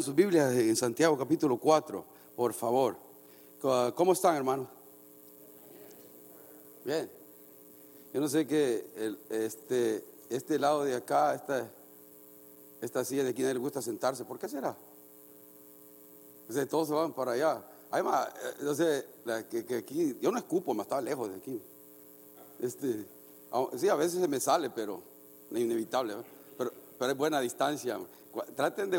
abren 0.00 0.02
sus 0.02 0.14
Biblias 0.14 0.52
en 0.54 0.76
Santiago 0.76 1.18
capítulo 1.18 1.58
4? 1.58 2.04
Por 2.34 2.54
favor. 2.54 2.96
¿Cómo 3.94 4.12
están, 4.12 4.34
hermanos? 4.36 4.66
Bien. 6.84 7.10
Yo 8.14 8.20
no 8.20 8.28
sé 8.28 8.46
qué, 8.46 8.86
este, 9.28 10.04
este 10.30 10.58
lado 10.58 10.84
de 10.84 10.96
acá, 10.96 11.34
esta, 11.34 11.70
esta 12.80 13.04
silla 13.04 13.24
de 13.24 13.30
aquí 13.30 13.42
nadie 13.42 13.54
le 13.54 13.60
gusta 13.60 13.82
sentarse. 13.82 14.24
¿Por 14.24 14.38
qué 14.38 14.48
será? 14.48 14.74
O 16.48 16.66
todos 16.66 16.88
se 16.88 16.94
van 16.94 17.12
para 17.12 17.32
allá. 17.32 17.62
Además, 17.90 18.28
eh, 18.28 18.62
no 18.62 18.74
sé, 18.74 19.04
que, 19.50 19.76
aquí, 19.76 20.16
yo 20.20 20.32
no 20.32 20.38
escupo, 20.38 20.72
me 20.72 20.82
estaba 20.82 21.02
lejos 21.02 21.28
de 21.28 21.36
aquí. 21.36 21.60
Este, 22.58 23.04
sí, 23.76 23.88
a 23.88 23.94
veces 23.96 24.20
se 24.20 24.28
me 24.28 24.40
sale, 24.40 24.70
pero 24.70 25.02
inevitable. 25.50 26.14
Pero, 26.56 26.72
pero 26.98 27.12
es 27.12 27.18
buena 27.18 27.40
distancia. 27.40 28.00
Traten 28.56 28.90
de, 28.90 28.98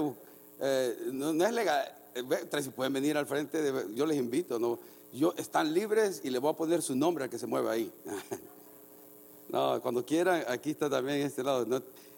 eh, 0.61 1.09
no, 1.11 1.31
es 1.43 1.53
legal, 1.53 1.91
eh, 2.13 2.71
pueden 2.75 2.93
venir 2.93 3.17
al 3.17 3.25
frente, 3.25 3.73
yo 3.95 4.05
les 4.05 4.17
invito, 4.17 4.59
¿no? 4.59 4.79
Yo, 5.11 5.33
están 5.35 5.73
libres 5.73 6.21
y 6.23 6.29
les 6.29 6.39
voy 6.39 6.51
a 6.51 6.55
poner 6.55 6.81
su 6.81 6.95
nombre 6.95 7.23
al 7.23 7.29
que 7.29 7.39
se 7.39 7.47
mueva 7.47 7.71
ahí. 7.71 7.91
no, 9.49 9.81
cuando 9.81 10.05
quieran, 10.05 10.43
aquí 10.47 10.71
está 10.71 10.89
también 10.89 11.21
este 11.21 11.43
lado. 11.43 11.65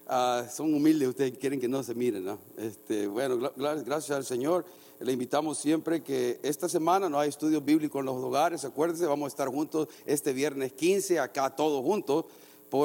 Ah, 0.07 0.45
son 0.53 0.73
humildes, 0.73 1.07
ustedes 1.07 1.37
quieren 1.37 1.59
que 1.59 1.67
no 1.67 1.81
se 1.81 1.95
miren, 1.95 2.25
¿no? 2.25 2.37
Este, 2.57 3.07
bueno, 3.07 3.51
gracias 3.55 4.11
al 4.11 4.25
Señor. 4.25 4.65
Le 4.99 5.11
invitamos 5.11 5.57
siempre 5.57 6.03
que 6.03 6.39
esta 6.43 6.69
semana 6.69 7.09
no 7.09 7.19
hay 7.19 7.29
estudios 7.29 7.63
bíblicos 7.63 7.99
en 7.99 8.05
los 8.05 8.15
hogares. 8.15 8.63
Acuérdense, 8.65 9.05
vamos 9.05 9.25
a 9.25 9.29
estar 9.29 9.47
juntos 9.47 9.87
este 10.05 10.33
viernes 10.33 10.73
15, 10.73 11.19
acá 11.19 11.49
todos 11.49 11.81
juntos, 11.83 12.25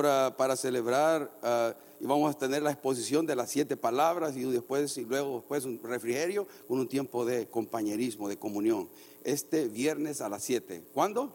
ah, 0.07 0.35
para 0.37 0.57
celebrar 0.57 1.31
ah, 1.43 1.75
y 2.01 2.07
vamos 2.07 2.35
a 2.35 2.39
tener 2.39 2.63
la 2.63 2.71
exposición 2.71 3.27
de 3.27 3.35
las 3.35 3.51
siete 3.51 3.77
palabras 3.77 4.37
y 4.37 4.45
después 4.45 4.97
y 4.99 5.05
luego 5.05 5.39
después 5.39 5.65
un 5.65 5.81
refrigerio 5.83 6.47
con 6.69 6.79
un 6.79 6.89
tiempo 6.89 7.25
de 7.25 7.49
compañerismo, 7.49 8.29
de 8.29 8.39
comunión. 8.39 8.89
Este 9.25 9.67
viernes 9.67 10.21
a 10.21 10.29
las 10.29 10.43
siete. 10.43 10.85
¿Cuándo? 10.95 11.35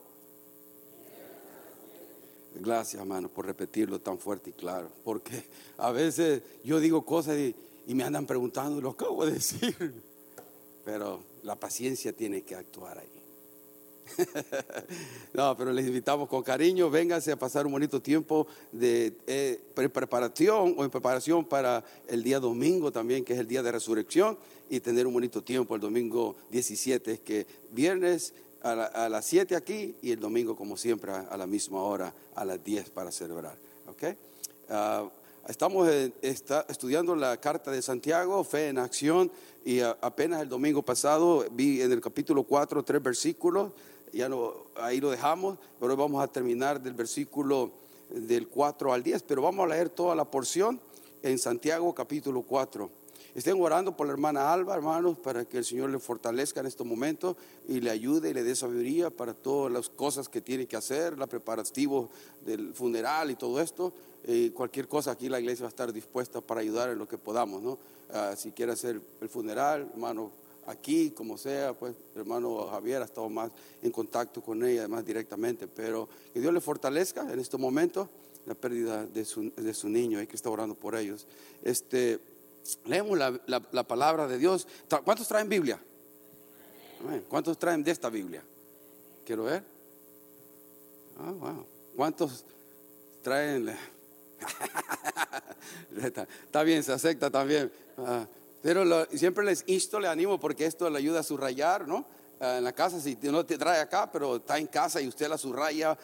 Gracias, 2.55 3.01
hermano, 3.01 3.29
por 3.29 3.45
repetirlo 3.45 3.99
tan 3.99 4.19
fuerte 4.19 4.51
y 4.51 4.53
claro. 4.53 4.89
Porque 5.03 5.43
a 5.77 5.91
veces 5.91 6.43
yo 6.63 6.79
digo 6.79 7.03
cosas 7.03 7.37
y, 7.37 7.55
y 7.87 7.95
me 7.95 8.03
andan 8.03 8.25
preguntando, 8.25 8.79
lo 8.79 8.91
acabo 8.91 9.25
de 9.25 9.31
decir 9.33 9.93
pero 10.83 11.23
la 11.43 11.55
paciencia 11.55 12.13
tiene 12.13 12.41
que 12.43 12.55
actuar 12.55 12.99
ahí. 12.99 13.22
no, 15.33 15.55
pero 15.57 15.71
les 15.71 15.85
invitamos 15.85 16.27
con 16.27 16.43
cariño, 16.43 16.89
vénganse 16.89 17.31
a 17.31 17.35
pasar 17.35 17.65
un 17.65 17.71
bonito 17.71 18.01
tiempo 18.01 18.47
de 18.71 19.13
eh, 19.27 19.59
preparación 19.73 20.75
o 20.77 20.83
en 20.83 20.89
preparación 20.89 21.45
para 21.45 21.83
el 22.07 22.23
día 22.23 22.39
domingo 22.39 22.91
también, 22.91 23.23
que 23.23 23.33
es 23.33 23.39
el 23.39 23.47
día 23.47 23.63
de 23.63 23.71
resurrección, 23.71 24.37
y 24.69 24.79
tener 24.79 25.07
un 25.07 25.13
bonito 25.13 25.43
tiempo 25.43 25.75
el 25.75 25.81
domingo 25.81 26.35
17, 26.51 27.19
que 27.19 27.45
viernes 27.71 28.33
a, 28.61 29.09
las 29.09 29.25
7 29.25 29.55
aquí 29.55 29.95
y 30.01 30.11
el 30.11 30.19
domingo 30.19 30.55
como 30.55 30.77
siempre 30.77 31.11
a, 31.11 31.35
la 31.37 31.45
misma 31.45 31.81
hora, 31.81 32.13
a 32.33 32.45
las 32.45 32.63
10 32.63 32.89
para 32.91 33.11
celebrar. 33.11 33.57
Ah, 34.69 35.09
Estamos 35.47 35.89
estudiando 36.69 37.17
la 37.17 37.35
carta 37.35 37.69
de 37.69 37.81
Santiago, 37.81 38.45
fe 38.45 38.69
en 38.69 38.77
acción, 38.77 39.29
y 39.65 39.81
apenas 39.81 40.41
el 40.41 40.47
domingo 40.47 40.81
pasado 40.81 41.45
vi 41.51 41.81
en 41.81 41.91
el 41.91 41.99
capítulo 41.99 42.43
4 42.43 42.81
tres 42.83 43.03
versículos, 43.03 43.73
ya 44.13 44.29
no, 44.29 44.53
ahí 44.75 45.01
lo 45.01 45.09
dejamos, 45.09 45.57
pero 45.79 45.95
vamos 45.97 46.23
a 46.23 46.27
terminar 46.27 46.81
del 46.81 46.93
versículo 46.93 47.71
del 48.09 48.47
4 48.47 48.93
al 48.93 49.03
10, 49.03 49.23
pero 49.23 49.41
vamos 49.41 49.65
a 49.65 49.69
leer 49.69 49.89
toda 49.89 50.15
la 50.15 50.25
porción 50.25 50.79
en 51.23 51.39
Santiago 51.39 51.93
capítulo 51.93 52.43
4. 52.43 52.89
Estén 53.35 53.59
orando 53.59 53.97
por 53.97 54.05
la 54.05 54.13
hermana 54.13 54.53
Alba, 54.53 54.75
hermanos, 54.75 55.17
para 55.17 55.43
que 55.45 55.57
el 55.57 55.65
Señor 55.65 55.89
le 55.89 55.97
fortalezca 55.97 56.59
en 56.59 56.67
este 56.67 56.83
momento 56.83 57.35
y 57.67 57.81
le 57.81 57.89
ayude 57.89 58.29
y 58.29 58.33
le 58.33 58.43
dé 58.43 58.55
sabiduría 58.55 59.09
para 59.09 59.33
todas 59.33 59.71
las 59.71 59.89
cosas 59.89 60.29
que 60.29 60.39
tiene 60.39 60.67
que 60.67 60.75
hacer, 60.75 61.17
la 61.17 61.25
preparativa 61.25 62.07
del 62.45 62.75
funeral 62.75 63.31
y 63.31 63.35
todo 63.35 63.59
esto. 63.59 63.91
Eh, 64.25 64.51
cualquier 64.53 64.87
cosa 64.87 65.11
aquí 65.11 65.29
la 65.29 65.39
iglesia 65.39 65.63
va 65.63 65.69
a 65.69 65.69
estar 65.69 65.91
dispuesta 65.91 66.41
para 66.41 66.61
ayudar 66.61 66.91
en 66.91 66.99
lo 66.99 67.07
que 67.07 67.17
podamos, 67.17 67.63
¿no? 67.63 67.79
Ah, 68.13 68.35
si 68.37 68.51
quiere 68.51 68.73
hacer 68.73 69.01
el 69.19 69.29
funeral, 69.29 69.89
hermano, 69.91 70.29
aquí, 70.67 71.11
como 71.11 71.37
sea, 71.37 71.73
pues 71.73 71.95
hermano 72.15 72.67
Javier 72.67 73.01
ha 73.01 73.05
estado 73.05 73.29
más 73.29 73.51
en 73.81 73.91
contacto 73.91 74.41
con 74.41 74.63
ella, 74.65 74.87
más 74.87 75.05
directamente, 75.05 75.67
pero 75.67 76.07
que 76.33 76.39
Dios 76.39 76.53
le 76.53 76.61
fortalezca 76.61 77.31
en 77.31 77.39
este 77.39 77.57
momento 77.57 78.09
la 78.45 78.55
pérdida 78.55 79.05
de 79.05 79.25
su, 79.25 79.51
de 79.55 79.73
su 79.73 79.89
niño, 79.89 80.19
hay 80.19 80.27
que 80.27 80.35
estar 80.35 80.51
orando 80.51 80.75
por 80.75 80.95
ellos. 80.95 81.25
Este, 81.63 82.19
leemos 82.85 83.17
la, 83.17 83.39
la, 83.47 83.83
palabra 83.83 84.27
de 84.27 84.37
Dios. 84.37 84.67
¿Cuántos 85.03 85.27
traen 85.27 85.47
Biblia? 85.47 85.79
¿Cuántos 87.29 87.57
traen 87.57 87.83
de 87.83 87.91
esta 87.91 88.09
Biblia? 88.09 88.43
Quiero 89.25 89.43
ver. 89.43 89.63
Ah, 91.19 91.31
wow. 91.31 91.65
¿Cuántos 91.95 92.43
traen 93.21 93.75
está, 96.47 96.63
bien, 96.63 96.83
se 96.83 96.91
acepta 96.91 97.29
también. 97.29 97.71
Ah, 97.97 98.25
pero 98.63 99.05
siempre 99.13 99.45
les 99.45 99.63
insto, 99.67 99.99
le 99.99 100.07
animo 100.07 100.39
porque 100.39 100.65
esto 100.65 100.89
le 100.89 100.97
ayuda 100.97 101.19
a 101.19 101.23
subrayar, 101.23 101.87
¿no? 101.87 102.05
Ah, 102.39 102.57
en 102.57 102.63
la 102.63 102.73
casa, 102.73 102.99
si 102.99 103.17
no 103.21 103.45
te 103.45 103.57
trae 103.57 103.79
acá, 103.79 104.11
pero 104.11 104.37
está 104.37 104.57
en 104.57 104.67
casa 104.67 104.99
y 104.99 105.07
usted 105.07 105.27
la 105.29 105.37
subraya, 105.37 105.97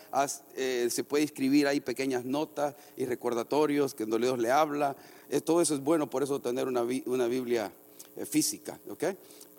eh, 0.55 0.87
se 0.89 1.03
puede 1.03 1.23
escribir 1.23 1.67
ahí 1.67 1.79
pequeñas 1.79 2.23
notas 2.23 2.75
y 2.95 3.05
recordatorios 3.05 3.93
que 3.93 4.05
Dios 4.05 4.39
le 4.39 4.51
habla. 4.51 4.95
Eh, 5.29 5.41
todo 5.41 5.61
eso 5.61 5.73
es 5.73 5.81
bueno, 5.81 6.09
por 6.09 6.21
eso 6.21 6.39
tener 6.39 6.67
una, 6.67 6.83
una 7.07 7.27
Biblia 7.27 7.71
eh, 8.15 8.25
física, 8.25 8.79
¿ok? 8.89 9.03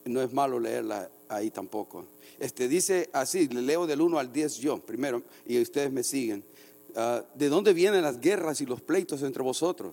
No 0.07 0.23
es 0.23 0.33
malo 0.33 0.59
leerla 0.61 1.11
ahí 1.29 1.51
tampoco. 1.51 2.07
Este 2.39 2.69
dice 2.69 3.11
así, 3.13 3.49
le 3.49 3.63
leo 3.63 3.87
del 3.87 4.01
1 4.01 4.19
al 4.19 4.33
10 4.33 4.57
yo 4.57 4.79
primero 4.79 5.23
y 5.47 5.61
ustedes 5.61 5.93
me 5.93 6.03
siguen. 6.03 6.45
Ah, 6.97 7.23
¿de 7.35 7.49
dónde 7.49 7.73
vienen 7.73 8.03
las 8.03 8.21
guerras 8.21 8.61
y 8.61 8.67
los 8.67 8.81
pleitos 8.81 9.23
entre 9.23 9.43
vosotros? 9.43 9.93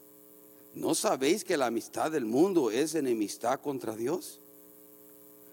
¿no 0.73 0.95
sabéis 0.95 1.43
que 1.43 1.57
la 1.57 1.67
amistad 1.67 2.11
del 2.11 2.25
mundo 2.25 2.71
es 2.71 2.95
enemistad 2.95 3.59
contra 3.59 3.95
Dios? 3.95 4.39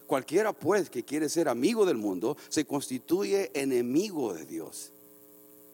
Cualquiera 0.06 0.54
pues 0.54 0.88
que 0.88 1.04
quiere 1.04 1.28
ser 1.28 1.48
amigo 1.48 1.84
del 1.84 1.98
mundo 1.98 2.36
se 2.48 2.64
constituye 2.64 3.50
enemigo 3.52 4.32
de 4.32 4.46
Dios. 4.46 4.90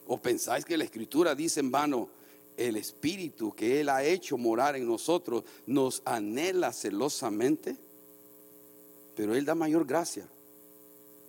¿O 0.07 0.19
pensáis 0.19 0.65
que 0.65 0.77
la 0.77 0.85
escritura 0.85 1.37
dice 1.37 1.61
en 1.61 1.71
vano, 1.71 2.09
el 2.57 2.77
espíritu 2.77 3.53
que 3.55 3.81
Él 3.81 3.89
ha 3.89 4.03
hecho 4.03 4.37
morar 4.37 4.75
en 4.75 4.87
nosotros 4.87 5.45
nos 5.67 6.03
anhela 6.05 6.73
celosamente? 6.73 7.77
Pero 9.15 9.37
Él 9.37 9.45
da 9.45 9.55
mayor 9.55 9.87
gracia. 9.87 10.27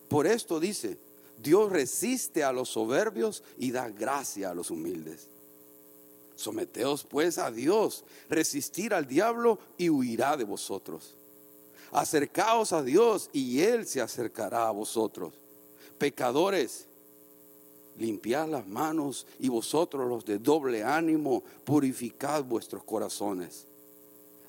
Por 0.10 0.26
esto 0.26 0.60
dice, 0.60 0.98
Dios 1.38 1.72
resiste 1.72 2.44
a 2.44 2.52
los 2.52 2.70
soberbios 2.70 3.44
y 3.60 3.72
da 3.72 3.90
gracia 3.90 4.50
a 4.50 4.56
los 4.56 4.72
humildes. 4.72 5.30
Someteos 6.36 7.04
pues 7.04 7.38
a 7.38 7.50
Dios, 7.52 8.04
resistir 8.30 8.94
al 8.94 9.08
diablo 9.08 9.60
y 9.78 9.90
huirá 9.90 10.36
de 10.38 10.44
vosotros. 10.44 11.16
Acercaos 11.92 12.74
a 12.74 12.84
Dios 12.84 13.30
y 13.32 13.62
Él 13.62 13.88
se 13.88 14.02
acercará 14.02 14.68
a 14.68 14.72
vosotros. 14.72 15.34
Pecadores, 15.98 16.88
limpiad 17.98 18.50
las 18.50 18.68
manos 18.68 19.26
y 19.40 19.48
vosotros 19.48 20.08
los 20.10 20.26
de 20.26 20.40
doble 20.40 20.84
ánimo, 20.84 21.44
purificad 21.64 22.44
vuestros 22.44 22.84
corazones. 22.84 23.66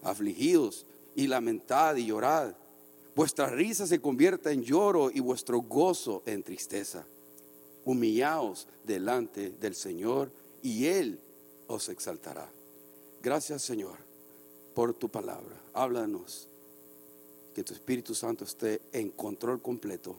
Afligidos 0.03 0.87
y 1.15 1.29
lamentad 1.29 1.95
y 1.97 2.07
llorad. 2.07 2.55
Vuestra 3.15 3.49
risa 3.49 3.87
se 3.87 4.01
convierta 4.01 4.51
en 4.51 4.63
lloro 4.63 5.11
y 5.13 5.21
vuestro 5.21 5.61
gozo 5.61 6.23
en 6.27 6.43
tristeza. 6.43 7.07
Humillaos 7.85 8.67
delante 8.85 9.51
del 9.51 9.77
Señor 9.77 10.33
y 10.63 10.87
Él 10.87 11.21
os 11.69 11.89
exaltará. 11.89 12.49
Gracias 13.23 13.63
Señor 13.63 14.07
por 14.77 14.93
tu 14.93 15.09
palabra. 15.09 15.57
Háblanos. 15.73 16.49
Que 17.55 17.65
tu 17.65 17.73
Espíritu 17.73 18.15
Santo 18.15 18.45
esté 18.45 18.83
en 18.93 19.11
control 19.11 19.63
completo 19.63 20.15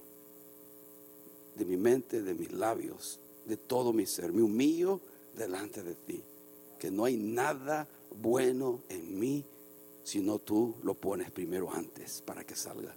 de 1.55 1.65
mi 1.65 1.77
mente, 1.77 2.23
de 2.23 2.33
mis 2.33 2.51
labios, 2.51 3.19
de 3.45 3.55
todo 3.55 3.93
mi 3.93 4.07
ser. 4.07 4.33
Me 4.33 4.41
humillo 4.41 4.99
delante 5.35 5.83
de 5.83 5.93
ti. 5.93 6.23
Que 6.79 6.89
no 6.89 7.05
hay 7.05 7.15
nada 7.15 7.87
bueno 8.19 8.81
en 8.89 9.19
mí, 9.19 9.45
sino 10.03 10.39
tú 10.39 10.73
lo 10.81 10.95
pones 10.95 11.29
primero 11.29 11.71
antes 11.71 12.23
para 12.23 12.43
que 12.43 12.55
salga. 12.55 12.95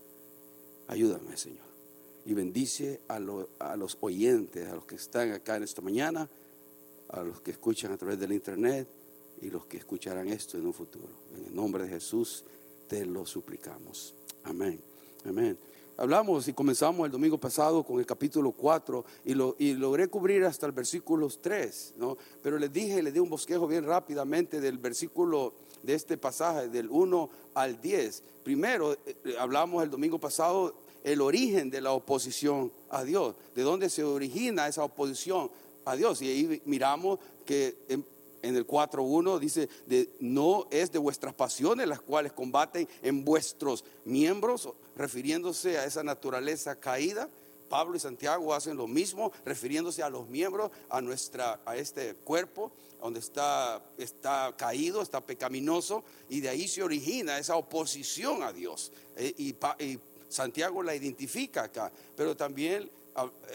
Ayúdame, 0.88 1.36
Señor. 1.36 1.68
Y 2.24 2.32
bendice 2.32 3.00
a, 3.08 3.16
a 3.58 3.76
los 3.76 3.98
oyentes, 4.00 4.68
a 4.68 4.74
los 4.74 4.86
que 4.86 4.94
están 4.94 5.32
acá 5.32 5.56
en 5.56 5.64
esta 5.64 5.82
mañana, 5.82 6.30
a 7.12 7.22
los 7.22 7.40
que 7.40 7.52
escuchan 7.52 7.92
a 7.92 7.96
través 7.96 8.18
del 8.18 8.32
internet 8.32 8.88
y 9.40 9.50
los 9.50 9.66
que 9.66 9.78
escucharán 9.78 10.28
esto 10.28 10.58
en 10.58 10.66
un 10.66 10.74
futuro. 10.74 11.08
En 11.36 11.46
el 11.46 11.54
nombre 11.54 11.84
de 11.84 11.90
Jesús 11.90 12.44
te 12.88 13.04
lo 13.06 13.26
suplicamos. 13.26 14.14
Amén. 14.44 14.80
Amén. 15.24 15.58
Hablamos 15.96 16.48
y 16.48 16.54
comenzamos 16.54 17.04
el 17.04 17.12
domingo 17.12 17.36
pasado 17.36 17.82
con 17.82 17.98
el 17.98 18.06
capítulo 18.06 18.52
4 18.52 19.04
y, 19.26 19.34
lo, 19.34 19.54
y 19.58 19.74
logré 19.74 20.08
cubrir 20.08 20.44
hasta 20.44 20.64
el 20.66 20.72
versículo 20.72 21.28
3, 21.28 21.94
¿no? 21.98 22.16
Pero 22.42 22.58
les 22.58 22.72
dije, 22.72 23.02
les 23.02 23.12
di 23.12 23.20
un 23.20 23.28
bosquejo 23.28 23.66
bien 23.66 23.84
rápidamente 23.84 24.60
del 24.60 24.78
versículo 24.78 25.52
de 25.82 25.94
este 25.94 26.16
pasaje, 26.16 26.68
del 26.68 26.88
1 26.88 27.30
al 27.54 27.80
10. 27.82 28.22
Primero, 28.42 28.94
eh, 28.94 29.16
hablamos 29.38 29.82
el 29.82 29.90
domingo 29.90 30.18
pasado 30.18 30.74
el 31.04 31.20
origen 31.20 31.70
de 31.70 31.80
la 31.80 31.92
oposición 31.92 32.72
a 32.90 33.04
Dios, 33.04 33.34
de 33.54 33.62
dónde 33.62 33.90
se 33.90 34.04
origina 34.04 34.68
esa 34.68 34.84
oposición 34.84 35.50
a 35.84 35.96
Dios. 35.96 36.22
Y 36.22 36.28
ahí 36.28 36.62
miramos 36.64 37.18
que 37.44 37.76
en, 37.88 38.04
en 38.42 38.56
el 38.56 38.66
4.1 38.66 39.38
dice, 39.38 39.68
no 40.20 40.66
es 40.70 40.92
de 40.92 40.98
vuestras 40.98 41.34
pasiones 41.34 41.86
las 41.86 42.00
cuales 42.00 42.32
combaten 42.32 42.88
en 43.02 43.24
vuestros 43.24 43.84
miembros, 44.04 44.68
refiriéndose 44.96 45.78
a 45.78 45.84
esa 45.84 46.02
naturaleza 46.02 46.76
caída. 46.76 47.28
Pablo 47.68 47.96
y 47.96 48.00
Santiago 48.00 48.52
hacen 48.52 48.76
lo 48.76 48.88
mismo, 48.88 49.30
refiriéndose 49.44 50.02
a 50.02 50.10
los 50.10 50.28
miembros, 50.28 50.70
a, 50.88 51.00
nuestra, 51.00 51.60
a 51.64 51.76
este 51.76 52.14
cuerpo, 52.14 52.72
donde 53.00 53.20
está, 53.20 53.80
está 53.96 54.52
caído, 54.56 55.02
está 55.02 55.20
pecaminoso, 55.20 56.02
y 56.28 56.40
de 56.40 56.48
ahí 56.48 56.66
se 56.66 56.82
origina 56.82 57.38
esa 57.38 57.56
oposición 57.56 58.42
a 58.42 58.52
Dios. 58.52 58.92
Eh, 59.16 59.34
y, 59.38 59.98
Santiago 60.28 60.84
la 60.84 60.94
identifica 60.94 61.64
acá, 61.64 61.90
pero 62.16 62.36
también 62.36 62.88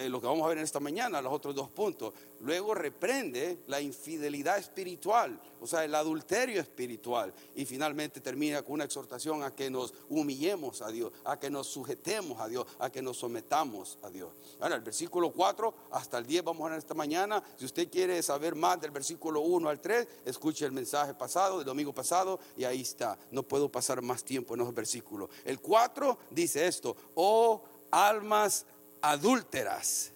lo 0.07 0.21
que 0.21 0.27
vamos 0.27 0.45
a 0.45 0.49
ver 0.49 0.57
en 0.57 0.63
esta 0.63 0.79
mañana, 0.79 1.21
los 1.21 1.33
otros 1.33 1.55
dos 1.55 1.69
puntos. 1.69 2.13
Luego 2.41 2.73
reprende 2.73 3.59
la 3.67 3.81
infidelidad 3.81 4.57
espiritual, 4.57 5.39
o 5.61 5.67
sea, 5.67 5.83
el 5.83 5.95
adulterio 5.95 6.61
espiritual. 6.61 7.33
Y 7.55 7.65
finalmente 7.65 8.21
termina 8.21 8.61
con 8.61 8.73
una 8.73 8.83
exhortación 8.83 9.43
a 9.43 9.55
que 9.55 9.69
nos 9.69 9.93
humillemos 10.09 10.81
a 10.81 10.89
Dios, 10.89 11.11
a 11.23 11.39
que 11.39 11.49
nos 11.49 11.67
sujetemos 11.67 12.39
a 12.39 12.47
Dios, 12.47 12.67
a 12.79 12.89
que 12.89 13.01
nos 13.01 13.17
sometamos 13.17 13.97
a 14.03 14.09
Dios. 14.09 14.31
Ahora, 14.59 14.75
el 14.75 14.81
versículo 14.81 15.31
4 15.31 15.73
hasta 15.91 16.17
el 16.17 16.27
10 16.27 16.43
vamos 16.43 16.67
a 16.67 16.69
ver 16.71 16.79
esta 16.79 16.93
mañana. 16.93 17.43
Si 17.57 17.65
usted 17.65 17.89
quiere 17.89 18.21
saber 18.21 18.55
más 18.55 18.79
del 18.79 18.91
versículo 18.91 19.41
1 19.41 19.69
al 19.69 19.79
3, 19.79 20.07
escuche 20.25 20.65
el 20.65 20.71
mensaje 20.71 21.13
pasado, 21.13 21.57
del 21.57 21.65
domingo 21.65 21.93
pasado, 21.93 22.39
y 22.57 22.63
ahí 22.65 22.81
está. 22.81 23.17
No 23.31 23.43
puedo 23.43 23.69
pasar 23.69 24.01
más 24.01 24.23
tiempo 24.23 24.53
en 24.53 24.61
esos 24.61 24.73
versículos. 24.73 25.29
El 25.45 25.59
4 25.59 26.17
dice 26.31 26.67
esto, 26.67 26.95
oh 27.15 27.63
almas 27.91 28.65
adúlteras. 29.11 30.11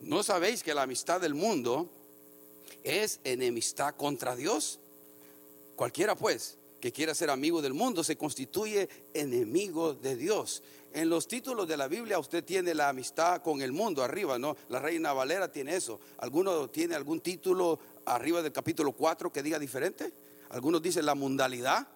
¿No 0.00 0.22
sabéis 0.22 0.62
que 0.62 0.74
la 0.74 0.82
amistad 0.82 1.20
del 1.20 1.34
mundo 1.34 1.90
es 2.84 3.20
enemistad 3.24 3.94
contra 3.96 4.36
Dios? 4.36 4.78
Cualquiera 5.74 6.14
pues 6.14 6.58
que 6.80 6.92
quiera 6.92 7.14
ser 7.14 7.30
amigo 7.30 7.62
del 7.62 7.74
mundo 7.74 8.04
se 8.04 8.16
constituye 8.16 8.88
enemigo 9.14 9.94
de 9.94 10.16
Dios. 10.16 10.62
En 10.92 11.08
los 11.08 11.28
títulos 11.28 11.66
de 11.68 11.76
la 11.76 11.88
Biblia 11.88 12.18
usted 12.18 12.44
tiene 12.44 12.74
la 12.74 12.90
amistad 12.90 13.42
con 13.42 13.62
el 13.62 13.72
mundo 13.72 14.02
arriba, 14.02 14.38
¿no? 14.38 14.56
La 14.68 14.80
Reina 14.80 15.12
Valera 15.12 15.50
tiene 15.50 15.76
eso. 15.76 16.00
¿Alguno 16.18 16.68
tiene 16.68 16.94
algún 16.94 17.20
título 17.20 17.78
arriba 18.04 18.42
del 18.42 18.52
capítulo 18.52 18.92
4 18.92 19.32
que 19.32 19.42
diga 19.42 19.58
diferente? 19.58 20.12
Algunos 20.50 20.82
dicen 20.82 21.06
la 21.06 21.14
mundalidad. 21.14 21.86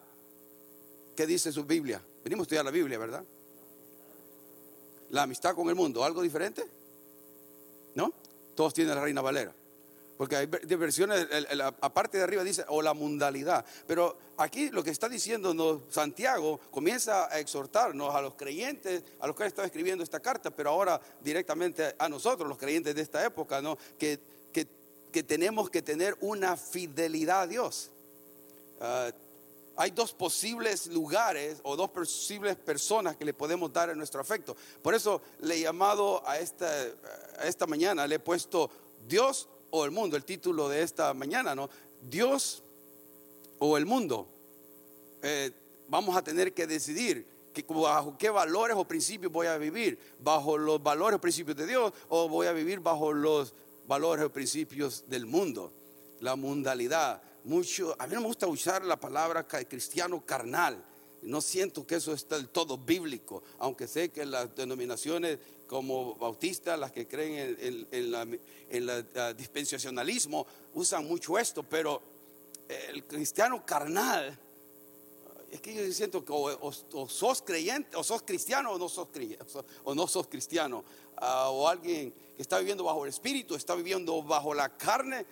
¿Qué 1.16 1.26
dice 1.26 1.52
su 1.52 1.64
Biblia? 1.64 2.02
Venimos 2.22 2.42
a 2.42 2.46
estudiar 2.46 2.64
la 2.64 2.70
Biblia, 2.70 2.98
¿verdad? 2.98 3.24
La 5.14 5.22
amistad 5.22 5.54
con 5.54 5.68
el 5.68 5.76
mundo, 5.76 6.02
¿algo 6.02 6.22
diferente? 6.22 6.66
¿No? 7.94 8.12
Todos 8.56 8.74
tienen 8.74 8.96
la 8.96 9.00
Reina 9.00 9.20
Valera. 9.20 9.54
Porque 10.18 10.36
hay 10.36 10.46
versiones, 10.46 11.26
aparte 11.80 12.18
de 12.18 12.24
arriba 12.24 12.42
dice, 12.42 12.64
o 12.68 12.82
la 12.82 12.94
mundalidad. 12.94 13.64
Pero 13.86 14.18
aquí 14.36 14.70
lo 14.70 14.82
que 14.82 14.90
está 14.90 15.08
diciendo 15.08 15.82
Santiago 15.88 16.58
comienza 16.70 17.32
a 17.32 17.38
exhortarnos 17.38 18.12
a 18.12 18.20
los 18.22 18.34
creyentes, 18.34 19.04
a 19.20 19.28
los 19.28 19.36
que 19.36 19.46
están 19.46 19.66
escribiendo 19.66 20.02
esta 20.02 20.18
carta, 20.18 20.50
pero 20.50 20.70
ahora 20.70 21.00
directamente 21.20 21.94
a 21.96 22.08
nosotros, 22.08 22.48
los 22.48 22.58
creyentes 22.58 22.94
de 22.94 23.02
esta 23.02 23.24
época, 23.24 23.62
¿no? 23.62 23.78
que, 23.98 24.18
que, 24.52 25.22
tenemos 25.22 25.70
que 25.70 25.80
tener 25.80 26.16
una 26.20 26.56
fidelidad 26.56 27.42
a 27.42 27.46
Dios. 27.46 27.90
Ah, 28.80 29.12
hay 29.76 29.90
dos 29.90 30.12
posibles 30.12 30.86
lugares 30.86 31.60
o 31.62 31.76
dos 31.76 31.90
posibles 31.90 32.56
personas 32.56 33.16
que 33.16 33.24
le 33.24 33.34
podemos 33.34 33.72
dar 33.72 33.90
en 33.90 33.98
nuestro 33.98 34.20
afecto. 34.20 34.56
Por 34.82 34.94
eso 34.94 35.20
le 35.40 35.56
he 35.56 35.60
llamado 35.60 36.26
a 36.26 36.38
esta, 36.38 36.68
a 37.38 37.46
esta 37.46 37.66
mañana, 37.66 38.06
le 38.06 38.16
he 38.16 38.20
puesto 38.20 38.70
Dios 39.08 39.48
o 39.70 39.84
el 39.84 39.90
mundo, 39.90 40.16
el 40.16 40.24
título 40.24 40.68
de 40.68 40.82
esta 40.82 41.12
mañana, 41.14 41.54
¿no? 41.54 41.68
Dios 42.02 42.62
o 43.58 43.76
el 43.76 43.86
mundo. 43.86 44.28
Eh, 45.22 45.50
vamos 45.88 46.16
a 46.16 46.22
tener 46.22 46.52
que 46.52 46.66
decidir 46.66 47.26
bajo 47.68 48.18
qué 48.18 48.30
valores 48.30 48.76
o 48.76 48.84
principios 48.84 49.30
voy 49.30 49.46
a 49.46 49.56
vivir, 49.58 49.98
bajo 50.18 50.58
los 50.58 50.82
valores 50.82 51.18
o 51.18 51.20
principios 51.20 51.56
de 51.56 51.66
Dios 51.66 51.92
o 52.08 52.28
voy 52.28 52.46
a 52.46 52.52
vivir 52.52 52.80
bajo 52.80 53.12
los 53.12 53.54
valores 53.86 54.24
o 54.24 54.32
principios 54.32 55.04
del 55.08 55.26
mundo, 55.26 55.72
la 56.20 56.36
mundalidad 56.36 57.22
mucho, 57.44 57.94
a 57.98 58.06
mí 58.06 58.14
no 58.14 58.22
me 58.22 58.26
gusta 58.26 58.46
usar 58.46 58.84
la 58.84 58.98
palabra 58.98 59.46
cristiano 59.46 60.24
carnal. 60.24 60.82
No 61.22 61.40
siento 61.40 61.86
que 61.86 61.96
eso 61.96 62.12
es 62.12 62.28
del 62.28 62.48
todo 62.48 62.76
bíblico, 62.76 63.42
aunque 63.58 63.86
sé 63.86 64.10
que 64.10 64.26
las 64.26 64.54
denominaciones 64.54 65.38
como 65.66 66.14
bautistas, 66.16 66.78
las 66.78 66.92
que 66.92 67.08
creen 67.08 67.56
en, 67.58 68.38
el 68.70 69.08
ah, 69.16 69.32
dispensacionalismo, 69.32 70.46
usan 70.74 71.06
mucho 71.06 71.38
esto, 71.38 71.62
pero 71.62 72.02
el 72.68 73.04
cristiano 73.04 73.64
carnal, 73.64 74.38
es 75.50 75.60
que 75.60 75.72
yo 75.72 75.92
siento 75.92 76.24
que 76.24 76.32
o, 76.32 77.08
sos 77.08 77.42
creyente, 77.42 77.96
o 77.96 78.02
sos 78.02 78.22
cristiano 78.22 78.72
o 78.72 78.78
no 78.78 78.88
sos, 78.88 79.08
o 79.84 79.94
no 79.94 80.06
sos 80.08 80.26
cristiano, 80.26 80.84
ah, 81.16 81.48
o 81.50 81.68
alguien 81.68 82.12
que 82.36 82.42
está 82.42 82.58
viviendo 82.58 82.84
bajo 82.84 83.04
el 83.04 83.10
espíritu, 83.10 83.54
está 83.54 83.74
viviendo 83.74 84.22
bajo 84.22 84.52
la 84.52 84.76
carne, 84.76 85.24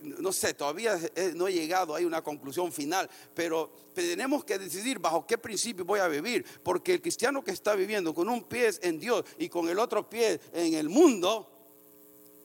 no 0.00 0.32
sé, 0.32 0.54
todavía 0.54 0.98
no 1.34 1.48
he 1.48 1.52
llegado 1.52 1.96
a 1.96 2.00
una 2.00 2.22
conclusión 2.22 2.72
final, 2.72 3.08
pero 3.34 3.70
tenemos 3.94 4.44
que 4.44 4.58
decidir 4.58 4.98
bajo 4.98 5.26
qué 5.26 5.38
principio 5.38 5.84
voy 5.84 6.00
a 6.00 6.08
vivir, 6.08 6.44
porque 6.62 6.94
el 6.94 7.02
cristiano 7.02 7.42
que 7.42 7.50
está 7.50 7.74
viviendo 7.74 8.14
con 8.14 8.28
un 8.28 8.44
pie 8.44 8.70
en 8.82 8.98
Dios 8.98 9.24
y 9.38 9.48
con 9.48 9.68
el 9.68 9.78
otro 9.78 10.08
pie 10.08 10.40
en 10.52 10.74
el 10.74 10.88
mundo, 10.88 11.50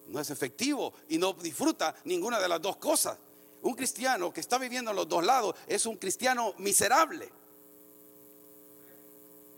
no 0.07 0.19
es 0.19 0.29
efectivo 0.29 0.93
y 1.09 1.17
no 1.17 1.33
disfruta 1.33 1.95
ninguna 2.05 2.39
de 2.39 2.47
las 2.47 2.61
dos 2.61 2.77
cosas. 2.77 3.17
Un 3.61 3.73
cristiano 3.75 4.33
que 4.33 4.41
está 4.41 4.57
viviendo 4.57 4.91
en 4.91 4.97
los 4.97 5.07
dos 5.07 5.23
lados 5.23 5.55
es 5.67 5.85
un 5.85 5.97
cristiano 5.97 6.53
miserable. 6.57 7.29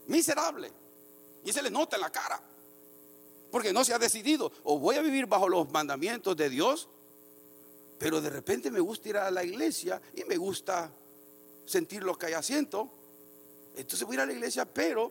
Miserable. 0.08 0.72
Y 1.46 1.54
se 1.54 1.62
le 1.62 1.72
nota 1.72 1.96
en 1.96 2.02
la 2.02 2.12
cara. 2.12 2.42
Porque 3.50 3.72
no 3.72 3.86
se 3.86 3.94
ha 3.94 4.00
decidido. 4.00 4.52
O 4.64 4.78
voy 4.78 4.98
a 4.98 5.02
vivir 5.02 5.26
bajo 5.26 5.48
los 5.48 5.72
mandamientos 5.72 6.36
de 6.36 6.50
Dios 6.50 6.90
pero 8.04 8.20
de 8.20 8.30
repente 8.30 8.70
me 8.70 8.82
gusta 8.82 9.08
ir 9.08 9.16
a 9.16 9.32
la 9.32 9.46
iglesia 9.46 10.02
y 10.14 10.26
me 10.26 10.36
gusta 10.36 10.92
sentir 11.66 12.04
lo 12.04 12.18
que 12.18 12.26
hay 12.26 12.34
asiento. 12.34 12.92
Entonces 13.78 14.06
voy 14.06 14.16
a 14.16 14.18
ir 14.18 14.20
a 14.20 14.26
la 14.26 14.34
iglesia, 14.34 14.66
pero 14.66 15.10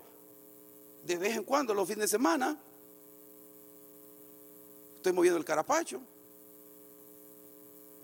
de 1.03 1.17
vez 1.17 1.35
en 1.35 1.43
cuando, 1.43 1.73
los 1.73 1.89
fines 1.89 2.03
de 2.03 2.09
semana, 2.09 2.63
estoy 4.97 5.11
moviendo 5.11 5.39
el 5.39 5.45
carapacho, 5.47 6.03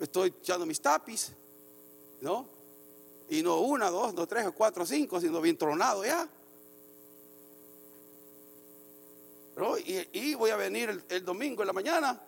estoy 0.00 0.35
echando 0.40 0.64
mis 0.64 0.80
tapis, 0.80 1.33
¿no? 2.23 2.49
Y 3.28 3.42
no 3.42 3.61
una, 3.61 3.90
dos, 3.90 4.14
no 4.14 4.26
tres, 4.26 4.49
cuatro, 4.57 4.87
cinco, 4.87 5.21
sino 5.21 5.38
bien 5.42 5.59
tronado 5.59 6.02
ya. 6.02 6.26
Y, 10.14 10.35
voy 10.35 10.49
a 10.49 10.57
venir 10.57 11.04
el 11.11 11.25
domingo 11.26 11.62
en 11.62 11.66
la 11.66 11.75
mañana 11.75 12.27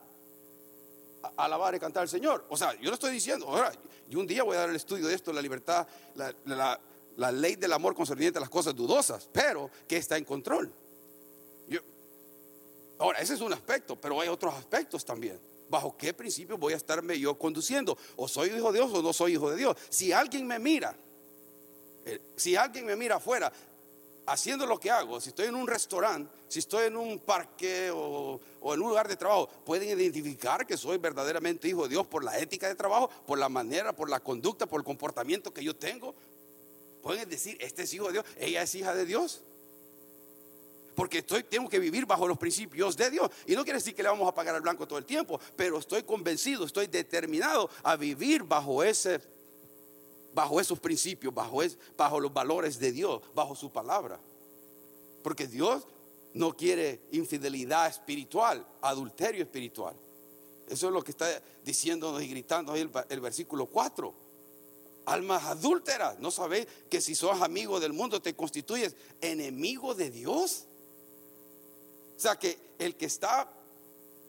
alabar 1.36 1.74
y 1.74 1.78
cantar 1.78 2.02
al 2.02 2.08
Señor. 2.08 2.44
O 2.48 2.56
sea, 2.56 2.74
yo 2.80 2.88
no 2.88 2.94
estoy 2.94 3.12
diciendo, 3.12 3.46
ahora, 3.46 3.72
yo 4.08 4.18
un 4.18 4.26
día 4.26 4.42
voy 4.42 4.56
a 4.56 4.60
dar 4.60 4.70
el 4.70 4.76
estudio 4.76 5.06
de 5.06 5.14
esto, 5.14 5.32
la 5.32 5.42
libertad, 5.42 5.86
la, 6.14 7.32
ley 7.32 7.56
del 7.56 7.72
amor 7.72 7.94
concerniente 7.94 8.38
a 8.38 8.40
las 8.40 8.50
cosas 8.50 8.74
dudosas, 8.74 9.28
pero 9.32 9.70
que 9.86 9.96
está 9.96 10.16
en 10.16 10.24
control. 10.24 10.72
ahora, 12.98 13.20
ese 13.20 13.34
es 13.34 13.40
un 13.40 13.52
aspecto, 13.52 13.96
pero 13.96 14.20
hay 14.20 14.28
otros 14.28 14.54
aspectos 14.54 15.04
también. 15.04 15.38
¿Bajo 15.68 15.96
qué 15.96 16.12
principio 16.12 16.58
voy 16.58 16.72
a 16.72 16.76
estarme 16.76 17.18
yo 17.18 17.38
conduciendo? 17.38 17.96
¿O 18.16 18.26
soy 18.26 18.50
hijo 18.50 18.72
de 18.72 18.78
Dios 18.80 18.92
o 18.92 19.02
no 19.02 19.12
soy 19.12 19.34
hijo 19.34 19.50
de 19.50 19.56
Dios? 19.56 19.76
Si 19.88 20.12
alguien 20.12 20.46
me 20.46 20.58
mira, 20.58 20.96
eh, 22.04 22.20
si 22.36 22.56
alguien 22.56 22.86
me 22.86 22.96
mira 22.96 23.16
afuera 23.16 23.52
haciendo 24.26 24.66
lo 24.66 24.78
que 24.78 24.90
hago, 24.90 25.20
si 25.20 25.30
estoy 25.30 25.46
en 25.46 25.54
un 25.54 25.66
restaurante, 25.66 26.32
si 26.48 26.58
estoy 26.58 26.86
en 26.86 26.96
un 26.96 27.18
parque 27.18 27.90
o, 27.92 28.40
en 28.62 28.82
un 28.82 28.88
lugar 28.88 29.08
de 29.08 29.16
trabajo, 29.16 29.48
pueden 29.64 29.88
identificar 29.88 30.66
que 30.66 30.76
soy 30.76 30.98
verdaderamente 30.98 31.68
hijo 31.68 31.84
de 31.84 31.90
Dios 31.90 32.06
por 32.06 32.24
la 32.24 32.38
ética 32.38 32.68
de 32.68 32.74
trabajo, 32.74 33.10
por 33.26 33.38
la 33.38 33.48
manera, 33.48 33.94
por 33.94 34.08
la 34.08 34.20
conducta, 34.20 34.66
por 34.66 34.80
el 34.80 34.84
comportamiento 34.84 35.52
que 35.52 35.64
yo 35.64 35.74
tengo. 35.74 36.14
pueden 37.02 37.28
decir, 37.28 37.56
este 37.60 37.84
es 37.84 37.94
hijo 37.94 38.06
de 38.06 38.12
Dios, 38.12 38.24
ella 38.38 38.62
es 38.62 38.74
hija 38.74 38.94
de 38.94 39.06
Dios. 39.06 39.42
Porque 40.94 41.18
estoy, 41.18 41.44
tengo 41.44 41.68
que 41.68 41.78
vivir 41.78 42.04
bajo 42.04 42.28
los 42.28 42.36
principios 42.36 42.96
de 42.96 43.10
Dios. 43.10 43.30
Y 43.46 43.54
no 43.54 43.64
quiere 43.64 43.78
decir 43.78 43.94
que 43.94 44.02
le 44.02 44.10
vamos 44.10 44.28
a 44.28 44.34
pagar 44.34 44.54
al 44.54 44.60
blanco 44.60 44.86
todo 44.86 44.98
el 44.98 45.06
tiempo, 45.06 45.40
pero 45.56 45.78
estoy 45.78 46.02
convencido, 46.02 46.66
estoy 46.66 46.88
determinado 46.88 47.70
a 47.82 47.96
vivir 47.96 48.42
bajo 48.42 48.82
ese, 48.82 49.20
bajo 50.34 50.60
esos 50.60 50.78
principios, 50.78 51.34
bajo, 51.34 51.60
bajo 51.96 52.20
los 52.20 52.32
valores 52.32 52.78
de 52.78 52.92
Dios, 52.92 53.22
bajo 53.34 53.54
su 53.54 53.70
palabra. 53.70 54.18
Porque 55.22 55.46
Dios 55.46 55.86
no 56.34 56.56
quiere 56.56 57.00
infidelidad 57.12 57.88
espiritual, 57.88 58.64
adulterio 58.80 59.42
espiritual. 59.42 59.94
Eso 60.68 60.86
es 60.86 60.92
lo 60.92 61.02
que 61.02 61.10
está 61.10 61.26
diciéndonos 61.64 62.22
y 62.22 62.28
gritando 62.28 62.74
el, 62.74 62.90
el 63.08 63.20
versículo 63.20 63.66
4. 63.66 64.14
Almas 65.06 65.44
adúlteras, 65.44 66.18
¿no 66.20 66.30
sabéis 66.30 66.66
que 66.88 67.00
si 67.00 67.14
sos 67.14 67.42
amigo 67.42 67.80
del 67.80 67.92
mundo 67.92 68.22
te 68.22 68.34
constituyes 68.34 68.94
enemigo 69.20 69.94
de 69.94 70.10
Dios? 70.10 70.66
O 72.16 72.20
sea 72.20 72.36
que 72.36 72.58
el 72.78 72.94
que 72.96 73.06
está 73.06 73.50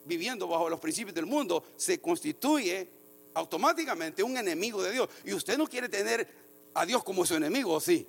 viviendo 0.04 0.48
bajo 0.48 0.68
los 0.68 0.80
principios 0.80 1.14
del 1.14 1.26
mundo 1.26 1.62
se 1.76 2.00
constituye 2.00 2.88
automáticamente 3.34 4.22
un 4.22 4.36
enemigo 4.36 4.82
de 4.82 4.92
Dios. 4.92 5.08
Y 5.24 5.34
usted 5.34 5.56
no 5.56 5.66
quiere 5.66 5.88
tener 5.88 6.26
a 6.74 6.86
Dios 6.86 7.02
como 7.04 7.24
su 7.26 7.34
enemigo, 7.34 7.74
¿o 7.74 7.80
sí? 7.80 8.06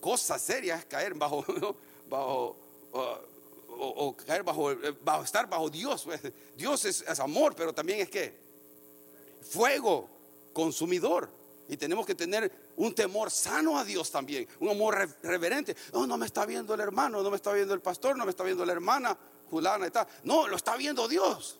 Cosa 0.00 0.38
seria 0.38 0.76
es 0.76 0.84
caer 0.84 1.14
bajo, 1.14 1.44
bajo 2.08 2.56
o, 3.76 4.16
caer 4.16 4.42
bajo, 4.42 4.70
bajo, 5.02 5.24
estar 5.24 5.48
bajo 5.48 5.70
Dios. 5.70 6.04
Pues. 6.04 6.20
Dios 6.56 6.84
es, 6.84 7.02
es 7.02 7.20
amor, 7.20 7.54
pero 7.56 7.72
también 7.72 8.00
es 8.00 8.10
que 8.10 8.34
fuego 9.42 10.08
consumidor. 10.52 11.28
Y 11.66 11.78
tenemos 11.78 12.04
que 12.04 12.14
tener 12.14 12.52
un 12.76 12.94
temor 12.94 13.30
sano 13.30 13.78
a 13.78 13.84
Dios 13.84 14.10
también, 14.10 14.46
un 14.60 14.68
amor 14.68 15.08
reverente. 15.22 15.74
No, 15.92 16.06
no 16.06 16.18
me 16.18 16.26
está 16.26 16.44
viendo 16.44 16.74
el 16.74 16.80
hermano, 16.80 17.22
no 17.22 17.30
me 17.30 17.36
está 17.36 17.52
viendo 17.52 17.72
el 17.72 17.80
pastor, 17.80 18.18
no 18.18 18.24
me 18.24 18.30
está 18.30 18.44
viendo 18.44 18.66
la 18.66 18.72
hermana, 18.72 19.16
fulana 19.48 19.86
y. 19.86 19.90
No, 20.24 20.46
lo 20.46 20.56
está 20.56 20.76
viendo 20.76 21.08
Dios. 21.08 21.58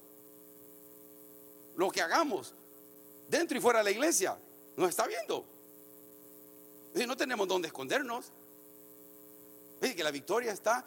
Lo 1.76 1.90
que 1.90 2.00
hagamos 2.00 2.54
dentro 3.28 3.56
y 3.56 3.60
fuera 3.60 3.80
de 3.80 3.84
la 3.84 3.90
iglesia, 3.90 4.36
nos 4.76 4.88
está 4.88 5.06
viendo. 5.06 5.44
Y 6.94 7.06
no 7.06 7.16
tenemos 7.16 7.48
donde 7.48 7.68
escondernos. 7.68 8.26
Es 9.80 9.94
que 9.94 10.04
la 10.04 10.10
victoria 10.10 10.52
está 10.52 10.84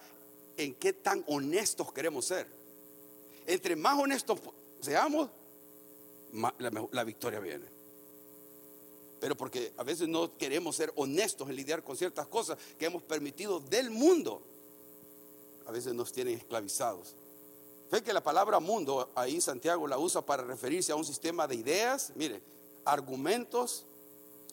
en 0.55 0.73
qué 0.75 0.93
tan 0.93 1.23
honestos 1.27 1.91
queremos 1.91 2.25
ser. 2.25 2.47
Entre 3.45 3.75
más 3.75 3.99
honestos 3.99 4.39
seamos, 4.81 5.29
la 6.91 7.03
victoria 7.03 7.39
viene 7.39 7.77
pero 9.19 9.35
porque 9.35 9.73
a 9.77 9.83
veces 9.83 10.07
no 10.07 10.37
queremos 10.37 10.75
ser 10.75 10.91
honestos 10.95 11.49
en 11.49 11.55
lidiar 11.55 11.83
con 11.83 11.97
ciertas 11.97 12.27
cosas 12.27 12.57
que 12.77 12.85
hemos 12.85 13.01
permitido 13.03 13.59
del 13.59 13.89
mundo, 13.89 14.41
a 15.65 15.71
veces 15.71 15.93
nos 15.93 16.11
tienen 16.13 16.35
esclavizados. 16.35 17.15
Fe 17.89 18.03
que 18.03 18.11
la 18.11 18.21
palabra 18.21 18.59
mundo 18.59 19.11
ahí 19.15 19.39
Santiago 19.39 19.87
la 19.87 19.97
usa 19.97 20.21
para 20.21 20.43
referirse 20.43 20.91
a 20.91 20.95
un 20.95 21.05
sistema 21.05 21.47
de 21.47 21.55
ideas, 21.55 22.11
mire, 22.15 22.41
argumentos, 22.85 23.85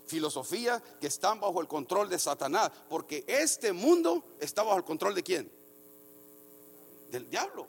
filosofías 0.06 0.82
que 1.00 1.06
están 1.06 1.40
bajo 1.40 1.60
el 1.60 1.66
control 1.66 2.08
de 2.08 2.18
Satanás, 2.18 2.70
porque 2.88 3.24
este 3.26 3.72
mundo 3.72 4.24
está 4.38 4.62
bajo 4.62 4.78
el 4.78 4.84
control 4.84 5.14
de 5.14 5.22
quién? 5.22 5.50
Del 7.10 7.28
diablo. 7.28 7.66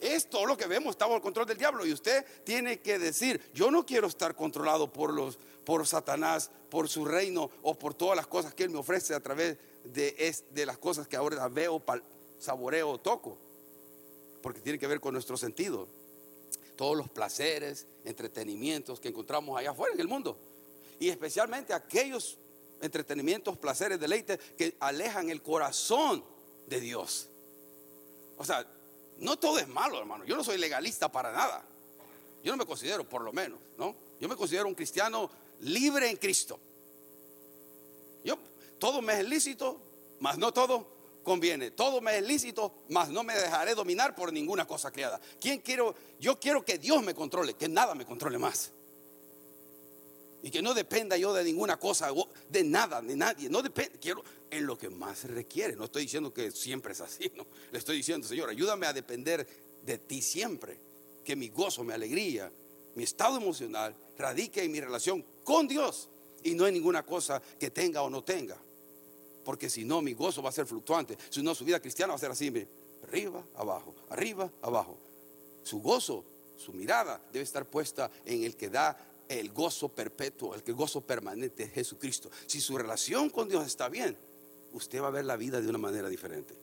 Es 0.00 0.30
todo 0.30 0.46
lo 0.46 0.56
que 0.56 0.66
vemos, 0.66 0.92
está 0.92 1.06
bajo 1.06 1.16
el 1.16 1.22
control 1.22 1.46
del 1.46 1.58
diablo. 1.58 1.84
Y 1.84 1.92
usted 1.92 2.24
tiene 2.44 2.80
que 2.80 2.98
decir, 2.98 3.40
yo 3.52 3.70
no 3.70 3.84
quiero 3.84 4.06
estar 4.06 4.34
controlado 4.34 4.92
por 4.92 5.12
los 5.12 5.38
por 5.68 5.86
Satanás, 5.86 6.50
por 6.70 6.88
su 6.88 7.04
reino 7.04 7.50
o 7.60 7.74
por 7.74 7.92
todas 7.92 8.16
las 8.16 8.26
cosas 8.26 8.54
que 8.54 8.62
él 8.62 8.70
me 8.70 8.78
ofrece 8.78 9.14
a 9.14 9.20
través 9.20 9.58
de, 9.84 10.34
de 10.50 10.64
las 10.64 10.78
cosas 10.78 11.06
que 11.06 11.14
ahora 11.14 11.46
veo, 11.48 11.82
saboreo, 12.38 12.96
toco. 12.96 13.36
Porque 14.42 14.60
tiene 14.60 14.78
que 14.78 14.86
ver 14.86 15.00
con 15.00 15.12
nuestro 15.12 15.36
sentido. 15.36 15.88
Todos 16.76 16.96
los 16.96 17.10
placeres, 17.10 17.86
entretenimientos 18.04 19.00
que 19.00 19.08
encontramos 19.08 19.58
allá 19.58 19.70
afuera 19.70 19.94
en 19.94 20.00
el 20.00 20.08
mundo. 20.08 20.38
Y 21.00 21.08
especialmente 21.08 21.72
aquellos 21.72 22.38
entretenimientos, 22.80 23.56
placeres, 23.58 23.98
deleites 23.98 24.38
que 24.56 24.76
alejan 24.80 25.30
el 25.30 25.42
corazón 25.42 26.24
de 26.66 26.80
Dios. 26.80 27.28
O 28.36 28.44
sea, 28.44 28.66
no 29.18 29.36
todo 29.38 29.58
es 29.58 29.68
malo, 29.68 29.98
hermano. 29.98 30.24
Yo 30.24 30.36
no 30.36 30.44
soy 30.44 30.58
legalista 30.58 31.10
para 31.10 31.32
nada. 31.32 31.64
Yo 32.44 32.52
no 32.52 32.58
me 32.58 32.66
considero, 32.66 33.08
por 33.08 33.22
lo 33.22 33.32
menos, 33.32 33.58
¿no? 33.76 33.94
Yo 34.20 34.28
me 34.28 34.36
considero 34.36 34.68
un 34.68 34.74
cristiano 34.74 35.30
libre 35.60 36.08
en 36.08 36.16
Cristo. 36.16 36.58
Yo, 38.24 38.38
todo 38.78 39.02
me 39.02 39.20
es 39.20 39.28
lícito, 39.28 39.80
mas 40.20 40.38
no 40.38 40.52
todo 40.52 40.97
conviene. 41.28 41.70
Todo 41.72 42.00
me 42.00 42.16
es 42.16 42.26
lícito, 42.26 42.72
mas 42.88 43.10
no 43.10 43.22
me 43.22 43.34
dejaré 43.34 43.74
dominar 43.74 44.14
por 44.14 44.32
ninguna 44.32 44.66
cosa 44.66 44.90
creada. 44.90 45.20
¿Quién 45.38 45.60
quiero? 45.60 45.94
Yo 46.18 46.40
quiero 46.40 46.64
que 46.64 46.78
Dios 46.78 47.02
me 47.02 47.14
controle, 47.14 47.52
que 47.52 47.68
nada 47.68 47.94
me 47.94 48.06
controle 48.06 48.38
más. 48.38 48.72
Y 50.42 50.50
que 50.50 50.62
no 50.62 50.72
dependa 50.72 51.18
yo 51.18 51.34
de 51.34 51.44
ninguna 51.44 51.78
cosa, 51.78 52.08
de 52.48 52.64
nada, 52.64 53.02
de 53.02 53.14
nadie. 53.14 53.50
No 53.50 53.60
depende, 53.60 53.98
quiero 53.98 54.24
en 54.50 54.64
lo 54.64 54.78
que 54.78 54.88
más 54.88 55.24
requiere. 55.24 55.76
No 55.76 55.84
estoy 55.84 56.04
diciendo 56.04 56.32
que 56.32 56.50
siempre 56.50 56.94
es 56.94 57.02
así, 57.02 57.30
no. 57.36 57.46
Le 57.72 57.78
estoy 57.78 57.98
diciendo, 57.98 58.26
Señor, 58.26 58.48
ayúdame 58.48 58.86
a 58.86 58.94
depender 58.94 59.46
de 59.84 59.98
ti 59.98 60.22
siempre. 60.22 60.78
Que 61.24 61.36
mi 61.36 61.50
gozo, 61.50 61.84
mi 61.84 61.92
alegría, 61.92 62.50
mi 62.94 63.04
estado 63.04 63.36
emocional 63.36 63.94
radique 64.16 64.62
en 64.64 64.72
mi 64.72 64.80
relación 64.80 65.22
con 65.44 65.68
Dios 65.68 66.08
y 66.42 66.54
no 66.54 66.66
en 66.66 66.72
ninguna 66.72 67.04
cosa 67.04 67.42
que 67.58 67.70
tenga 67.70 68.00
o 68.00 68.08
no 68.08 68.24
tenga. 68.24 68.56
Porque 69.48 69.70
si 69.70 69.82
no, 69.82 70.02
mi 70.02 70.12
gozo 70.12 70.42
va 70.42 70.50
a 70.50 70.52
ser 70.52 70.66
fluctuante. 70.66 71.16
Si 71.30 71.42
no, 71.42 71.54
su 71.54 71.64
vida 71.64 71.80
cristiana 71.80 72.12
va 72.12 72.16
a 72.16 72.20
ser 72.20 72.30
así, 72.30 72.52
arriba, 73.02 73.42
abajo, 73.54 73.94
arriba, 74.10 74.52
abajo. 74.60 74.98
Su 75.62 75.80
gozo, 75.80 76.22
su 76.58 76.74
mirada 76.74 77.18
debe 77.32 77.44
estar 77.44 77.64
puesta 77.64 78.10
en 78.26 78.44
el 78.44 78.56
que 78.56 78.68
da 78.68 78.94
el 79.26 79.50
gozo 79.50 79.88
perpetuo, 79.88 80.54
el 80.54 80.62
que 80.62 80.72
gozo 80.72 81.00
permanente 81.00 81.62
es 81.62 81.72
Jesucristo. 81.72 82.30
Si 82.46 82.60
su 82.60 82.76
relación 82.76 83.30
con 83.30 83.48
Dios 83.48 83.66
está 83.66 83.88
bien, 83.88 84.18
usted 84.74 85.00
va 85.00 85.06
a 85.06 85.12
ver 85.12 85.24
la 85.24 85.36
vida 85.36 85.62
de 85.62 85.68
una 85.70 85.78
manera 85.78 86.10
diferente. 86.10 86.54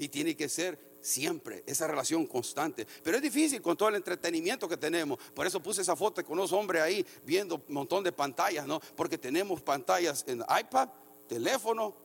Y 0.00 0.08
tiene 0.08 0.36
que 0.36 0.48
ser 0.48 0.76
siempre 1.00 1.62
esa 1.68 1.86
relación 1.86 2.26
constante. 2.26 2.84
Pero 3.04 3.16
es 3.16 3.22
difícil 3.22 3.62
con 3.62 3.76
todo 3.76 3.90
el 3.90 3.94
entretenimiento 3.94 4.68
que 4.68 4.76
tenemos. 4.76 5.20
Por 5.36 5.46
eso 5.46 5.62
puse 5.62 5.82
esa 5.82 5.94
foto 5.94 6.24
con 6.24 6.36
los 6.36 6.52
hombres 6.52 6.82
ahí 6.82 7.06
viendo 7.24 7.62
un 7.68 7.74
montón 7.74 8.02
de 8.02 8.10
pantallas, 8.10 8.66
¿no? 8.66 8.80
Porque 8.96 9.18
tenemos 9.18 9.62
pantallas 9.62 10.24
en 10.26 10.40
iPad, 10.40 10.88
teléfono, 11.28 12.02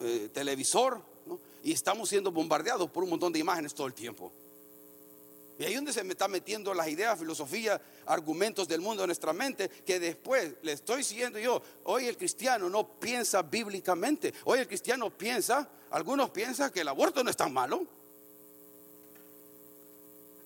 eh, 0.00 0.30
televisor, 0.32 1.00
¿no? 1.26 1.38
Y 1.62 1.72
estamos 1.72 2.08
siendo 2.08 2.30
bombardeados 2.30 2.90
por 2.90 3.02
un 3.04 3.10
montón 3.10 3.32
de 3.32 3.38
imágenes 3.38 3.74
todo 3.74 3.86
el 3.86 3.94
tiempo. 3.94 4.32
Y 5.58 5.64
ahí 5.64 5.72
es 5.72 5.78
donde 5.78 5.92
se 5.92 6.04
me 6.04 6.12
está 6.12 6.28
metiendo 6.28 6.72
las 6.72 6.86
ideas, 6.86 7.18
filosofía, 7.18 7.80
argumentos 8.06 8.68
del 8.68 8.80
mundo 8.80 9.02
en 9.02 9.08
nuestra 9.08 9.32
mente, 9.32 9.68
que 9.68 9.98
después 9.98 10.54
le 10.62 10.72
estoy 10.72 11.02
siguiendo 11.02 11.40
yo. 11.40 11.60
Hoy 11.84 12.06
el 12.06 12.16
cristiano 12.16 12.70
no 12.70 12.86
piensa 12.86 13.42
bíblicamente. 13.42 14.32
Hoy 14.44 14.60
el 14.60 14.68
cristiano 14.68 15.10
piensa, 15.10 15.68
algunos 15.90 16.30
piensan 16.30 16.70
que 16.70 16.82
el 16.82 16.88
aborto 16.88 17.24
no 17.24 17.30
es 17.30 17.36
tan 17.36 17.52
malo. 17.52 17.84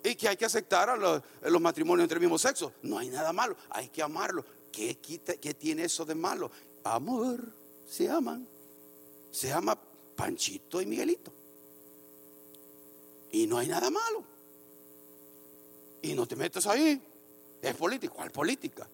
Y 0.02 0.14
que 0.14 0.30
hay 0.30 0.36
que 0.36 0.46
aceptar 0.46 0.88
a 0.88 0.96
los, 0.96 1.22
matrimonios 1.60 2.04
entre 2.04 2.16
el 2.16 2.22
mismo 2.22 2.38
sexo. 2.38 2.72
No 2.82 2.98
hay 2.98 3.10
nada 3.10 3.34
malo, 3.34 3.54
hay 3.68 3.90
que 3.90 4.02
amarlo. 4.02 4.42
¿Qué, 4.72 4.96
¿Qué 4.96 5.52
tiene 5.52 5.84
eso 5.84 6.06
de 6.06 6.14
malo? 6.14 6.50
Amor, 6.84 7.52
se 7.86 8.08
aman. 8.08 8.48
Se 9.32 9.48
llama 9.48 9.76
Panchito 10.14 10.80
y 10.80 10.86
Miguelito. 10.86 11.32
Y 13.32 13.46
no 13.46 13.58
hay 13.58 13.66
nada 13.66 13.90
malo. 13.90 14.22
Y 16.02 16.14
no 16.14 16.28
te 16.28 16.36
metas 16.36 16.66
ahí. 16.66 17.00
Es 17.60 17.74
político. 17.74 18.14
¿Cuál 18.14 18.30
política? 18.30 18.86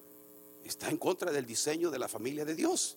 Está 0.65 0.89
en 0.89 0.97
contra 0.97 1.33
del 1.33 1.45
diseño 1.45 1.91
de 1.91 1.99
la 1.99 2.09
familia 2.09 2.45
de 2.45 2.55
Dios. 2.55 2.97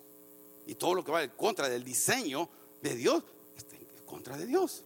Y 0.68 0.76
todo 0.76 0.94
lo 0.94 1.04
que 1.04 1.12
va 1.12 1.24
en 1.24 1.32
contra 1.32 1.68
del 1.68 1.84
diseño 1.84 2.48
de 2.82 2.96
Dios 2.96 3.24
está 3.58 3.76
en 3.76 4.06
contra 4.06 4.38
de 4.38 4.46
Dios. 4.46 4.84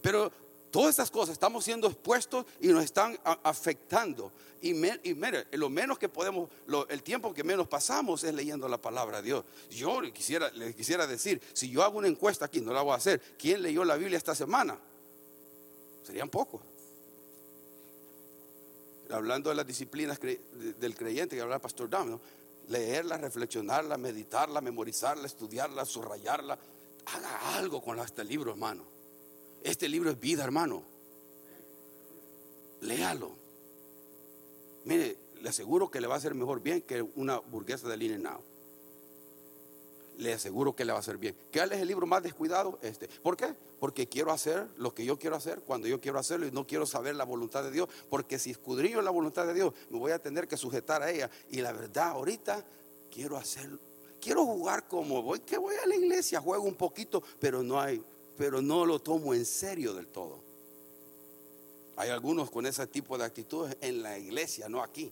Pero 0.00 0.30
todas 0.76 0.90
estas 0.90 1.10
cosas 1.10 1.32
estamos 1.32 1.64
siendo 1.64 1.86
expuestos 1.86 2.44
y 2.60 2.68
nos 2.68 2.84
están 2.84 3.18
afectando. 3.24 4.30
Y, 4.60 4.74
mire, 4.74 5.46
lo 5.52 5.70
menos 5.70 5.98
que 5.98 6.10
podemos, 6.10 6.50
el 6.90 7.02
tiempo 7.02 7.32
que 7.32 7.42
menos 7.42 7.66
pasamos 7.66 8.22
es 8.24 8.34
leyendo 8.34 8.68
la 8.68 8.76
palabra 8.76 9.22
de 9.22 9.28
Dios. 9.28 9.44
Yo 9.70 10.02
quisiera, 10.12 10.50
le 10.50 10.74
quisiera 10.74 11.06
decir, 11.06 11.40
si 11.54 11.70
yo 11.70 11.82
hago 11.82 11.96
una 11.96 12.08
encuesta 12.08 12.44
aquí, 12.44 12.60
no 12.60 12.74
la 12.74 12.82
voy 12.82 12.92
a 12.92 12.96
hacer, 12.96 13.22
¿quién 13.38 13.62
leyó 13.62 13.86
la 13.86 13.96
Biblia 13.96 14.18
esta 14.18 14.34
semana? 14.34 14.78
Serían 16.02 16.28
pocos 16.28 16.60
hablando 19.08 19.48
de 19.48 19.56
las 19.56 19.66
disciplinas 19.66 20.20
del 20.20 20.94
creyente 20.94 21.36
que 21.36 21.40
habla 21.40 21.54
el 21.54 21.60
pastor 21.62 21.88
Dam, 21.88 22.18
leerla, 22.68 23.16
reflexionarla, 23.16 23.96
meditarla, 23.96 24.60
memorizarla, 24.60 25.26
estudiarla, 25.26 25.86
subrayarla. 25.86 26.58
Haga 27.06 27.56
algo 27.56 27.80
con 27.80 27.98
este 27.98 28.24
libro, 28.24 28.50
hermano. 28.50 28.95
Este 29.66 29.88
libro 29.88 30.10
es 30.10 30.20
vida, 30.20 30.44
hermano. 30.44 30.84
Léalo. 32.82 33.32
Mire, 34.84 35.16
le 35.42 35.48
aseguro 35.48 35.90
que 35.90 36.00
le 36.00 36.06
va 36.06 36.14
a 36.14 36.18
hacer 36.18 36.36
mejor 36.36 36.60
bien 36.60 36.82
que 36.82 37.02
una 37.02 37.38
burguesa 37.38 37.88
de 37.88 38.04
In 38.04 38.22
Now. 38.22 38.40
le 40.18 40.34
aseguro 40.34 40.76
que 40.76 40.84
le 40.84 40.92
va 40.92 40.98
a 40.98 41.00
hacer 41.00 41.18
bien. 41.18 41.34
¿Qué 41.50 41.58
es 41.58 41.72
el 41.72 41.88
libro 41.88 42.06
más 42.06 42.22
descuidado? 42.22 42.78
Este. 42.80 43.08
¿Por 43.08 43.36
qué? 43.36 43.56
Porque 43.80 44.08
quiero 44.08 44.30
hacer 44.30 44.68
lo 44.76 44.94
que 44.94 45.04
yo 45.04 45.18
quiero 45.18 45.34
hacer 45.34 45.60
cuando 45.62 45.88
yo 45.88 46.00
quiero 46.00 46.20
hacerlo 46.20 46.46
y 46.46 46.52
no 46.52 46.64
quiero 46.64 46.86
saber 46.86 47.16
la 47.16 47.24
voluntad 47.24 47.64
de 47.64 47.72
Dios. 47.72 47.88
Porque 48.08 48.38
si 48.38 48.52
escudrillo 48.52 49.02
la 49.02 49.10
voluntad 49.10 49.48
de 49.48 49.54
Dios, 49.54 49.74
me 49.90 49.98
voy 49.98 50.12
a 50.12 50.20
tener 50.20 50.46
que 50.46 50.56
sujetar 50.56 51.02
a 51.02 51.10
ella. 51.10 51.28
Y 51.50 51.60
la 51.60 51.72
verdad, 51.72 52.10
ahorita 52.10 52.64
quiero 53.10 53.36
hacer, 53.36 53.68
quiero 54.20 54.44
jugar 54.44 54.86
como 54.86 55.22
voy, 55.22 55.40
que 55.40 55.58
voy 55.58 55.74
a 55.74 55.88
la 55.88 55.96
iglesia, 55.96 56.40
juego 56.40 56.62
un 56.62 56.76
poquito, 56.76 57.20
pero 57.40 57.64
no 57.64 57.80
hay, 57.80 58.00
pero 58.36 58.60
no 58.62 58.84
lo 58.84 59.00
tomo 59.00 59.34
en 59.34 59.44
serio 59.44 59.94
del 59.94 60.08
todo. 60.08 60.38
Hay 61.96 62.10
algunos 62.10 62.50
con 62.50 62.66
ese 62.66 62.86
tipo 62.86 63.16
de 63.16 63.24
actitudes 63.24 63.76
en 63.80 64.02
la 64.02 64.18
iglesia, 64.18 64.68
no 64.68 64.82
aquí. 64.82 65.10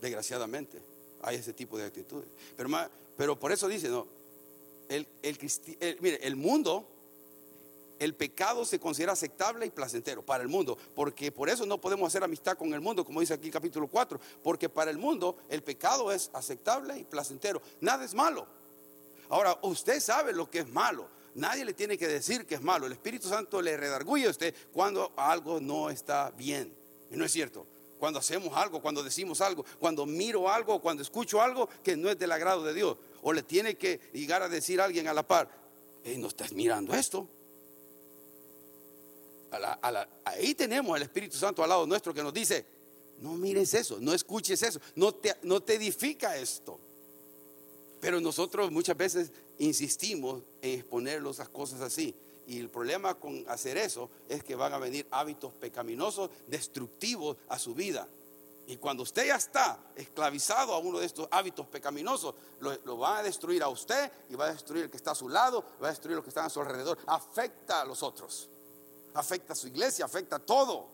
Desgraciadamente, 0.00 0.80
hay 1.22 1.36
ese 1.36 1.52
tipo 1.52 1.76
de 1.76 1.84
actitudes. 1.84 2.28
Pero, 3.16 3.38
por 3.38 3.50
eso 3.50 3.66
dice, 3.66 3.88
no, 3.88 4.06
el, 4.88 5.06
mire, 6.00 6.24
el 6.24 6.36
mundo, 6.36 6.86
el 7.98 8.14
pecado 8.14 8.64
se 8.64 8.78
considera 8.78 9.12
aceptable 9.12 9.66
y 9.66 9.70
placentero 9.70 10.24
para 10.24 10.44
el 10.44 10.48
mundo, 10.48 10.78
porque 10.94 11.32
por 11.32 11.48
eso 11.48 11.66
no 11.66 11.80
podemos 11.80 12.06
hacer 12.06 12.22
amistad 12.22 12.56
con 12.56 12.72
el 12.72 12.80
mundo, 12.80 13.04
como 13.04 13.20
dice 13.20 13.34
aquí 13.34 13.50
capítulo 13.50 13.88
4, 13.88 14.20
porque 14.44 14.68
para 14.68 14.92
el 14.92 14.98
mundo 14.98 15.36
el 15.48 15.62
pecado 15.62 16.12
es 16.12 16.30
aceptable 16.32 16.98
y 16.98 17.04
placentero, 17.04 17.60
nada 17.80 18.04
es 18.04 18.14
malo. 18.14 18.46
Ahora, 19.28 19.58
usted 19.62 19.98
sabe 19.98 20.32
lo 20.32 20.48
que 20.48 20.60
es 20.60 20.68
malo, 20.68 21.08
nadie 21.36 21.64
le 21.64 21.72
tiene 21.72 21.96
que 21.96 22.08
decir 22.08 22.46
que 22.46 22.56
es 22.56 22.62
malo, 22.62 22.86
el 22.86 22.92
Espíritu 22.92 23.28
Santo 23.28 23.62
le 23.62 23.76
redarguye 23.76 24.26
a 24.26 24.30
usted 24.30 24.54
cuando 24.72 25.12
algo 25.16 25.60
no 25.60 25.90
está 25.90 26.30
bien, 26.32 26.74
y 27.10 27.16
no 27.16 27.24
es 27.24 27.32
cierto 27.32 27.66
cuando 27.98 28.18
hacemos 28.18 28.54
algo, 28.56 28.80
cuando 28.80 29.02
decimos 29.02 29.40
algo, 29.40 29.64
cuando 29.78 30.06
miro 30.06 30.48
algo, 30.48 30.80
cuando 30.80 31.02
escucho 31.02 31.40
algo 31.40 31.68
que 31.82 31.96
no 31.96 32.10
es 32.10 32.18
del 32.18 32.32
agrado 32.32 32.62
de 32.62 32.74
Dios. 32.74 32.96
O 33.22 33.32
le 33.32 33.42
tiene 33.42 33.76
que 33.76 34.00
llegar 34.12 34.42
a 34.42 34.48
decir 34.48 34.80
a 34.80 34.84
alguien 34.84 35.08
a 35.08 35.14
la 35.14 35.26
par, 35.26 35.48
no 36.16 36.28
estás 36.28 36.52
mirando 36.52 36.94
esto. 36.94 37.28
ahí 40.24 40.54
tenemos 40.54 40.94
al 40.94 41.02
Espíritu 41.02 41.36
Santo 41.36 41.62
al 41.62 41.68
lado 41.68 41.86
nuestro 41.86 42.12
que 42.12 42.22
nos 42.22 42.32
dice, 42.32 42.64
no 43.18 43.32
mires 43.32 43.72
eso, 43.74 43.98
no 44.00 44.12
escuches 44.12 44.62
eso, 44.62 44.80
no 44.94 45.14
te, 45.14 45.34
no 45.42 45.62
te 45.62 45.74
edifica 45.74 46.36
esto. 46.36 46.78
Pero 48.00 48.20
nosotros 48.20 48.70
muchas 48.70 48.96
veces 48.96 49.32
insistimos 49.58 50.42
en 50.62 50.80
exponer 50.80 51.22
las 51.22 51.48
cosas 51.48 51.80
así. 51.80 52.14
Y 52.46 52.60
el 52.60 52.70
problema 52.70 53.14
con 53.14 53.44
hacer 53.48 53.76
eso 53.76 54.08
es 54.28 54.44
que 54.44 54.54
van 54.54 54.72
a 54.72 54.78
venir 54.78 55.06
hábitos 55.10 55.52
pecaminosos, 55.54 56.30
destructivos 56.46 57.36
a 57.48 57.58
su 57.58 57.74
vida. 57.74 58.08
Y 58.68 58.76
cuando 58.78 59.04
usted 59.04 59.26
ya 59.26 59.36
está 59.36 59.78
esclavizado 59.94 60.74
a 60.74 60.78
uno 60.78 60.98
de 60.98 61.06
estos 61.06 61.28
hábitos 61.30 61.66
pecaminosos, 61.68 62.34
lo, 62.58 62.98
va 62.98 63.18
a 63.18 63.22
destruir 63.22 63.62
a 63.62 63.68
usted 63.68 64.10
y 64.28 64.34
va 64.34 64.46
a 64.46 64.52
destruir 64.52 64.84
el 64.84 64.90
que 64.90 64.96
está 64.96 65.12
a 65.12 65.14
su 65.14 65.28
lado, 65.28 65.64
va 65.80 65.88
a 65.88 65.90
destruir 65.90 66.16
los 66.16 66.24
que 66.24 66.30
están 66.30 66.46
a 66.46 66.50
su 66.50 66.60
alrededor. 66.60 66.98
Afecta 67.06 67.82
a 67.82 67.84
los 67.84 68.02
otros, 68.02 68.48
afecta 69.14 69.52
a 69.52 69.56
su 69.56 69.68
iglesia, 69.68 70.04
afecta 70.04 70.36
a 70.36 70.38
todo. 70.40 70.88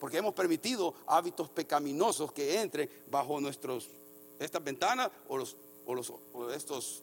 Porque 0.00 0.18
hemos 0.18 0.34
permitido 0.34 0.94
hábitos 1.06 1.50
pecaminosos 1.50 2.32
que 2.32 2.60
entren 2.60 2.90
bajo 3.10 3.40
nuestros, 3.40 3.90
estas 4.38 4.64
ventanas 4.64 5.10
o, 5.28 5.36
los, 5.36 5.56
o, 5.86 6.50
estos 6.50 7.02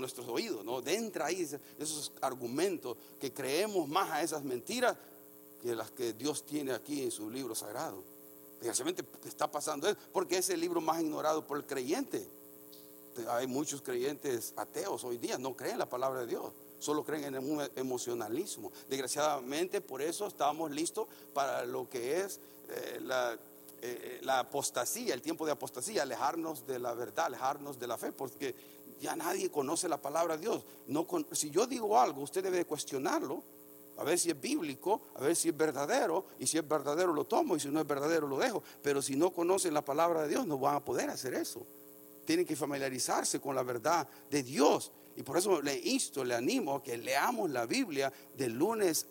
nuestros 0.00 0.28
oídos, 0.28 0.64
¿no? 0.64 0.80
Dentro 0.80 1.24
ahí 1.24 1.48
esos 1.78 2.12
argumentos 2.20 2.96
que 3.20 3.32
creemos 3.32 3.88
más 3.88 4.10
a 4.10 4.22
esas 4.22 4.44
mentiras 4.44 4.96
que 5.60 5.74
las 5.74 5.90
que 5.90 6.12
Dios 6.12 6.44
tiene 6.46 6.72
aquí 6.72 7.02
en 7.02 7.10
su 7.10 7.30
libro 7.30 7.54
sagrado. 7.54 8.02
Desgraciadamente 8.60 9.04
está 9.26 9.50
pasando 9.50 9.88
eso, 9.88 9.98
porque 10.12 10.38
es 10.38 10.48
el 10.50 10.60
libro 10.60 10.80
más 10.80 11.00
ignorado 11.00 11.46
por 11.46 11.56
el 11.58 11.66
creyente. 11.66 12.26
Hay 13.28 13.48
muchos 13.48 13.82
creyentes 13.82 14.52
ateos 14.56 15.02
hoy 15.02 15.18
día, 15.18 15.38
no 15.38 15.56
creen 15.56 15.78
la 15.78 15.88
palabra 15.88 16.20
de 16.20 16.28
Dios, 16.28 16.52
solo 16.78 17.04
creen 17.04 17.34
en 17.34 17.50
un 17.50 17.68
emocionalismo. 17.74 18.70
Desgraciadamente 18.88 19.80
por 19.80 20.02
eso 20.02 20.26
estamos 20.26 20.70
listos 20.70 21.08
para 21.34 21.64
lo 21.66 21.88
que 21.88 22.20
es 22.20 22.38
eh, 22.68 23.00
la, 23.02 23.36
eh, 23.80 24.20
la 24.22 24.40
apostasía, 24.40 25.14
el 25.14 25.22
tiempo 25.22 25.46
de 25.46 25.52
apostasía, 25.52 26.02
alejarnos 26.02 26.66
de 26.66 26.78
la 26.78 26.94
verdad, 26.94 27.26
alejarnos 27.26 27.78
de 27.78 27.86
la 27.86 27.96
fe, 27.96 28.12
porque 28.12 28.54
ya 29.00 29.14
nadie 29.16 29.50
conoce 29.50 29.88
la 29.88 30.00
palabra 30.00 30.36
de 30.36 30.42
Dios. 30.42 30.64
No 30.86 31.06
si 31.32 31.50
yo 31.50 31.66
digo 31.66 31.98
algo, 31.98 32.22
usted 32.22 32.42
debe 32.42 32.64
cuestionarlo, 32.64 33.42
a 33.96 34.04
ver 34.04 34.18
si 34.18 34.30
es 34.30 34.40
bíblico, 34.40 35.02
a 35.16 35.20
ver 35.20 35.34
si 35.34 35.48
es 35.48 35.56
verdadero, 35.56 36.26
y 36.38 36.46
si 36.46 36.58
es 36.58 36.66
verdadero 36.66 37.12
lo 37.12 37.24
tomo, 37.24 37.56
y 37.56 37.60
si 37.60 37.68
no 37.68 37.80
es 37.80 37.86
verdadero 37.86 38.28
lo 38.28 38.38
dejo. 38.38 38.62
Pero 38.82 39.02
si 39.02 39.16
no 39.16 39.32
conocen 39.32 39.74
la 39.74 39.84
palabra 39.84 40.22
de 40.22 40.28
Dios, 40.28 40.46
no 40.46 40.58
van 40.58 40.76
a 40.76 40.84
poder 40.84 41.10
hacer 41.10 41.34
eso. 41.34 41.66
Tienen 42.24 42.46
que 42.46 42.54
familiarizarse 42.56 43.40
con 43.40 43.54
la 43.54 43.62
verdad 43.62 44.06
de 44.30 44.42
Dios. 44.42 44.92
Y 45.16 45.22
por 45.22 45.36
eso 45.36 45.60
le 45.60 45.76
insto, 45.76 46.22
le 46.24 46.34
animo 46.34 46.76
a 46.76 46.82
que 46.82 46.96
leamos 46.96 47.50
la 47.50 47.66
Biblia 47.66 48.12
de 48.36 48.48
lunes 48.48 49.06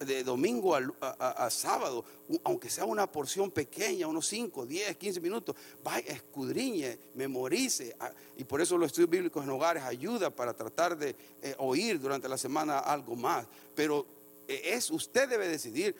de 0.00 0.24
domingo 0.24 0.74
a, 0.74 1.50
sábado, 1.50 2.04
aunque 2.44 2.70
sea 2.70 2.86
una 2.86 3.10
porción 3.10 3.50
pequeña, 3.50 4.06
unos 4.06 4.26
5, 4.28 4.64
10, 4.64 4.96
15 4.96 5.20
minutos, 5.20 5.54
vaya, 5.84 6.12
escudriñe, 6.12 6.98
memorice. 7.14 7.94
Y 8.38 8.44
por 8.44 8.62
eso 8.62 8.78
los 8.78 8.86
estudios 8.86 9.10
bíblicos 9.10 9.44
en 9.44 9.50
hogares 9.50 9.82
ayuda 9.82 10.30
para 10.30 10.54
tratar 10.54 10.96
de 10.96 11.14
eh, 11.42 11.54
oír 11.58 12.00
durante 12.00 12.28
la 12.28 12.38
semana 12.38 12.78
algo 12.78 13.14
más. 13.14 13.46
Pero 13.74 14.06
eh, 14.48 14.72
es, 14.72 14.90
usted 14.90 15.28
debe 15.28 15.48
decidir 15.48 15.94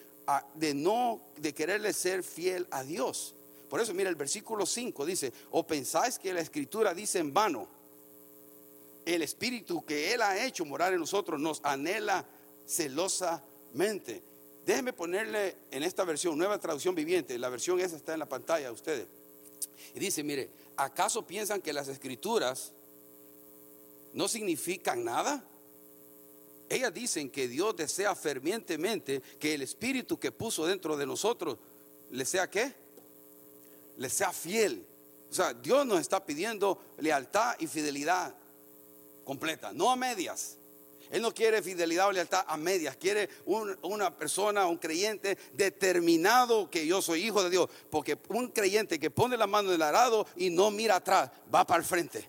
de 0.54 0.74
no, 0.74 1.20
de 1.36 1.52
quererle 1.52 1.92
ser 1.92 2.22
fiel 2.22 2.66
a 2.70 2.82
Dios. 2.82 3.34
Por 3.68 3.80
eso, 3.80 3.92
mira, 3.92 4.08
el 4.08 4.16
versículo 4.16 4.64
5 4.64 5.04
dice, 5.04 5.32
o 5.50 5.66
pensáis 5.66 6.18
que 6.18 6.32
la 6.32 6.40
escritura 6.40 6.94
dice 6.94 7.18
en 7.18 7.34
vano, 7.34 7.68
el 9.04 9.22
espíritu 9.22 9.84
que 9.84 10.14
Él 10.14 10.22
ha 10.22 10.42
hecho 10.42 10.64
morar 10.64 10.92
en 10.92 11.00
nosotros 11.00 11.38
nos 11.40 11.60
anhela 11.64 12.24
celosa 12.66 13.42
mente. 13.74 14.22
Déjenme 14.64 14.92
ponerle 14.92 15.56
en 15.70 15.82
esta 15.82 16.04
versión, 16.04 16.36
nueva 16.38 16.58
traducción 16.58 16.94
viviente, 16.94 17.38
la 17.38 17.48
versión 17.48 17.80
esa 17.80 17.96
está 17.96 18.12
en 18.12 18.18
la 18.18 18.28
pantalla 18.28 18.66
de 18.66 18.72
ustedes. 18.72 19.06
Y 19.94 19.98
dice, 19.98 20.22
mire, 20.22 20.50
¿acaso 20.76 21.26
piensan 21.26 21.60
que 21.60 21.72
las 21.72 21.88
escrituras 21.88 22.72
no 24.12 24.28
significan 24.28 25.04
nada? 25.04 25.44
Ellas 26.68 26.94
dicen 26.94 27.30
que 27.30 27.48
Dios 27.48 27.76
desea 27.76 28.14
fervientemente 28.14 29.20
que 29.40 29.54
el 29.54 29.62
espíritu 29.62 30.20
que 30.20 30.30
puso 30.30 30.66
dentro 30.66 30.96
de 30.96 31.06
nosotros 31.06 31.58
le 32.10 32.24
sea 32.24 32.48
qué? 32.48 32.72
Le 33.96 34.08
sea 34.08 34.32
fiel. 34.32 34.86
O 35.30 35.34
sea, 35.34 35.52
Dios 35.52 35.84
nos 35.84 36.00
está 36.00 36.24
pidiendo 36.24 36.80
lealtad 36.98 37.56
y 37.58 37.66
fidelidad 37.66 38.34
completa, 39.24 39.72
no 39.72 39.90
a 39.90 39.96
medias. 39.96 40.56
Él 41.10 41.22
no 41.22 41.34
quiere 41.34 41.60
fidelidad 41.60 42.08
o 42.08 42.12
lealtad 42.12 42.44
a 42.46 42.56
medias, 42.56 42.96
quiere 42.96 43.28
una 43.82 44.16
persona, 44.16 44.66
un 44.66 44.78
creyente 44.78 45.36
determinado 45.52 46.70
que 46.70 46.86
yo 46.86 47.02
soy 47.02 47.26
hijo 47.26 47.42
de 47.42 47.50
Dios. 47.50 47.68
Porque 47.90 48.16
un 48.28 48.48
creyente 48.48 49.00
que 49.00 49.10
pone 49.10 49.36
la 49.36 49.48
mano 49.48 49.70
en 49.70 49.74
el 49.74 49.82
arado 49.82 50.26
y 50.36 50.50
no 50.50 50.70
mira 50.70 50.96
atrás, 50.96 51.30
va 51.52 51.66
para 51.66 51.80
el 51.80 51.84
frente. 51.84 52.28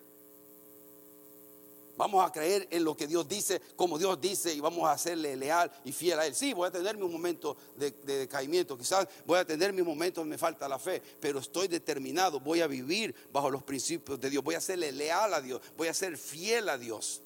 Vamos 1.96 2.26
a 2.26 2.32
creer 2.32 2.68
en 2.72 2.84
lo 2.84 2.98
que 2.98 3.06
Dios 3.06 3.28
dice, 3.28 3.62
como 3.76 4.00
Dios 4.00 4.20
dice, 4.20 4.52
y 4.52 4.60
vamos 4.60 4.90
a 4.90 4.98
serle 4.98 5.36
leal 5.36 5.72
y 5.86 5.92
fiel 5.92 6.18
a 6.18 6.26
Él. 6.26 6.34
Sí, 6.34 6.52
voy 6.52 6.68
a 6.68 6.72
tener 6.72 6.98
mi 6.98 7.08
momento 7.08 7.56
de, 7.76 7.92
de 7.92 8.18
decaimiento, 8.18 8.76
quizás 8.76 9.08
voy 9.28 9.38
a 9.38 9.46
tener 9.46 9.72
mi 9.72 9.84
momento 9.84 10.22
donde 10.22 10.34
me 10.34 10.38
falta 10.40 10.68
la 10.68 10.80
fe, 10.80 11.00
pero 11.20 11.38
estoy 11.38 11.68
determinado, 11.68 12.40
voy 12.40 12.62
a 12.62 12.68
vivir 12.68 13.14
bajo 13.32 13.52
los 13.52 13.62
principios 13.62 14.20
de 14.20 14.32
Dios, 14.32 14.44
voy 14.44 14.56
a 14.56 14.62
serle 14.62 14.92
leal 14.92 15.32
a 15.36 15.42
Dios, 15.42 15.62
voy 15.78 15.90
a 15.90 15.94
ser 15.94 16.18
fiel 16.18 16.70
a 16.70 16.80
Dios 16.80 17.22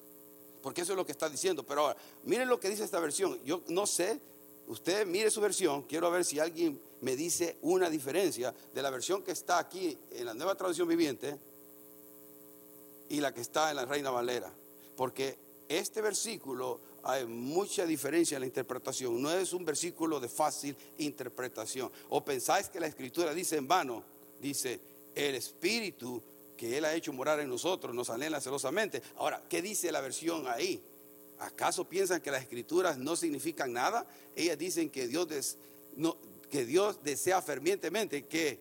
porque 0.66 0.80
eso 0.80 0.94
es 0.94 0.96
lo 0.96 1.06
que 1.06 1.12
está 1.12 1.28
diciendo. 1.28 1.64
Pero 1.64 1.82
ahora, 1.82 1.96
miren 2.24 2.48
lo 2.48 2.58
que 2.58 2.68
dice 2.68 2.82
esta 2.82 2.98
versión. 2.98 3.38
Yo 3.44 3.62
no 3.68 3.86
sé, 3.86 4.20
usted 4.66 5.06
mire 5.06 5.30
su 5.30 5.40
versión, 5.40 5.82
quiero 5.82 6.10
ver 6.10 6.24
si 6.24 6.40
alguien 6.40 6.82
me 7.02 7.14
dice 7.14 7.56
una 7.62 7.88
diferencia 7.88 8.52
de 8.74 8.82
la 8.82 8.90
versión 8.90 9.22
que 9.22 9.30
está 9.30 9.60
aquí 9.60 9.96
en 10.10 10.26
la 10.26 10.34
nueva 10.34 10.56
traducción 10.56 10.88
viviente 10.88 11.38
y 13.08 13.20
la 13.20 13.32
que 13.32 13.42
está 13.42 13.70
en 13.70 13.76
la 13.76 13.84
Reina 13.84 14.10
Valera. 14.10 14.52
Porque 14.96 15.38
este 15.68 16.02
versículo 16.02 16.80
hay 17.04 17.26
mucha 17.26 17.86
diferencia 17.86 18.34
en 18.34 18.40
la 18.40 18.46
interpretación. 18.48 19.22
No 19.22 19.30
es 19.30 19.52
un 19.52 19.64
versículo 19.64 20.18
de 20.18 20.28
fácil 20.28 20.76
interpretación. 20.98 21.92
O 22.08 22.24
pensáis 22.24 22.68
que 22.70 22.80
la 22.80 22.88
escritura 22.88 23.32
dice 23.32 23.56
en 23.56 23.68
vano, 23.68 24.02
dice, 24.40 24.80
el 25.14 25.36
Espíritu 25.36 26.20
que 26.56 26.76
Él 26.76 26.84
ha 26.84 26.94
hecho 26.94 27.12
morar 27.12 27.40
en 27.40 27.48
nosotros, 27.48 27.94
nos 27.94 28.10
anhela 28.10 28.40
celosamente. 28.40 29.02
Ahora, 29.16 29.42
¿qué 29.48 29.62
dice 29.62 29.92
la 29.92 30.00
versión 30.00 30.46
ahí? 30.48 30.82
¿Acaso 31.38 31.84
piensan 31.84 32.20
que 32.20 32.30
las 32.30 32.42
escrituras 32.42 32.96
no 32.96 33.14
significan 33.14 33.72
nada? 33.72 34.06
Ellas 34.34 34.58
dicen 34.58 34.90
que 34.90 35.06
Dios, 35.06 35.56
que 36.50 36.64
Dios 36.64 37.02
desea 37.02 37.42
fervientemente 37.42 38.26
que 38.26 38.58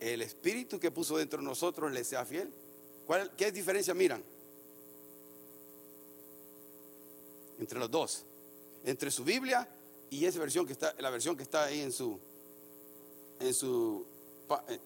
el 0.00 0.22
espíritu 0.22 0.80
que 0.80 0.90
puso 0.90 1.18
dentro 1.18 1.40
de 1.40 1.44
nosotros 1.44 1.92
le 1.92 2.04
sea 2.04 2.24
fiel. 2.24 2.50
¿Cuál, 3.06 3.30
¿Qué 3.36 3.52
diferencia 3.52 3.92
miran? 3.94 4.22
Entre 7.58 7.78
los 7.78 7.90
dos. 7.90 8.24
Entre 8.84 9.10
su 9.10 9.24
Biblia 9.24 9.68
y 10.08 10.24
esa 10.24 10.38
versión 10.38 10.66
que 10.66 10.72
está, 10.72 10.94
la 10.98 11.10
versión 11.10 11.36
que 11.36 11.42
está 11.42 11.64
ahí 11.64 11.80
en 11.80 11.92
su, 11.92 12.18
en 13.40 13.52
su, 13.52 14.06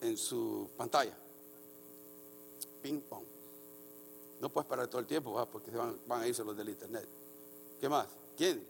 en 0.01 0.17
su 0.17 0.69
pantalla 0.77 1.22
ping 2.83 3.01
pong. 3.01 3.25
No 4.41 4.49
puedes 4.49 4.69
parar 4.69 4.89
todo 4.89 5.01
el 5.01 5.07
tiempo, 5.07 5.33
¿va? 5.33 5.47
porque 5.47 5.71
van, 5.71 5.97
van 6.07 6.23
a 6.23 6.27
irse 6.27 6.43
los 6.45 6.57
del 6.57 6.69
internet. 6.69 7.07
¿Qué 7.81 7.89
más? 7.89 8.09
¿Quién? 8.37 8.67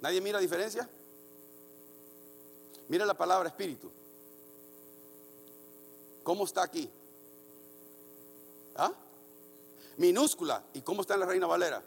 ¿Nadie 0.00 0.20
mira 0.20 0.38
diferencia? 0.38 0.88
Mira 2.88 3.04
la 3.04 3.14
palabra 3.14 3.48
espíritu. 3.48 3.90
¿Cómo 6.22 6.44
está 6.44 6.62
aquí? 6.62 6.88
¿Ah? 8.76 8.92
Minúscula. 9.96 10.62
¿Y 10.74 10.82
cómo 10.82 11.02
está 11.02 11.14
en 11.14 11.20
la 11.20 11.26
Reina 11.26 11.46
Valera? 11.46 11.82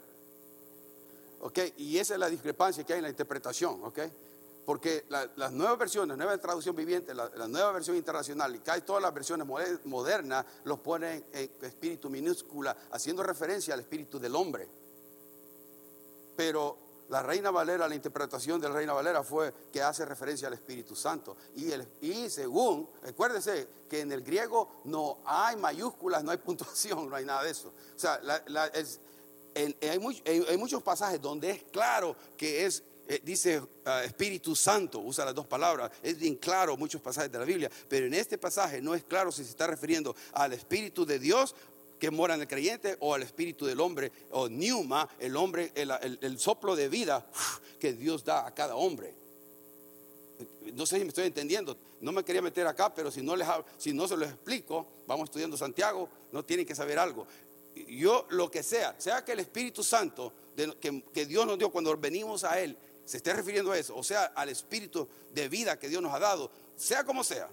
¿Ok? 1.40 1.58
Y 1.78 1.98
esa 1.98 2.14
es 2.14 2.20
la 2.20 2.28
discrepancia 2.28 2.84
que 2.84 2.92
hay 2.92 2.98
en 2.98 3.04
la 3.04 3.10
interpretación. 3.10 3.82
¿Ok? 3.84 3.98
Porque 4.64 5.04
las 5.08 5.52
nuevas 5.52 5.78
versiones, 5.78 6.16
nueva 6.16 6.38
traducción 6.38 6.76
viviente, 6.76 7.14
la, 7.14 7.28
nueva 7.48 7.72
versión 7.72 7.96
internacional 7.96 8.54
y 8.54 8.60
casi 8.60 8.82
todas 8.82 9.02
las 9.02 9.12
versiones 9.12 9.46
modernas 9.84 10.46
los 10.64 10.78
ponen 10.78 11.24
en 11.32 11.50
espíritu 11.62 12.08
minúscula, 12.08 12.76
haciendo 12.92 13.22
referencia 13.22 13.74
al 13.74 13.80
espíritu 13.80 14.20
del 14.20 14.36
hombre. 14.36 14.68
Pero 16.36 16.78
la 17.12 17.22
Reina 17.22 17.50
Valera, 17.50 17.86
la 17.86 17.94
interpretación 17.94 18.58
de 18.58 18.68
la 18.70 18.74
Reina 18.74 18.94
Valera 18.94 19.22
fue 19.22 19.52
que 19.70 19.82
hace 19.82 20.06
referencia 20.06 20.48
al 20.48 20.54
Espíritu 20.54 20.96
Santo. 20.96 21.36
Y, 22.00 22.30
según, 22.30 22.88
recuérdese 23.02 23.68
que 23.90 24.00
en 24.00 24.12
el 24.12 24.22
griego 24.22 24.80
no 24.84 25.18
hay 25.26 25.56
mayúsculas, 25.56 26.24
no 26.24 26.30
hay 26.30 26.38
puntuación, 26.38 27.10
no 27.10 27.16
hay 27.16 27.26
nada 27.26 27.42
de 27.42 27.50
eso. 27.50 27.68
O 27.68 27.98
sea, 27.98 28.18
hay, 29.54 30.56
muchos 30.56 30.82
pasajes 30.82 31.20
donde 31.20 31.50
es 31.50 31.62
claro 31.64 32.16
que 32.36 32.64
es 32.64 32.82
eh, 33.08 33.20
dice 33.22 33.62
ah, 33.84 34.04
Espíritu 34.04 34.54
Santo, 34.54 35.00
usa 35.00 35.24
las 35.24 35.34
dos 35.34 35.46
palabras, 35.46 35.90
es 36.02 36.18
bien 36.18 36.36
claro 36.36 36.76
muchos 36.76 37.00
pasajes 37.00 37.30
de 37.30 37.38
la 37.38 37.44
Biblia, 37.44 37.70
pero 37.88 38.06
en 38.06 38.14
este 38.14 38.38
pasaje 38.38 38.80
no 38.80 38.94
es 38.94 39.04
claro 39.04 39.32
si 39.32 39.44
se 39.44 39.50
está 39.50 39.66
refiriendo 39.66 40.14
al 40.32 40.52
Espíritu 40.52 41.04
de 41.04 41.18
Dios 41.18 41.54
que 42.02 42.10
mora 42.10 42.34
en 42.34 42.40
el 42.40 42.48
creyente 42.48 42.96
o 42.98 43.14
al 43.14 43.22
espíritu 43.22 43.64
del 43.64 43.78
hombre, 43.78 44.10
o 44.32 44.48
Neuma, 44.48 45.08
el 45.20 45.36
hombre, 45.36 45.70
el, 45.76 46.36
soplo 46.36 46.74
de 46.74 46.88
vida 46.88 47.24
que 47.78 47.92
Dios 47.92 48.24
da 48.24 48.44
a 48.44 48.52
cada 48.52 48.74
hombre. 48.74 49.14
No 50.74 50.84
sé 50.84 50.98
si 50.98 51.04
me 51.04 51.10
estoy 51.10 51.26
entendiendo, 51.26 51.76
no 52.00 52.10
me 52.10 52.24
quería 52.24 52.42
meter 52.42 52.66
acá, 52.66 52.92
pero 52.92 53.12
si 53.12 53.22
no, 53.22 53.36
les, 53.36 53.46
si 53.78 53.92
no 53.92 54.08
se 54.08 54.16
lo 54.16 54.24
explico, 54.24 54.84
vamos 55.06 55.26
estudiando 55.26 55.56
Santiago, 55.56 56.08
no 56.32 56.44
tienen 56.44 56.66
que 56.66 56.74
saber 56.74 56.98
algo. 56.98 57.24
Yo 57.86 58.26
lo 58.30 58.50
que 58.50 58.64
sea, 58.64 58.96
sea 58.98 59.24
que 59.24 59.30
el 59.30 59.38
Espíritu 59.38 59.84
Santo 59.84 60.32
que 61.12 61.26
Dios 61.26 61.46
nos 61.46 61.56
dio 61.56 61.70
cuando 61.70 61.96
venimos 61.96 62.42
a 62.42 62.60
Él, 62.60 62.76
se 63.12 63.18
esté 63.18 63.34
refiriendo 63.34 63.72
a 63.72 63.78
eso, 63.78 63.94
o 63.94 64.02
sea, 64.02 64.32
al 64.34 64.48
Espíritu 64.48 65.06
de 65.34 65.46
vida 65.46 65.78
que 65.78 65.86
Dios 65.86 66.00
nos 66.00 66.14
ha 66.14 66.18
dado, 66.18 66.50
sea 66.76 67.04
como 67.04 67.22
sea, 67.22 67.46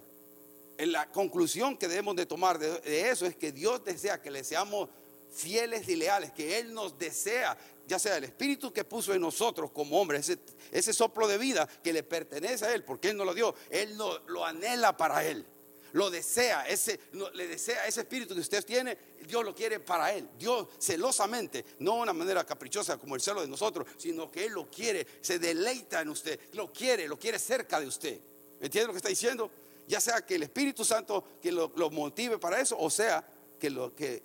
la 0.78 1.12
conclusión 1.12 1.76
que 1.76 1.86
debemos 1.86 2.16
de 2.16 2.24
tomar 2.24 2.58
de, 2.58 3.10
eso 3.10 3.26
es 3.26 3.36
que 3.36 3.52
Dios 3.52 3.84
desea 3.84 4.22
que 4.22 4.30
le 4.30 4.42
seamos 4.42 4.88
fieles 5.30 5.86
y 5.90 5.96
leales, 5.96 6.32
que 6.32 6.58
Él 6.58 6.72
nos 6.72 6.98
desea, 6.98 7.58
ya 7.86 7.98
sea 7.98 8.16
el 8.16 8.24
espíritu 8.24 8.72
que 8.72 8.84
puso 8.84 9.12
en 9.12 9.20
nosotros 9.20 9.70
como 9.70 10.00
hombres, 10.00 10.30
ese, 10.30 10.40
ese 10.72 10.94
soplo 10.94 11.28
de 11.28 11.36
vida 11.36 11.68
que 11.84 11.92
le 11.92 12.04
pertenece 12.04 12.64
a 12.64 12.72
Él, 12.72 12.82
porque 12.82 13.10
Él 13.10 13.18
nos 13.18 13.26
lo 13.26 13.34
dio, 13.34 13.54
Él 13.68 13.98
no, 13.98 14.18
lo 14.28 14.46
anhela 14.46 14.96
para 14.96 15.26
Él, 15.26 15.44
lo 15.92 16.10
desea, 16.10 16.66
ese, 16.68 17.00
le 17.34 17.46
desea 17.48 17.86
ese 17.86 18.00
espíritu 18.00 18.34
que 18.34 18.40
usted 18.40 18.64
tiene, 18.64 18.96
Dios 19.26 19.44
lo 19.44 19.54
quiere 19.54 19.80
para 19.80 20.12
Él, 20.12 20.28
Dios 20.38 20.68
celosamente, 20.78 21.64
no 21.78 21.96
de 21.96 22.00
una 22.02 22.12
manera 22.12 22.44
caprichosa 22.44 22.98
como 22.98 23.14
el 23.14 23.20
celo 23.20 23.40
de 23.40 23.48
nosotros, 23.48 23.86
sino 23.96 24.30
que 24.30 24.46
Él 24.46 24.52
lo 24.52 24.70
quiere, 24.70 25.06
se 25.20 25.38
deleita 25.38 26.00
en 26.00 26.08
usted, 26.08 26.38
lo 26.52 26.72
quiere, 26.72 27.08
lo 27.08 27.18
quiere 27.18 27.38
cerca 27.38 27.80
de 27.80 27.86
usted. 27.86 28.20
¿Entiende 28.60 28.88
lo 28.88 28.92
que 28.92 28.98
está 28.98 29.08
diciendo? 29.08 29.50
ya 29.90 30.00
sea 30.00 30.24
que 30.24 30.36
el 30.36 30.44
Espíritu 30.44 30.84
Santo 30.84 31.24
que 31.42 31.50
lo, 31.50 31.68
motive 31.90 32.38
para 32.38 32.60
eso, 32.60 32.76
o 32.78 32.88
sea 32.88 33.24
que, 33.58 33.68
lo, 33.68 33.92
que, 33.94 34.22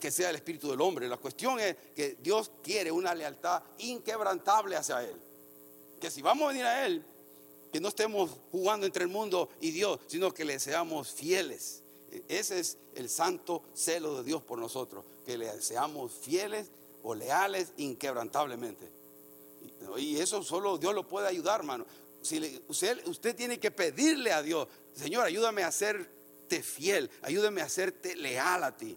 que 0.00 0.10
sea 0.10 0.30
el 0.30 0.36
Espíritu 0.36 0.68
del 0.68 0.80
hombre. 0.80 1.08
La 1.08 1.18
cuestión 1.18 1.60
es 1.60 1.76
que 1.94 2.16
Dios 2.20 2.50
quiere 2.64 2.90
una 2.90 3.14
lealtad 3.14 3.62
inquebrantable 3.78 4.74
hacia 4.74 5.04
Él. 5.04 5.14
Que 6.00 6.10
si 6.10 6.20
vamos 6.20 6.46
a 6.46 6.48
venir 6.48 6.64
a 6.64 6.84
Él, 6.84 7.04
que 7.72 7.80
no 7.80 7.88
estemos 7.88 8.30
jugando 8.50 8.86
entre 8.86 9.04
el 9.04 9.10
mundo 9.10 9.48
y 9.60 9.70
Dios, 9.70 10.00
sino 10.06 10.32
que 10.32 10.44
le 10.44 10.58
seamos 10.58 11.10
fieles. 11.10 11.82
Ese 12.28 12.60
es 12.60 12.78
el 12.94 13.08
santo 13.08 13.62
celo 13.74 14.16
de 14.16 14.24
Dios 14.24 14.42
por 14.42 14.58
nosotros, 14.58 15.04
que 15.24 15.36
le 15.36 15.60
seamos 15.60 16.12
fieles 16.12 16.70
o 17.02 17.14
leales 17.14 17.72
inquebrantablemente. 17.76 18.90
Y 19.98 20.16
eso 20.18 20.42
solo 20.42 20.78
Dios 20.78 20.94
lo 20.94 21.06
puede 21.06 21.28
ayudar, 21.28 21.60
hermano 21.60 21.86
usted, 22.68 23.06
usted 23.06 23.36
tiene 23.36 23.58
que 23.58 23.70
pedirle 23.70 24.32
a 24.32 24.42
Dios, 24.42 24.68
Señor, 24.94 25.24
ayúdame 25.24 25.62
a 25.62 25.68
hacerte 25.68 26.62
fiel, 26.62 27.10
ayúdame 27.22 27.60
a 27.60 27.64
hacerte 27.64 28.16
leal 28.16 28.64
a 28.64 28.76
ti. 28.76 28.96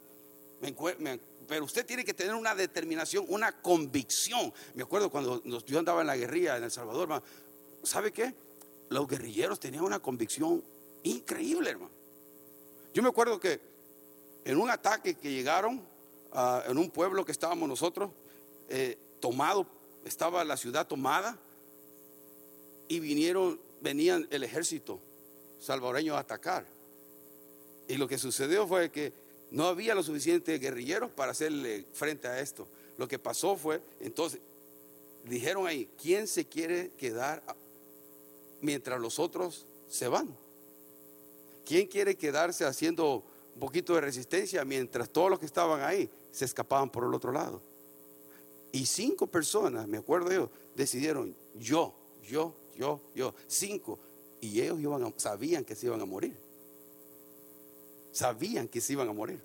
pero 1.47 1.65
usted 1.65 1.85
tiene 1.85 2.05
que 2.05 2.13
tener 2.13 2.35
una 2.35 2.55
determinación, 2.55 3.25
una 3.27 3.61
convicción. 3.61 4.53
Me 4.75 4.83
acuerdo 4.83 5.09
cuando 5.09 5.41
yo 5.65 5.79
andaba 5.79 6.01
en 6.01 6.07
la 6.07 6.17
guerrilla 6.17 6.57
en 6.57 6.63
El 6.63 6.71
Salvador, 6.71 7.21
¿sabe 7.83 8.11
qué? 8.11 8.33
Los 8.89 9.07
guerrilleros 9.07 9.59
tenían 9.59 9.83
una 9.83 9.99
convicción 9.99 10.63
increíble, 11.03 11.69
hermano. 11.69 11.91
Yo 12.93 13.03
me 13.03 13.09
acuerdo 13.09 13.39
que 13.39 13.59
en 14.45 14.59
un 14.59 14.69
ataque 14.69 15.15
que 15.15 15.31
llegaron 15.31 15.81
en 16.67 16.77
un 16.77 16.89
pueblo 16.89 17.25
que 17.25 17.31
estábamos 17.31 17.67
nosotros, 17.67 18.11
eh, 18.69 18.97
tomado, 19.19 19.65
estaba 20.05 20.43
la 20.43 20.57
ciudad 20.57 20.87
tomada, 20.87 21.37
y 22.87 22.99
vinieron, 22.99 23.59
venían 23.81 24.27
el 24.31 24.43
ejército 24.43 24.99
salvadoreño 25.59 26.15
a 26.15 26.19
atacar. 26.19 26.65
Y 27.87 27.97
lo 27.97 28.07
que 28.07 28.17
sucedió 28.17 28.67
fue 28.67 28.91
que 28.91 29.13
no 29.51 29.67
había 29.67 29.95
los 29.95 30.07
suficientes 30.07 30.59
guerrilleros 30.59 31.11
para 31.11 31.31
hacerle 31.31 31.85
frente 31.93 32.27
a 32.27 32.39
esto. 32.39 32.67
Lo 32.97 33.07
que 33.07 33.19
pasó 33.19 33.55
fue, 33.55 33.81
entonces, 33.99 34.39
dijeron 35.25 35.67
ahí, 35.67 35.89
¿quién 36.01 36.27
se 36.27 36.45
quiere 36.45 36.91
quedar 36.97 37.43
mientras 38.61 38.99
los 38.99 39.19
otros 39.19 39.65
se 39.87 40.07
van? 40.07 40.35
¿Quién 41.65 41.87
quiere 41.87 42.15
quedarse 42.15 42.65
haciendo 42.65 43.23
un 43.53 43.59
poquito 43.59 43.95
de 43.95 44.01
resistencia 44.01 44.65
mientras 44.65 45.09
todos 45.09 45.29
los 45.29 45.39
que 45.39 45.45
estaban 45.45 45.81
ahí 45.81 46.09
se 46.31 46.45
escapaban 46.45 46.89
por 46.89 47.03
el 47.03 47.13
otro 47.13 47.31
lado? 47.31 47.61
Y 48.71 48.85
cinco 48.85 49.27
personas, 49.27 49.87
me 49.87 49.97
acuerdo 49.97 50.31
yo, 50.31 50.49
decidieron, 50.75 51.35
yo, 51.55 51.93
yo 52.27 52.53
yo, 52.79 53.01
yo, 53.13 53.35
cinco. 53.47 53.99
Y 54.39 54.61
ellos 54.61 54.79
iban 54.79 55.13
sabían 55.17 55.65
que 55.65 55.75
se 55.75 55.87
iban 55.87 55.99
a 56.01 56.05
morir. 56.05 56.35
Sabían 58.13 58.69
que 58.69 58.79
se 58.79 58.93
iban 58.93 59.09
a 59.09 59.13
morir. 59.13 59.41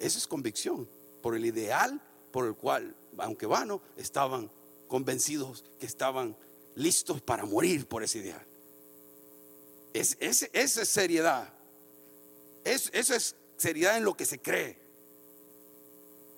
Eso 0.00 0.18
es 0.18 0.26
convicción 0.26 0.88
por 1.22 1.36
el 1.36 1.46
ideal 1.46 2.02
por 2.32 2.46
el 2.46 2.54
cual, 2.54 2.94
aunque 3.18 3.46
vano, 3.46 3.80
estaban 3.96 4.50
convencidos 4.88 5.64
que 5.78 5.86
estaban 5.86 6.36
listos 6.78 7.20
para 7.20 7.44
morir 7.44 7.86
por 7.86 8.02
ese 8.02 8.18
ideal. 8.18 8.46
Es, 9.92 10.16
esa 10.20 10.46
es 10.52 10.88
seriedad. 10.88 11.52
Es, 12.64 12.90
eso 12.92 13.14
es 13.14 13.34
seriedad 13.56 13.96
en 13.96 14.04
lo 14.04 14.16
que 14.16 14.24
se 14.24 14.40
cree. 14.40 14.76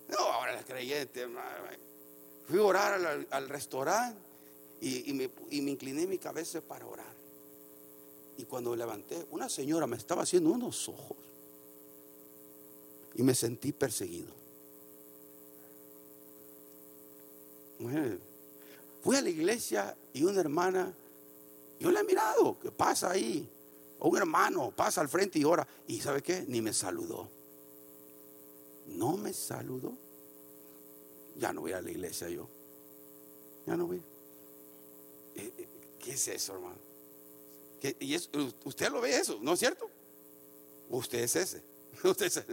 No, 0.09 0.18
ahora 0.18 0.55
la 0.55 0.64
creyente. 0.64 1.29
Fui 2.46 2.59
a 2.59 2.62
orar 2.62 3.26
al, 3.31 3.48
restaurante 3.48 4.18
y, 4.81 5.12
me, 5.12 5.31
incliné 5.50 6.07
mi 6.07 6.18
cabeza 6.18 6.61
para 6.61 6.87
orar. 6.87 7.14
Y 8.38 8.44
cuando 8.44 8.74
levanté, 8.74 9.26
una 9.31 9.48
señora 9.48 9.87
me 9.87 9.96
estaba 9.96 10.22
haciendo 10.22 10.50
unos 10.50 10.88
ojos. 10.88 11.16
Y 13.14 13.22
me 13.22 13.35
sentí 13.35 13.72
perseguido. 13.72 14.33
Fui 19.03 19.17
a 19.17 19.23
la 19.23 19.31
iglesia 19.31 19.97
y 20.13 20.25
una 20.25 20.41
hermana, 20.41 20.93
yo 21.79 21.91
le 21.91 22.01
he 22.01 22.05
mirado, 22.05 22.59
¿qué 22.61 22.71
pasa 22.71 23.11
ahí? 23.11 23.49
O 23.99 24.09
un 24.09 24.17
hermano 24.17 24.71
pasa 24.71 25.01
al 25.01 25.09
frente 25.09 25.39
y 25.39 25.45
ora. 25.45 25.67
Y 25.87 26.01
¿sabe 26.01 26.23
qué? 26.23 26.45
Ni 26.49 26.61
me 26.61 26.73
saludó. 26.73 27.29
No 28.87 29.17
me 29.17 29.33
saludó. 29.33 29.93
Ya 31.37 31.53
no 31.53 31.63
voy 31.63 31.73
a 31.73 31.81
la 31.81 31.91
iglesia 31.91 32.29
yo. 32.29 32.49
Ya 33.67 33.77
no 33.77 33.87
voy. 33.87 34.03
¿Qué 35.99 36.13
es 36.13 36.29
eso, 36.29 36.55
hermano? 36.55 36.91
y 37.99 38.15
usted 38.15 38.91
lo 38.91 39.01
ve 39.01 39.17
eso, 39.17 39.39
¿no 39.41 39.55
es 39.55 39.59
cierto? 39.59 39.89
Usted 40.91 41.21
es 41.21 41.37
ese. 41.37 41.63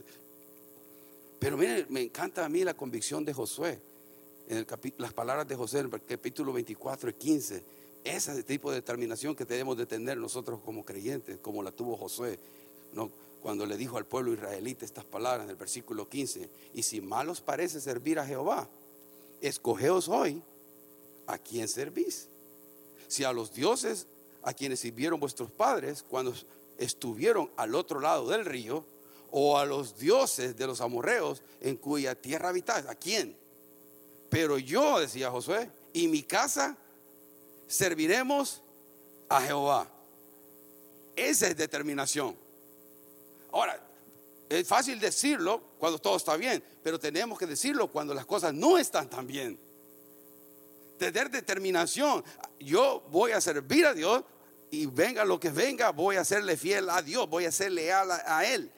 Pero 1.40 1.58
mire, 1.58 1.86
me 1.90 2.02
encanta 2.02 2.46
a 2.46 2.50
mí 2.50 2.64
la 2.64 2.74
convicción 2.74 3.26
de 3.26 3.34
Josué. 3.34 3.80
En 4.48 4.58
el 4.58 4.68
las 4.98 5.14
palabras 5.14 5.48
de 5.48 5.56
José 5.56 5.80
en 5.80 5.92
el 5.94 6.02
capítulo 6.04 6.54
24 6.54 7.10
y 7.10 7.14
15. 7.14 7.64
Ese 8.04 8.44
tipo 8.44 8.70
de 8.70 8.78
determinación 8.78 9.36
que 9.36 9.46
debemos 9.46 9.78
de 9.78 9.86
tener 9.86 10.18
nosotros 10.18 10.62
como 10.64 10.86
creyentes, 10.86 11.38
como 11.40 11.62
la 11.62 11.72
tuvo 11.72 11.98
Josué. 11.98 12.40
¿no? 12.94 13.12
Cuando 13.42 13.66
le 13.66 13.76
dijo 13.76 13.98
al 13.98 14.06
pueblo 14.06 14.34
israelita 14.34 14.86
estas 14.86 15.04
palabras 15.06 15.44
en 15.44 15.50
el 15.50 15.56
versículo 15.58 16.08
15. 16.08 16.50
Y 16.74 16.84
si 16.84 17.02
mal 17.02 17.30
os 17.30 17.42
parece 17.42 17.82
servir 17.82 18.20
a 18.20 18.26
Jehová, 18.26 18.70
escogeos 19.42 20.08
hoy 20.08 20.42
a 21.28 21.38
quién 21.38 21.68
servís 21.68 22.30
si 23.08 23.24
a 23.24 23.32
los 23.32 23.54
dioses 23.54 24.08
a 24.44 24.54
quienes 24.54 24.80
sirvieron 24.80 25.20
vuestros 25.20 25.52
padres 25.52 26.04
cuando 26.04 26.34
estuvieron 26.78 27.50
al 27.58 27.76
otro 27.76 28.00
lado 28.00 28.30
del 28.30 28.46
río, 28.46 28.86
o 29.30 29.58
a 29.58 29.66
los 29.66 29.98
dioses 29.98 30.56
de 30.56 30.68
los 30.68 30.80
amorreos 30.80 31.42
en 31.60 31.76
cuya 31.76 32.16
tierra 32.16 32.50
habitáis. 32.50 32.86
¿A 32.86 32.96
quién? 32.96 33.36
Pero 34.30 34.58
yo, 34.58 35.00
decía 35.00 35.32
Josué, 35.32 35.70
y 35.94 36.08
mi 36.08 36.24
casa 36.24 36.78
serviremos 37.68 38.62
a 39.30 39.42
Jehová. 39.42 39.88
Esa 41.16 41.48
es 41.48 41.58
determinación. 41.58 42.36
Ahora, 43.52 43.82
es 44.50 44.68
fácil 44.68 45.00
decirlo 45.00 45.62
cuando 45.78 46.00
todo 46.00 46.16
está 46.16 46.38
bien, 46.38 46.63
pero 46.84 47.00
tenemos 47.00 47.38
que 47.38 47.46
decirlo 47.46 47.92
cuando 47.92 48.13
las 48.13 48.26
cosas 48.26 48.54
no 48.54 48.78
están 48.78 49.10
tan 49.10 49.28
bien. 49.28 49.60
Tener 50.98 51.30
determinación. 51.30 52.24
Yo 52.60 53.04
voy 53.12 53.32
a 53.32 53.42
servir 53.42 53.86
a 53.86 53.94
Dios 53.94 54.24
y 54.72 54.86
venga 54.86 55.26
lo 55.26 55.40
que 55.40 55.50
venga, 55.50 55.92
voy 55.92 56.16
a 56.16 56.24
serle 56.24 56.58
fiel 56.58 56.90
a 56.90 57.02
Dios, 57.02 57.30
voy 57.30 57.46
a 57.46 57.52
ser 57.52 57.72
leal 57.72 58.10
a, 58.12 58.46
Él. 58.46 58.72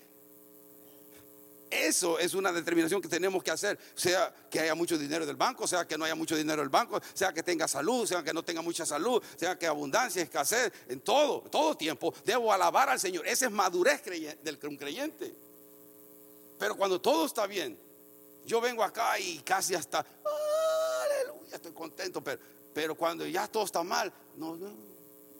Eso 1.70 2.18
es 2.18 2.34
una 2.34 2.52
determinación 2.52 3.00
que 3.02 3.08
tenemos 3.08 3.44
que 3.44 3.52
hacer, 3.52 3.78
sea 3.94 4.34
que 4.50 4.60
haya 4.60 4.74
mucho 4.74 4.98
dinero 4.98 5.26
del 5.26 5.36
banco, 5.36 5.68
sea 5.68 5.88
que 5.88 5.98
no 5.98 6.06
haya 6.06 6.16
mucho 6.16 6.36
dinero 6.36 6.62
del 6.62 6.70
banco, 6.70 7.00
sea 7.14 7.32
que 7.32 7.44
tenga 7.44 7.68
salud, 7.68 8.08
sea 8.08 8.24
que 8.24 8.34
no 8.34 8.44
tenga 8.44 8.64
mucha 8.64 8.88
salud, 8.88 9.22
sea 9.36 9.58
que 9.58 9.68
abundancia, 9.68 10.24
escasez, 10.24 10.72
en 10.88 11.00
todo, 11.02 11.42
todo 11.42 11.78
tiempo, 11.78 12.12
debo 12.26 12.52
alabar 12.52 12.90
al 12.90 13.00
Señor. 13.00 13.28
Esa 13.28 13.46
es 13.46 13.52
madurez 13.52 14.04
del 14.04 14.58
creyente. 14.58 15.32
Pero 16.58 16.76
cuando 16.76 17.00
todo 17.00 17.28
está 17.28 17.46
bien, 17.46 17.78
yo 18.46 18.60
vengo 18.60 18.84
acá 18.84 19.20
y 19.20 19.40
casi 19.40 19.76
hasta, 19.76 20.00
aleluya, 20.00 21.56
estoy 21.56 21.72
contento, 21.72 22.24
pero, 22.74 22.96
cuando 22.96 23.28
ya 23.28 23.48
todo 23.48 23.66
está 23.66 23.84
mal, 23.84 24.12
no, 24.38 24.56
no, 24.56 24.72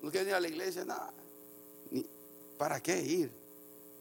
no 0.02 0.12
quiero 0.12 0.30
ir 0.30 0.36
a 0.36 0.40
la 0.40 0.48
iglesia, 0.48 0.86
nada. 0.86 1.12
¿Para 2.58 2.80
qué 2.80 3.02
ir? 3.02 3.32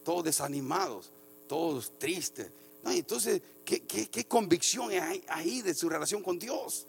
Todos 0.03 0.25
desanimados 0.25 1.11
todos 1.49 1.97
tristes. 1.97 2.51
Entonces, 2.85 3.41
¿qué, 3.65 3.81
qué, 3.81 4.25
convicción 4.25 4.91
hay 4.91 5.23
ahí 5.27 5.61
de 5.61 5.73
su 5.73 5.89
relación 5.89 6.23
con 6.23 6.39
Dios? 6.39 6.85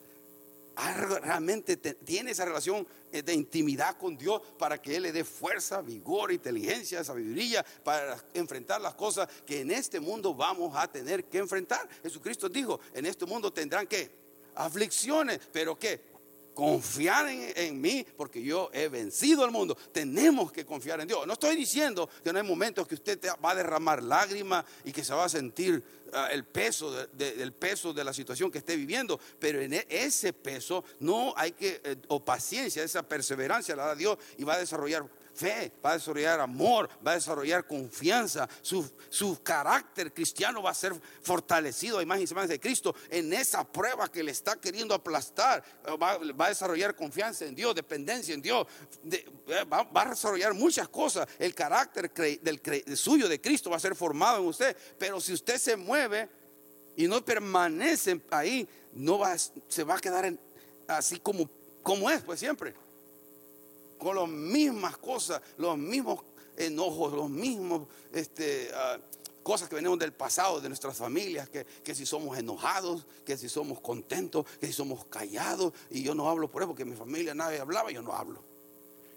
realmente 1.20 1.76
tiene 1.76 2.30
esa 2.30 2.46
relación 2.46 2.86
eh, 3.12 3.20
de 3.20 3.34
intimidad 3.34 3.98
con 3.98 4.16
Dios 4.16 4.40
para 4.58 4.80
que 4.80 4.96
Él 4.96 5.02
le 5.02 5.12
dé 5.12 5.24
fuerza, 5.24 5.82
vigor, 5.82 6.32
inteligencia, 6.32 7.04
sabiduría 7.04 7.64
para 7.84 8.22
enfrentar 8.32 8.80
las 8.80 8.94
cosas 8.94 9.28
que 9.44 9.60
en 9.60 9.72
este 9.72 10.00
mundo 10.00 10.34
vamos 10.34 10.74
a 10.74 10.90
tener 10.90 11.24
que 11.24 11.38
enfrentar. 11.38 11.86
Jesucristo 12.02 12.48
dijo, 12.48 12.80
en 12.94 13.04
este 13.04 13.26
mundo 13.26 13.52
tendrán 13.52 13.86
que 13.86 14.10
aflicciones, 14.54 15.40
pero 15.52 15.78
que 15.78 16.00
confiar 16.60 17.26
en, 17.26 17.80
mí 17.80 18.04
porque 18.18 18.42
yo 18.42 18.68
he 18.74 18.88
vencido 18.88 19.44
al 19.44 19.50
mundo. 19.50 19.74
Tenemos 19.92 20.52
que 20.52 20.66
confiar 20.66 21.00
en 21.00 21.08
Dios. 21.08 21.26
No 21.26 21.32
estoy 21.32 21.56
diciendo 21.56 22.06
que 22.22 22.30
no 22.34 22.38
hay 22.38 22.46
momentos 22.46 22.86
que 22.86 22.96
usted 22.96 23.18
va 23.42 23.52
a 23.52 23.54
derramar 23.54 24.02
lágrimas 24.02 24.66
y 24.84 24.92
que 24.92 25.02
se 25.02 25.14
va 25.14 25.24
a 25.24 25.28
sentir 25.30 25.82
ah, 26.12 26.28
el 26.30 26.44
peso 26.44 26.92
del 27.14 27.54
peso 27.54 27.94
de 27.94 28.04
la 28.04 28.12
situación 28.12 28.50
que 28.50 28.58
esté 28.58 28.76
viviendo, 28.76 29.18
pero 29.38 29.58
en 29.58 29.72
e, 29.72 29.86
ese 29.88 30.34
peso 30.34 30.84
no 30.98 31.32
hay 31.34 31.52
que, 31.52 31.80
eh, 31.82 31.96
o 32.08 32.22
paciencia, 32.22 32.84
esa 32.84 33.02
perseverancia 33.04 33.74
la 33.74 33.86
da 33.86 33.94
Dios 33.94 34.18
y 34.36 34.44
va 34.44 34.52
a 34.52 34.58
desarrollar 34.58 35.08
fe, 35.34 35.72
va 35.84 35.92
a 35.92 35.94
desarrollar 35.94 36.40
amor, 36.40 36.88
va 37.06 37.12
a 37.12 37.14
desarrollar 37.14 37.66
confianza, 37.66 38.48
su, 38.62 39.40
carácter 39.42 40.12
cristiano 40.12 40.62
va 40.62 40.70
a 40.70 40.74
ser 40.74 40.94
fortalecido 41.22 41.98
a 41.98 42.02
imagen 42.02 42.24
y 42.24 42.26
semejanza 42.26 42.52
de 42.52 42.60
Cristo 42.60 42.94
en 43.08 43.32
esa 43.32 43.64
prueba 43.64 44.08
que 44.08 44.22
le 44.22 44.32
está 44.32 44.56
queriendo 44.56 44.94
aplastar, 44.94 45.64
va, 46.00 46.12
a 46.12 46.48
desarrollar 46.48 46.94
confianza 46.94 47.44
en 47.44 47.54
Dios, 47.54 47.74
dependencia 47.74 48.34
en 48.34 48.42
Dios, 48.42 48.66
eh, 49.10 49.24
va, 49.64 49.88
a 49.94 50.10
desarrollar 50.10 50.54
muchas 50.54 50.88
cosas, 50.88 51.26
el 51.38 51.54
carácter 51.54 52.12
del, 52.12 52.96
suyo 52.96 53.28
de 53.28 53.40
Cristo 53.40 53.70
va 53.70 53.76
a 53.76 53.80
ser 53.80 53.94
formado 53.94 54.38
en 54.38 54.46
usted, 54.46 54.76
pero 54.98 55.20
si 55.20 55.32
usted 55.32 55.58
se 55.58 55.76
mueve 55.76 56.28
y 56.96 57.06
no 57.06 57.24
permanece 57.24 58.20
ahí, 58.30 58.68
no 58.92 59.18
va, 59.18 59.36
se 59.38 59.84
va 59.84 59.96
a 59.96 60.00
quedar 60.00 60.32
así 60.88 61.18
como, 61.20 61.48
como 61.82 62.10
es, 62.10 62.22
pues 62.22 62.40
siempre 62.40 62.74
con 64.00 64.16
las 64.16 64.28
mismas 64.28 64.96
cosas, 64.96 65.40
los 65.58 65.78
mismos 65.78 66.24
enojos, 66.56 67.12
los 67.12 67.30
mismos 67.30 67.86
este, 68.12 68.70
ah, 68.74 68.98
cosas 69.42 69.68
que 69.68 69.76
venimos 69.76 69.98
del 69.98 70.12
pasado, 70.12 70.60
de 70.60 70.68
nuestras 70.68 70.96
familias, 70.96 71.48
que, 71.48 71.94
si 71.94 72.06
somos 72.06 72.36
enojados, 72.38 73.06
que 73.24 73.36
si 73.36 73.48
somos 73.48 73.80
contentos, 73.80 74.46
que 74.58 74.66
si 74.66 74.72
somos 74.72 75.04
callados, 75.06 75.72
y 75.90 76.02
yo 76.02 76.14
no 76.14 76.28
hablo 76.28 76.50
por 76.50 76.62
eso, 76.62 76.68
porque 76.68 76.84
mi 76.84 76.96
familia 76.96 77.34
nadie 77.34 77.60
hablaba, 77.60 77.90
yo 77.90 78.02
no 78.02 78.12
hablo. 78.12 78.42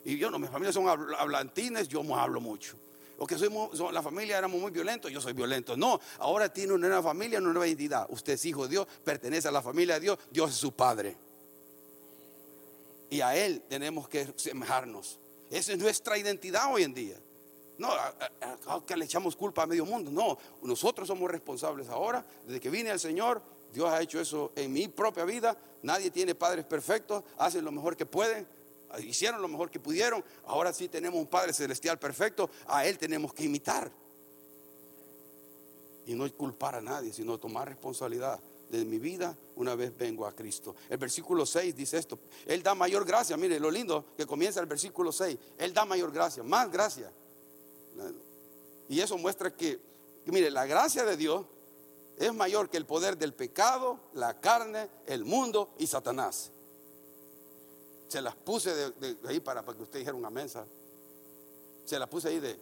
Y 0.06 0.18
yo 0.18 0.30
no, 0.30 0.38
mi 0.38 0.48
familia 0.48 0.74
son 0.74 0.88
hablantines, 0.88 1.88
yo 1.88 2.04
no 2.04 2.18
hablo 2.18 2.42
mucho. 2.42 2.76
O 3.18 3.26
que 3.26 3.38
somos, 3.38 3.80
la 3.94 4.02
familia 4.02 4.38
éramos 4.38 4.60
muy 4.60 4.72
violentos, 4.72 5.12
yo 5.12 5.22
soy 5.22 5.34
violento. 5.34 5.78
No, 5.78 6.00
ahora 6.20 6.52
tiene 6.52 6.74
una 6.74 6.88
nueva 6.88 7.04
familia, 7.04 7.40
una 7.40 7.54
nueva 7.54 7.68
identidad. 7.68 8.06
Usted 8.10 8.34
es 8.34 8.46
hijo 8.46 8.64
de 8.64 8.70
Dios, 8.70 8.88
pertenece 9.04 9.48
a 9.48 9.52
la 9.52 9.62
familia 9.62 9.96
de 9.96 10.02
Dios, 10.02 10.20
Dios 10.30 10.52
es 10.52 10.58
su 10.58 10.74
padre 10.74 11.16
y 13.14 13.22
a 13.22 13.36
Él 13.36 13.62
tenemos 13.70 14.10
que 14.10 14.34
semejarnos. 14.36 15.20
Esa 15.52 15.74
es 15.74 15.78
nuestra 15.78 16.18
identidad 16.18 16.74
hoy 16.74 16.82
en 16.82 16.96
día. 16.96 17.16
No, 17.78 17.92
que 18.88 18.98
le 18.98 19.06
echamos 19.06 19.36
culpa 19.36 19.62
a 19.62 19.68
medio 19.68 19.86
mundo. 19.86 20.10
No, 20.10 20.36
nosotros 20.64 21.08
somos 21.08 21.30
responsables 21.30 21.90
ahora. 21.90 22.26
Desde 22.48 22.60
que 22.60 22.72
vine 22.72 22.90
al 22.90 23.00
Señor, 23.00 23.40
Dios 23.72 23.88
ha 23.88 24.02
hecho 24.02 24.20
eso 24.20 24.52
en 24.56 24.74
mi 24.74 24.88
propia 24.88 25.26
vida. 25.26 25.56
Nadie 25.84 26.10
tiene 26.10 26.34
padres 26.34 26.66
perfectos, 26.66 27.24
hacen 27.38 27.64
lo 27.64 27.72
mejor 27.72 27.96
que 27.96 28.08
pueden, 28.08 28.48
hicieron 29.04 29.44
lo 29.44 29.48
mejor 29.48 29.70
que 29.70 29.80
pudieron. 29.80 30.26
Ahora 30.48 30.74
sí 30.74 30.88
tenemos 30.88 31.20
un 31.20 31.28
Padre 31.28 31.54
celestial 31.54 32.00
perfecto, 32.00 32.50
a 32.66 32.84
Él 32.88 32.98
tenemos 32.98 33.32
que 33.32 33.44
imitar. 33.44 33.92
Y 36.08 36.16
no 36.16 36.28
culpar 36.34 36.74
a 36.74 36.82
nadie, 36.82 37.14
sino 37.14 37.38
tomar 37.38 37.68
responsabilidad 37.68 38.40
de 38.78 38.86
mi 38.86 39.00
vida 39.00 39.38
una 39.56 39.76
vez 39.76 39.96
vengo 39.98 40.26
a 40.26 40.34
Cristo. 40.34 40.76
El 40.90 40.98
versículo 40.98 41.46
6 41.46 41.76
dice 41.76 41.98
esto. 41.98 42.20
Él 42.46 42.64
da 42.64 42.74
mayor 42.74 43.06
gracia. 43.06 43.38
Mire 43.38 43.60
lo 43.60 43.70
lindo 43.70 44.06
que 44.18 44.26
comienza 44.26 44.60
el 44.60 44.66
versículo 44.66 45.12
6. 45.12 45.38
Él 45.58 45.74
da 45.74 45.86
mayor 45.86 46.12
gracia, 46.12 46.44
más 46.44 46.72
gracia. 46.72 47.12
Y 48.90 49.00
eso 49.00 49.18
muestra 49.18 49.56
que, 49.56 49.80
mire, 50.26 50.50
la 50.50 50.66
gracia 50.66 51.04
de 51.06 51.18
Dios 51.18 51.46
es 52.18 52.34
mayor 52.34 52.70
que 52.70 52.78
el 52.78 52.86
poder 52.86 53.18
del 53.18 53.34
pecado, 53.34 54.00
la 54.14 54.40
carne, 54.40 54.90
el 55.06 55.26
mundo 55.26 55.74
y 55.78 55.88
Satanás. 55.88 56.52
Se 58.08 58.22
las 58.22 58.36
puse 58.36 58.94
ahí 59.28 59.40
para, 59.40 59.64
para, 59.64 59.78
que 59.78 59.84
usted 59.84 60.00
dijera 60.00 60.16
una 60.16 60.30
mesa. 60.30 60.66
Se 61.86 61.98
las 62.00 62.08
puse 62.10 62.30
ahí 62.30 62.40
de 62.40 62.60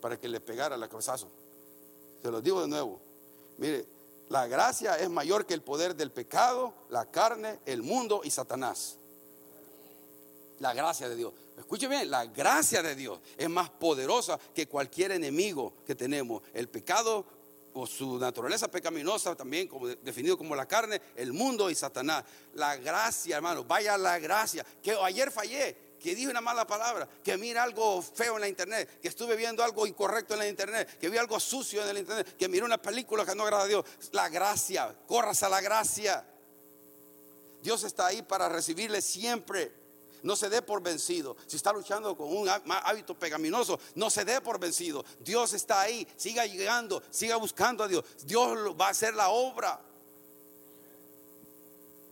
para 0.00 0.18
que 0.18 0.28
le 0.28 0.40
pegara 0.40 0.76
la 0.76 0.88
cabezazo. 0.88 1.28
Se 2.22 2.30
los 2.30 2.42
digo 2.42 2.60
de 2.60 2.68
nuevo. 2.68 3.00
Mire, 3.58 3.97
la 4.28 4.46
gracia 4.46 4.96
es 4.98 5.08
mayor 5.08 5.46
que 5.46 5.54
el 5.54 5.62
poder 5.62 5.96
del 5.96 6.10
pecado, 6.10 6.74
la 6.90 7.06
carne, 7.10 7.60
el 7.64 7.82
mundo 7.82 8.20
y 8.24 8.30
Satanás. 8.30 8.98
La 10.58 10.74
gracia 10.74 11.08
de 11.08 11.16
Dios. 11.16 11.32
Escuche 11.56 11.88
bien, 11.88 12.10
la 12.10 12.26
gracia 12.26 12.82
de 12.82 12.94
Dios 12.94 13.20
es 13.36 13.48
más 13.48 13.70
poderosa 13.70 14.38
que 14.54 14.68
cualquier 14.68 15.12
enemigo 15.12 15.72
que 15.86 15.94
tenemos. 15.94 16.42
El 16.52 16.68
pecado 16.68 17.24
o 17.72 17.86
su 17.86 18.18
naturaleza 18.18 18.68
pecaminosa, 18.68 19.34
también 19.34 19.66
como 19.66 19.86
definido 19.86 20.36
como 20.36 20.54
la 20.54 20.66
carne, 20.66 21.00
el 21.16 21.32
mundo 21.32 21.70
y 21.70 21.74
Satanás. 21.74 22.24
La 22.54 22.76
gracia, 22.76 23.36
hermano, 23.36 23.64
vaya 23.64 23.96
la 23.96 24.18
gracia. 24.18 24.64
Que 24.82 24.92
ayer 24.92 25.30
fallé, 25.30 25.76
que 25.98 26.14
dije 26.14 26.28
una 26.28 26.40
mala 26.40 26.66
palabra, 26.66 27.08
que 27.22 27.36
mira 27.36 27.62
algo 27.62 28.02
feo 28.02 28.36
en 28.36 28.42
la 28.42 28.48
internet, 28.48 29.00
que 29.00 29.08
estuve 29.08 29.36
viendo 29.36 29.62
algo 29.62 29.86
incorrecto 29.86 30.34
en 30.34 30.40
la 30.40 30.48
internet, 30.48 30.98
que 30.98 31.08
vi 31.08 31.18
algo 31.18 31.38
sucio 31.40 31.82
en 31.82 31.88
el 31.88 31.98
internet, 31.98 32.36
que 32.36 32.48
miré 32.48 32.64
una 32.64 32.80
película 32.80 33.24
que 33.26 33.34
no 33.34 33.44
agrada 33.44 33.64
a 33.64 33.66
Dios. 33.66 33.84
La 34.12 34.28
gracia, 34.28 34.94
corras 35.06 35.42
a 35.42 35.48
la 35.48 35.60
gracia. 35.60 36.24
Dios 37.62 37.84
está 37.84 38.06
ahí 38.06 38.22
para 38.22 38.48
recibirle 38.48 39.02
siempre. 39.02 39.72
No 40.22 40.36
se 40.36 40.48
dé 40.48 40.62
por 40.62 40.82
vencido. 40.82 41.36
Si 41.46 41.56
está 41.56 41.72
luchando 41.72 42.16
con 42.16 42.36
un 42.36 42.48
hábito 42.48 43.14
pecaminoso, 43.14 43.78
no 43.94 44.10
se 44.10 44.24
dé 44.24 44.40
por 44.40 44.58
vencido. 44.58 45.04
Dios 45.20 45.52
está 45.52 45.80
ahí. 45.80 46.06
Siga 46.16 46.44
llegando, 46.46 47.02
siga 47.10 47.36
buscando 47.36 47.84
a 47.84 47.88
Dios. 47.88 48.04
Dios 48.24 48.74
va 48.80 48.88
a 48.88 48.90
hacer 48.90 49.14
la 49.14 49.28
obra. 49.28 49.80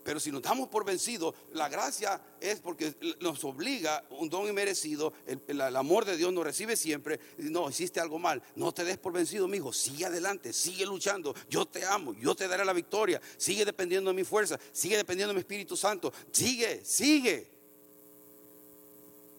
Pero 0.07 0.21
si 0.21 0.31
nos 0.31 0.41
damos 0.41 0.69
por 0.69 0.85
vencidos, 0.85 1.35
la 1.51 1.67
gracia 1.67 2.21
es 2.39 2.61
porque 2.61 2.95
nos 3.19 3.43
obliga 3.43 4.05
un 4.11 4.29
don 4.29 4.47
inmerecido. 4.47 5.11
El, 5.25 5.59
amor 5.59 6.05
de 6.05 6.15
Dios 6.15 6.31
nos 6.31 6.45
recibe 6.45 6.77
siempre. 6.77 7.19
No, 7.39 7.69
hiciste 7.69 7.99
algo 7.99 8.17
mal. 8.17 8.41
No 8.55 8.73
te 8.73 8.85
des 8.85 8.97
por 8.97 9.11
vencido, 9.11 9.49
mi 9.49 9.57
hijo. 9.57 9.73
Sigue 9.73 10.05
adelante, 10.05 10.53
sigue 10.53 10.85
luchando. 10.85 11.35
Yo 11.49 11.65
te 11.65 11.83
amo, 11.83 12.13
yo 12.13 12.35
te 12.35 12.47
daré 12.47 12.63
la 12.63 12.71
victoria. 12.71 13.19
Sigue 13.35 13.65
dependiendo 13.65 14.09
de 14.09 14.15
mi 14.15 14.23
fuerza, 14.23 14.57
sigue 14.71 14.95
dependiendo 14.95 15.33
de 15.33 15.35
mi 15.35 15.41
Espíritu 15.41 15.75
Santo. 15.75 16.13
Sigue, 16.31 16.85
sigue. 16.85 17.51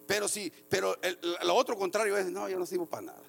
Pero 0.07 0.29
si, 0.29 0.53
pero 0.69 0.99
lo 1.45 1.55
otro 1.55 1.79
contrario 1.79 2.15
es, 2.19 2.27
no, 2.27 2.47
yo 2.47 2.59
no 2.59 2.67
sirvo 2.67 2.85
para 2.85 3.07
nada. 3.07 3.23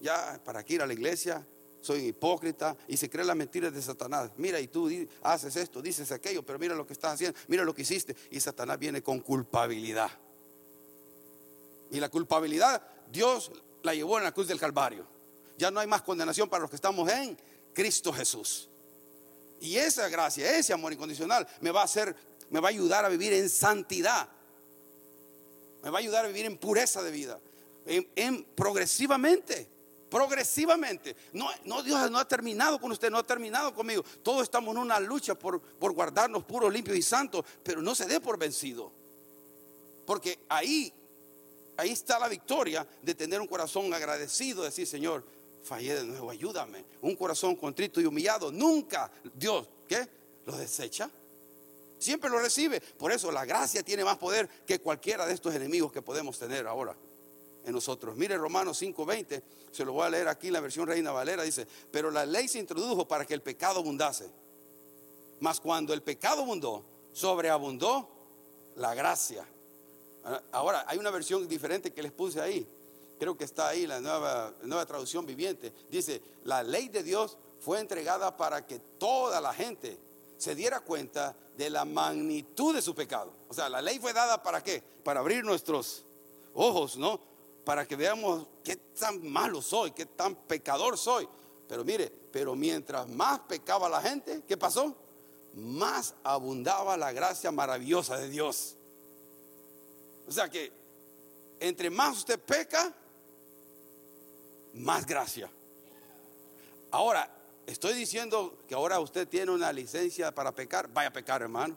Ya, 0.00 0.40
¿para 0.46 0.64
qué 0.64 0.76
ir 0.76 0.80
a 0.80 0.86
la 0.86 0.94
iglesia? 0.94 1.46
Soy 1.80 2.06
hipócrita 2.06 2.76
y 2.86 2.96
se 2.96 3.08
cree 3.08 3.24
las 3.24 3.36
mentiras 3.36 3.72
de 3.72 3.80
Satanás. 3.80 4.30
Mira, 4.36 4.60
y 4.60 4.68
tú 4.68 4.90
haces 5.22 5.56
esto, 5.56 5.80
dices 5.80 6.10
aquello, 6.12 6.44
pero 6.44 6.58
mira 6.58 6.74
lo 6.74 6.86
que 6.86 6.92
estás 6.92 7.14
haciendo, 7.14 7.38
mira 7.48 7.64
lo 7.64 7.74
que 7.74 7.82
hiciste. 7.82 8.16
Y 8.30 8.40
Satanás 8.40 8.78
viene 8.78 9.02
con 9.02 9.20
culpabilidad. 9.20 10.10
Y 11.90 12.00
la 12.00 12.08
culpabilidad, 12.08 12.82
Dios 13.10 13.50
la 13.82 13.94
llevó 13.94 14.18
en 14.18 14.24
la 14.24 14.32
cruz 14.32 14.48
del 14.48 14.58
Calvario. 14.60 15.06
ya 15.56 15.70
no 15.70 15.80
hay 15.80 15.86
más 15.86 16.02
condenación 16.02 16.48
para 16.48 16.62
los 16.62 16.70
que 16.70 16.76
estamos 16.76 17.10
en 17.10 17.36
Cristo 17.72 18.12
Jesús. 18.12 18.68
Y 19.60 19.76
esa 19.76 20.08
gracia, 20.08 20.56
ese 20.56 20.72
amor 20.72 20.92
incondicional 20.92 21.46
me 21.60 21.70
va 21.70 21.80
a 21.80 21.84
hacer, 21.84 22.14
me 22.50 22.60
va 22.60 22.68
a 22.68 22.70
ayudar 22.70 23.04
a 23.04 23.08
vivir 23.08 23.32
en 23.32 23.48
santidad. 23.48 24.28
Me 25.82 25.90
va 25.90 25.98
a 25.98 26.00
ayudar 26.00 26.24
a 26.24 26.28
vivir 26.28 26.46
en 26.46 26.58
pureza 26.58 27.02
de 27.02 27.10
vida, 27.10 27.40
en, 27.86 28.44
progresivamente 28.54 29.68
progresivamente. 30.08 31.16
No, 31.32 31.48
no, 31.64 31.82
Dios 31.82 32.10
no 32.10 32.18
ha 32.18 32.26
terminado 32.26 32.80
con 32.80 32.92
usted, 32.92 33.10
no 33.10 33.18
ha 33.18 33.22
terminado 33.22 33.74
conmigo. 33.74 34.04
Todos 34.22 34.42
estamos 34.42 34.74
en 34.74 34.82
una 34.82 35.00
lucha 35.00 35.34
por, 35.34 35.60
por 35.60 35.92
guardarnos 35.92 36.44
puros, 36.44 36.72
limpios 36.72 36.96
y 36.96 37.02
santos, 37.02 37.44
pero 37.62 37.82
no 37.82 37.94
se 37.94 38.06
dé 38.06 38.20
por 38.20 38.38
vencido. 38.38 38.92
Porque 40.06 40.38
ahí, 40.48 40.92
ahí 41.76 41.90
está 41.90 42.18
la 42.18 42.28
victoria 42.28 42.86
de 43.02 43.14
tener 43.14 43.40
un 43.40 43.46
corazón 43.46 43.92
agradecido, 43.92 44.62
decir, 44.62 44.86
Señor, 44.86 45.24
fallé 45.62 45.96
de 45.96 46.04
nuevo, 46.04 46.30
ayúdame. 46.30 46.84
Un 47.02 47.14
corazón 47.14 47.56
contrito 47.56 48.00
y 48.00 48.06
humillado, 48.06 48.50
nunca 48.50 49.10
Dios, 49.34 49.68
¿qué? 49.86 50.08
Lo 50.46 50.56
desecha. 50.56 51.10
Siempre 51.98 52.30
lo 52.30 52.38
recibe. 52.38 52.80
Por 52.80 53.12
eso 53.12 53.30
la 53.32 53.44
gracia 53.44 53.82
tiene 53.82 54.04
más 54.04 54.16
poder 54.18 54.48
que 54.64 54.78
cualquiera 54.78 55.26
de 55.26 55.34
estos 55.34 55.54
enemigos 55.54 55.92
que 55.92 56.00
podemos 56.00 56.38
tener 56.38 56.66
ahora 56.66 56.96
en 57.64 57.72
nosotros. 57.72 58.16
Mire 58.16 58.36
Romanos 58.36 58.80
5:20, 58.80 59.42
se 59.70 59.84
lo 59.84 59.92
voy 59.92 60.06
a 60.06 60.10
leer 60.10 60.28
aquí 60.28 60.48
en 60.48 60.54
la 60.54 60.60
versión 60.60 60.86
Reina 60.86 61.12
Valera, 61.12 61.42
dice, 61.42 61.66
pero 61.90 62.10
la 62.10 62.24
ley 62.24 62.48
se 62.48 62.58
introdujo 62.58 63.06
para 63.06 63.24
que 63.26 63.34
el 63.34 63.42
pecado 63.42 63.80
abundase. 63.80 64.30
Mas 65.40 65.60
cuando 65.60 65.92
el 65.94 66.02
pecado 66.02 66.42
abundó, 66.42 66.84
sobreabundó 67.12 68.08
la 68.76 68.94
gracia. 68.94 69.46
Ahora, 70.52 70.84
hay 70.86 70.98
una 70.98 71.10
versión 71.10 71.46
diferente 71.48 71.92
que 71.92 72.02
les 72.02 72.12
puse 72.12 72.40
ahí. 72.40 72.66
Creo 73.18 73.36
que 73.36 73.44
está 73.44 73.68
ahí 73.68 73.86
la 73.86 74.00
nueva, 74.00 74.52
nueva 74.62 74.86
traducción 74.86 75.26
viviente. 75.26 75.72
Dice, 75.90 76.22
la 76.44 76.62
ley 76.62 76.88
de 76.88 77.02
Dios 77.02 77.36
fue 77.60 77.80
entregada 77.80 78.36
para 78.36 78.66
que 78.66 78.78
toda 78.98 79.40
la 79.40 79.52
gente 79.52 79.98
se 80.36 80.54
diera 80.54 80.80
cuenta 80.80 81.36
de 81.56 81.70
la 81.70 81.84
magnitud 81.84 82.74
de 82.74 82.82
su 82.82 82.94
pecado. 82.94 83.32
O 83.48 83.54
sea, 83.54 83.68
la 83.68 83.82
ley 83.82 83.98
fue 83.98 84.12
dada 84.12 84.42
para 84.42 84.62
qué? 84.62 84.82
Para 85.02 85.20
abrir 85.20 85.44
nuestros 85.44 86.04
ojos, 86.54 86.96
¿no? 86.96 87.20
Para 87.68 87.86
que 87.86 87.96
veamos 87.96 88.46
qué 88.64 88.76
tan 88.76 89.30
malo 89.30 89.60
soy, 89.60 89.90
qué 89.90 90.06
tan 90.06 90.34
pecador 90.34 90.96
soy. 90.96 91.28
Pero 91.68 91.84
mire, 91.84 92.10
pero 92.32 92.56
mientras 92.56 93.06
más 93.06 93.40
pecaba 93.40 93.90
la 93.90 94.00
gente, 94.00 94.42
¿qué 94.48 94.56
pasó? 94.56 94.96
Más 95.52 96.14
abundaba 96.24 96.96
la 96.96 97.12
gracia 97.12 97.52
maravillosa 97.52 98.16
de 98.16 98.30
Dios. 98.30 98.74
O 100.26 100.32
sea 100.32 100.48
que 100.48 100.72
entre 101.60 101.90
más 101.90 102.16
usted 102.16 102.40
peca, 102.40 102.90
más 104.72 105.04
gracia. 105.04 105.50
Ahora, 106.90 107.30
estoy 107.66 107.92
diciendo 107.92 108.60
que 108.66 108.76
ahora 108.76 108.98
usted 108.98 109.28
tiene 109.28 109.52
una 109.52 109.74
licencia 109.74 110.34
para 110.34 110.52
pecar, 110.52 110.88
vaya 110.90 111.10
a 111.10 111.12
pecar, 111.12 111.42
hermano. 111.42 111.76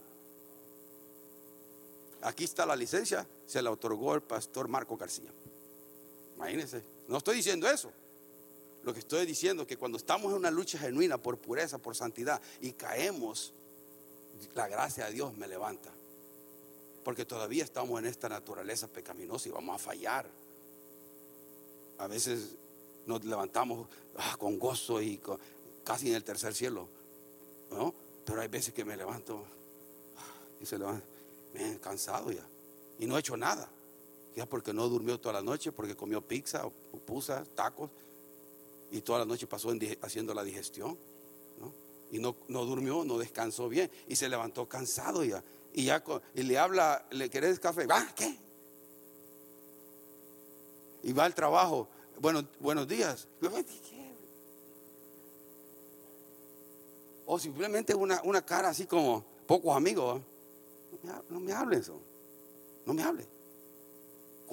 Aquí 2.22 2.46
está 2.46 2.66
la 2.66 2.78
licencia, 2.78 3.28
se 3.46 3.62
la 3.62 3.72
otorgó 3.72 4.16
el 4.16 4.22
pastor 4.22 4.70
Marco 4.70 4.96
García. 4.96 5.30
Imagínense, 6.42 6.82
no 7.08 7.18
estoy 7.18 7.36
diciendo 7.36 7.70
eso. 7.70 7.92
Lo 8.84 8.94
que 8.96 9.00
estoy 9.00 9.28
diciendo 9.28 9.62
es 9.62 9.68
que 9.68 9.78
cuando 9.78 10.00
estamos 10.00 10.32
en 10.32 10.40
una 10.40 10.50
lucha 10.50 10.80
genuina 10.80 11.20
por 11.20 11.38
pureza, 11.38 11.78
por 11.78 11.96
santidad 11.96 12.42
y 12.62 12.72
caemos, 12.72 13.54
la 14.56 14.68
gracia 14.68 15.06
de 15.06 15.12
Dios 15.12 15.38
me 15.38 15.48
levanta. 15.48 15.92
Porque 17.04 17.26
todavía 17.26 17.64
estamos 17.64 18.00
en 18.00 18.08
esta 18.08 18.28
naturaleza 18.28 18.88
pecaminosa 18.88 19.50
y 19.50 19.52
vamos 19.52 19.76
a 19.76 19.78
fallar. 19.78 20.28
A 22.00 22.08
veces 22.08 22.56
nos 23.06 23.24
levantamos 23.24 23.88
ah, 24.18 24.36
con 24.40 24.58
gozo 24.58 25.00
y 25.00 25.22
casi 25.84 26.10
en 26.10 26.16
el 26.16 26.24
tercer 26.24 26.56
cielo. 26.56 26.88
¿no? 27.70 27.94
Pero 28.26 28.42
hay 28.42 28.48
veces 28.48 28.74
que 28.74 28.84
me 28.84 28.98
levanto 28.98 29.46
ah, 30.18 30.60
y 30.60 30.66
se 30.66 30.80
levanta, 30.80 31.06
me 31.54 31.74
he 31.74 31.80
cansado 31.80 32.32
ya. 32.32 32.44
Y 32.98 33.06
no 33.06 33.16
he 33.16 33.20
hecho 33.20 33.38
nada. 33.38 33.70
Ya 34.36 34.46
porque 34.46 34.74
no 34.74 34.88
durmió 34.88 35.20
toda 35.20 35.34
la 35.34 35.42
noche, 35.42 35.72
porque 35.72 35.96
comió 35.96 36.22
pizza, 36.22 36.64
pupusas, 36.92 37.50
tacos, 37.50 37.90
y 38.92 39.02
toda 39.02 39.20
la 39.20 39.26
noche 39.26 39.48
pasó 39.48 39.72
haciendo 40.02 40.34
la 40.34 40.44
digestión. 40.44 40.98
Y 42.12 42.20
no, 42.20 42.36
no, 42.50 42.66
durmió, 42.66 43.06
no 43.06 43.18
descansó 43.18 43.70
bien, 43.70 43.90
y 44.08 44.16
se 44.16 44.28
levantó 44.28 44.68
cansado 44.68 45.24
ya. 45.24 45.44
Y 45.74 45.86
ya 45.86 46.04
y 46.36 46.44
le 46.44 46.58
habla, 46.58 47.06
¿le 47.12 47.30
querés 47.30 47.60
café? 47.60 47.88
¿Va? 47.88 48.06
¿Qué? 48.16 48.38
Y 51.04 51.14
va 51.14 51.24
al 51.26 51.34
trabajo. 51.34 51.88
Bueno, 52.20 52.46
buenos 52.60 52.88
días. 52.88 53.28
O 57.26 57.40
simplemente 57.40 57.96
una, 57.96 58.22
una 58.24 58.46
cara 58.46 58.70
así 58.70 58.86
como 58.86 59.24
pocos 59.48 59.76
amigos. 59.76 60.22
No 61.30 61.40
me 61.40 61.54
hable 61.54 61.78
eso. 61.78 61.98
No 62.86 62.94
me 62.94 63.04
hable. 63.04 63.26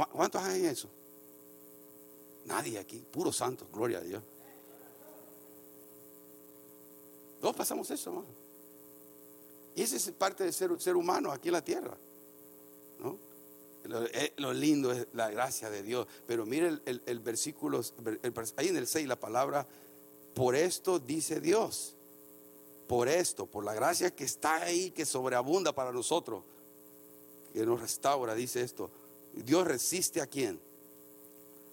¿Cuántos 0.06 0.42
hay 0.42 0.61
en 0.61 0.66
eso? 0.66 0.88
Nadie 2.44 2.78
aquí, 2.78 3.04
puro 3.11 3.32
santo, 3.32 3.66
gloria 3.72 3.98
a 3.98 4.02
Dios. 4.02 4.22
Todos 7.40 7.56
pasamos 7.56 7.90
eso, 7.90 8.11
hermano. 8.11 8.28
Y 9.74 9.82
esa 9.82 9.96
es 9.96 10.11
parte 10.11 10.44
de 10.44 10.52
ser, 10.52 10.80
ser 10.80 10.96
humano 10.96 11.30
aquí 11.30 11.48
en 11.48 11.52
la 11.52 11.64
tierra. 11.64 11.96
¿no? 12.98 13.18
Lo, 14.37 14.52
lindo 14.52 14.92
es 14.92 15.06
la 15.12 15.30
gracia 15.30 15.70
de 15.70 15.82
Dios. 15.82 16.06
Pero 16.26 16.46
mire 16.46 16.80
el, 16.84 17.20
versículo, 17.20 17.80
ahí 18.56 18.68
en 18.68 18.76
el 18.76 18.87
6 18.87 19.06
la 19.06 19.18
palabra, 19.18 19.66
por 20.34 20.54
esto 20.54 20.98
dice 20.98 21.40
Dios. 21.40 21.94
Por 22.87 23.08
esto, 23.08 23.46
por 23.46 23.64
la 23.64 23.74
gracia 23.74 24.11
que 24.11 24.24
está 24.24 24.62
ahí, 24.62 24.90
que 24.90 25.04
sobreabunda 25.04 25.74
para 25.74 25.92
nosotros, 25.92 26.42
que 27.52 27.66
nos 27.66 27.80
restaura, 27.80 28.34
dice 28.34 28.62
esto. 28.62 28.90
Dios 29.44 29.66
resiste 29.66 30.20
a 30.20 30.27
quién? 30.27 30.61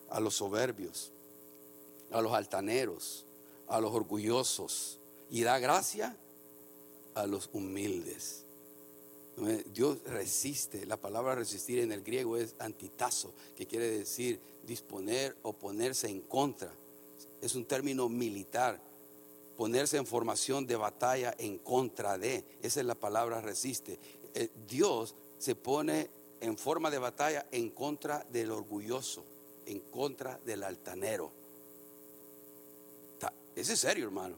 A 0.10 0.20
los 0.20 0.36
soberbios, 0.36 1.12
a 2.12 2.22
los 2.22 2.34
altaneros, 2.34 3.26
a 3.68 3.80
los 3.80 3.94
orgullosos 3.94 5.00
y 5.30 5.44
da 5.44 5.60
gracia 5.60 6.16
a 7.16 7.26
los 7.26 7.50
humildes. 7.54 8.44
Dios 9.74 9.98
resiste, 10.06 10.86
la 10.86 10.96
palabra 10.96 11.36
resistir 11.36 11.80
en 11.80 11.92
el 11.92 12.04
griego 12.04 12.38
es 12.38 12.56
antitazo, 12.60 13.34
que 13.58 13.66
quiere 13.66 13.90
decir 13.90 14.40
disponer 14.66 15.36
o 15.42 15.52
ponerse 15.52 16.08
en 16.08 16.22
contra. 16.22 16.72
Es 17.42 17.56
un 17.56 17.66
término 17.66 18.08
militar, 18.08 18.80
ponerse 19.58 19.98
en 19.98 20.06
formación 20.06 20.66
de 20.66 20.78
batalla 20.78 21.36
en 21.38 21.58
contra 21.58 22.18
de. 22.18 22.46
Esa 22.62 22.80
es 22.80 22.86
la 22.86 22.96
palabra 22.96 23.42
resiste. 23.42 24.00
Eh, 24.34 24.50
Dios 24.68 25.16
se 25.38 25.56
pone 25.56 26.10
en 26.42 26.58
forma 26.58 26.90
de 26.90 26.98
batalla 26.98 27.48
en 27.52 27.70
contra 27.72 28.26
del 28.30 28.52
orgulloso, 28.52 29.26
en 29.66 29.80
contra 29.80 30.40
del 30.46 30.64
altanero. 30.64 31.32
Ese 33.56 33.74
es 33.74 33.80
serio, 33.80 34.06
hermano. 34.06 34.38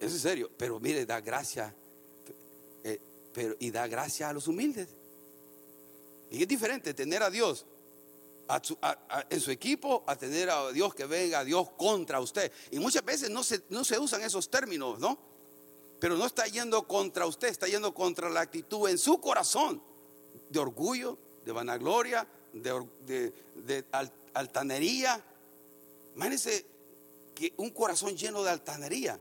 Ese 0.00 0.16
es 0.16 0.22
serio. 0.22 0.50
Pero 0.56 0.80
mire, 0.80 1.04
da 1.04 1.20
gracia. 1.20 1.74
Eh, 2.82 2.98
pero, 3.34 3.54
y 3.58 3.70
da 3.70 3.86
gracia 3.86 4.30
a 4.30 4.32
los 4.32 4.48
humildes. 4.48 4.88
Y 6.30 6.42
es 6.42 6.48
diferente 6.48 6.94
tener 6.94 7.22
a 7.22 7.30
Dios 7.30 7.66
en 9.28 9.40
su 9.40 9.50
equipo 9.50 10.02
a 10.06 10.16
tener 10.16 10.50
a 10.50 10.72
Dios 10.72 10.94
que 10.94 11.04
venga 11.04 11.40
a 11.40 11.44
Dios 11.44 11.70
contra 11.76 12.20
usted. 12.20 12.50
Y 12.70 12.78
muchas 12.78 13.04
veces 13.04 13.30
no 13.30 13.44
se, 13.44 13.62
no 13.68 13.84
se 13.84 13.98
usan 13.98 14.22
esos 14.22 14.48
términos, 14.48 14.98
¿no? 14.98 15.29
Pero 16.00 16.16
no 16.16 16.24
está 16.24 16.46
yendo 16.46 16.88
contra 16.88 17.26
usted, 17.26 17.48
está 17.48 17.68
yendo 17.68 17.92
contra 17.92 18.30
la 18.30 18.40
actitud 18.40 18.88
en 18.88 18.98
su 18.98 19.20
corazón 19.20 19.82
de 20.48 20.58
orgullo, 20.58 21.18
de 21.44 21.52
vanagloria, 21.52 22.26
de, 22.52 23.84
altanería. 24.32 25.22
Imagínense 26.16 26.64
que 27.34 27.52
un 27.58 27.70
corazón 27.70 28.16
lleno 28.16 28.42
de 28.42 28.50
altanería 28.50 29.20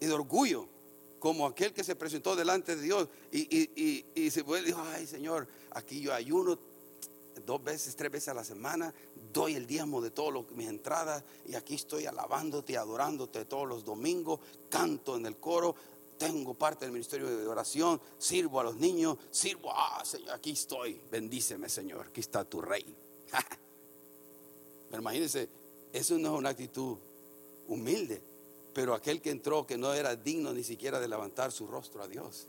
y 0.00 0.06
de 0.06 0.12
orgullo, 0.12 0.66
como 1.18 1.46
aquel 1.46 1.72
que 1.72 1.84
se 1.84 1.94
presentó 1.94 2.34
delante 2.34 2.74
de 2.74 2.82
Dios 2.82 3.08
y, 3.30 4.30
se 4.30 4.44
fue 4.44 4.60
y 4.60 4.64
dijo, 4.64 4.82
ay 4.94 5.06
Señor, 5.06 5.46
aquí 5.70 6.00
yo 6.00 6.12
ayuno 6.12 6.58
dos 7.44 7.62
veces, 7.62 7.96
tres 7.96 8.10
veces 8.10 8.28
a 8.28 8.34
la 8.34 8.44
semana, 8.44 8.94
doy 9.32 9.54
el 9.54 9.66
diezmo 9.66 10.00
de 10.00 10.10
todas 10.10 10.44
mis 10.52 10.68
entradas 10.68 11.22
y 11.46 11.54
aquí 11.54 11.74
estoy 11.74 12.06
alabándote, 12.06 12.76
adorándote 12.76 13.44
todos 13.44 13.68
los 13.68 13.84
domingos, 13.84 14.40
canto 14.68 15.16
en 15.16 15.26
el 15.26 15.36
coro, 15.36 15.74
tengo 16.18 16.54
parte 16.54 16.84
del 16.84 16.92
ministerio 16.92 17.26
de 17.26 17.46
oración, 17.46 18.00
sirvo 18.18 18.60
a 18.60 18.64
los 18.64 18.76
niños, 18.76 19.18
sirvo, 19.30 19.70
ah, 19.72 20.02
Señor, 20.04 20.30
aquí 20.30 20.52
estoy, 20.52 21.00
bendíceme, 21.10 21.68
Señor, 21.68 22.06
aquí 22.08 22.20
está 22.20 22.44
tu 22.44 22.60
rey. 22.60 22.84
pero 24.90 25.02
imagínense, 25.02 25.48
eso 25.92 26.18
no 26.18 26.34
es 26.34 26.38
una 26.38 26.50
actitud 26.50 26.96
humilde, 27.68 28.22
pero 28.72 28.94
aquel 28.94 29.20
que 29.20 29.30
entró 29.30 29.66
que 29.66 29.76
no 29.76 29.92
era 29.94 30.16
digno 30.16 30.52
ni 30.52 30.64
siquiera 30.64 31.00
de 31.00 31.08
levantar 31.08 31.52
su 31.52 31.66
rostro 31.66 32.02
a 32.02 32.08
Dios, 32.08 32.46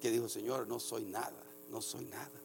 que 0.00 0.10
dijo, 0.10 0.28
Señor, 0.28 0.66
no 0.66 0.80
soy 0.80 1.04
nada, 1.04 1.42
no 1.68 1.80
soy 1.82 2.04
nada. 2.06 2.39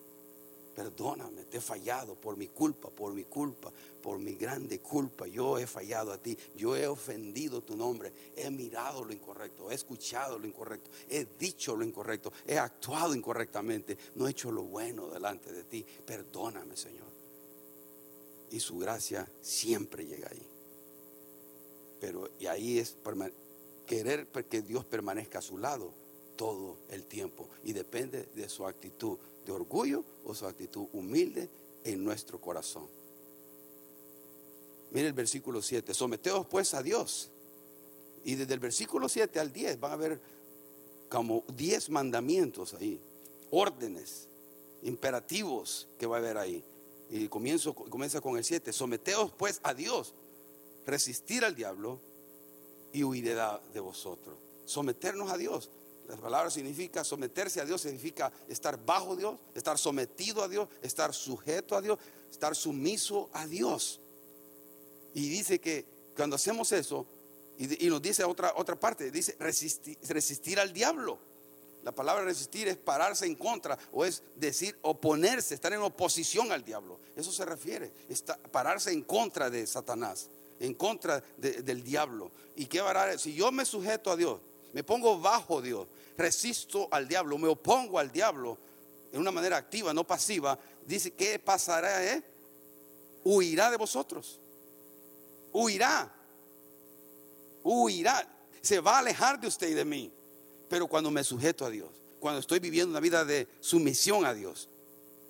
Perdóname, 0.75 1.45
te 1.45 1.57
he 1.57 1.61
fallado 1.61 2.15
por 2.15 2.35
mi 2.35 2.49
culpa, 2.49 2.89
por 2.89 3.13
mi 3.13 3.23
culpa, 3.23 3.71
por 4.01 4.19
mi 4.19 4.35
grande 4.35 4.79
culpa. 4.81 5.25
Yo 5.25 5.57
he 5.57 5.65
fallado 5.65 6.11
a 6.11 6.17
ti, 6.17 6.37
yo 6.55 6.75
he 6.75 6.85
ofendido 6.85 7.61
tu 7.61 7.77
nombre, 7.77 8.11
he 8.35 8.51
mirado 8.51 9.05
lo 9.05 9.13
incorrecto, 9.13 9.71
he 9.71 9.75
escuchado 9.75 10.37
lo 10.37 10.45
incorrecto, 10.45 10.89
he 11.09 11.25
dicho 11.39 11.77
lo 11.77 11.85
incorrecto, 11.85 12.33
he 12.45 12.57
actuado 12.57 13.15
incorrectamente, 13.15 13.97
no 14.15 14.27
he 14.27 14.31
hecho 14.31 14.51
lo 14.51 14.63
bueno 14.63 15.07
delante 15.07 15.53
de 15.53 15.63
ti. 15.63 15.85
Perdóname, 16.05 16.75
Señor. 16.75 17.07
Y 18.51 18.59
su 18.59 18.77
gracia 18.77 19.25
siempre 19.41 20.05
llega 20.05 20.29
ahí. 20.29 20.45
Pero 22.01 22.29
y 22.37 22.47
ahí 22.47 22.79
es 22.79 22.97
querer 23.87 24.27
que 24.27 24.61
Dios 24.61 24.83
permanezca 24.83 25.39
a 25.39 25.41
su 25.41 25.57
lado 25.57 25.93
todo 26.35 26.77
el 26.89 27.05
tiempo 27.05 27.47
y 27.63 27.73
depende 27.73 28.27
de 28.35 28.49
su 28.49 28.65
actitud 28.65 29.17
de 29.45 29.51
orgullo 29.51 30.03
o 30.25 30.33
su 30.33 30.45
actitud 30.45 30.87
humilde 30.93 31.49
en 31.83 32.03
nuestro 32.03 32.39
corazón. 32.39 32.87
Mire 34.91 35.07
el 35.07 35.13
versículo 35.13 35.61
7, 35.61 35.93
someteos 35.93 36.47
pues 36.47 36.73
a 36.73 36.81
Dios. 36.81 37.29
Y 38.23 38.35
desde 38.35 38.53
el 38.53 38.59
versículo 38.59 39.07
7 39.07 39.39
al 39.39 39.51
10 39.51 39.79
van 39.79 39.91
a 39.91 39.93
haber 39.93 40.21
como 41.09 41.43
10 41.55 41.89
mandamientos 41.89 42.73
ahí, 42.73 42.99
órdenes, 43.51 44.27
imperativos 44.83 45.87
que 45.99 46.07
va 46.07 46.17
a 46.17 46.19
haber 46.19 46.37
ahí. 46.37 46.63
Y 47.09 47.27
comienzo, 47.27 47.73
comienza 47.73 48.21
con 48.21 48.37
el 48.37 48.43
7, 48.43 48.73
someteos 48.73 49.31
pues 49.37 49.59
a 49.63 49.73
Dios, 49.73 50.13
resistir 50.85 51.45
al 51.45 51.55
diablo 51.55 51.99
y 52.93 53.03
huirá 53.03 53.61
de 53.73 53.79
vosotros. 53.79 54.37
Someternos 54.65 55.29
a 55.29 55.37
Dios. 55.37 55.69
La 56.07 56.17
palabra 56.17 56.51
significa 56.51 57.03
someterse 57.03 57.59
a 57.61 57.65
Dios, 57.65 57.81
significa 57.81 58.31
estar 58.47 58.83
bajo 58.83 59.15
Dios, 59.15 59.37
estar 59.55 59.77
sometido 59.77 60.43
a 60.43 60.47
Dios, 60.47 60.67
estar 60.81 61.13
sujeto 61.13 61.75
a 61.75 61.81
Dios, 61.81 61.97
estar 62.29 62.55
sumiso 62.55 63.29
a 63.33 63.47
Dios. 63.47 63.99
Y 65.13 65.29
dice 65.29 65.59
que 65.59 65.85
cuando 66.15 66.35
hacemos 66.35 66.71
eso, 66.71 67.07
y, 67.57 67.87
nos 67.87 68.01
dice 68.01 68.23
otra, 68.23 68.53
otra 68.55 68.75
parte, 68.75 69.09
dice 69.11 69.35
resistir, 69.39 69.97
resistir 70.07 70.59
al 70.59 70.73
diablo. 70.73 71.17
La 71.83 71.91
palabra 71.93 72.25
resistir 72.25 72.67
es 72.67 72.77
pararse 72.77 73.25
en 73.25 73.35
contra 73.35 73.77
o 73.91 74.05
es 74.05 74.23
decir 74.35 74.77
oponerse, 74.81 75.53
estar 75.53 75.71
en 75.71 75.81
oposición 75.81 76.51
al 76.51 76.65
diablo. 76.65 76.99
Eso 77.15 77.31
se 77.31 77.45
refiere, 77.45 77.91
está, 78.09 78.37
pararse 78.37 78.91
en 78.91 79.03
contra 79.03 79.49
de 79.49 79.65
Satanás, 79.67 80.29
en 80.59 80.73
contra 80.73 81.23
del 81.37 81.83
diablo. 81.83 82.31
¿Y 82.55 82.65
qué 82.65 82.81
va 82.81 83.17
Si 83.17 83.35
yo 83.35 83.51
me 83.51 83.65
sujeto 83.65 84.11
a 84.11 84.17
Dios, 84.17 84.39
me 84.75 84.83
pongo 84.83 85.17
bajo 85.17 85.61
Dios, 85.61 85.87
resisto 86.17 86.89
al 86.91 87.07
diablo, 87.07 87.37
me 87.37 87.47
opongo 87.47 87.97
al 87.97 88.11
diablo 88.11 88.57
en 89.13 89.21
una 89.21 89.31
manera 89.31 89.55
activa, 89.55 89.93
no 89.93 90.05
pasiva, 90.05 90.59
dice, 90.85 91.11
¿qué 91.11 91.39
pasará? 91.39 92.03
Eh? 92.03 92.21
Huirá 93.23 93.71
de 93.71 93.77
vosotros. 93.77 94.37
Huirá. 95.53 96.13
Huirá. 97.63 98.27
Se 98.61 98.81
va 98.81 98.97
a 98.97 98.99
alejar 98.99 99.39
de 99.39 99.47
usted 99.47 99.69
y 99.69 99.73
de 99.75 99.85
mí. 99.85 100.11
Pero 100.67 100.87
cuando 100.87 101.09
me 101.09 101.23
sujeto 101.23 101.65
a 101.65 101.69
Dios, 101.69 101.89
cuando 102.19 102.41
estoy 102.41 102.59
viviendo 102.59 102.89
una 102.89 102.99
vida 102.99 103.23
de 103.23 103.47
sumisión 103.61 104.25
a 104.25 104.33
Dios, 104.33 104.67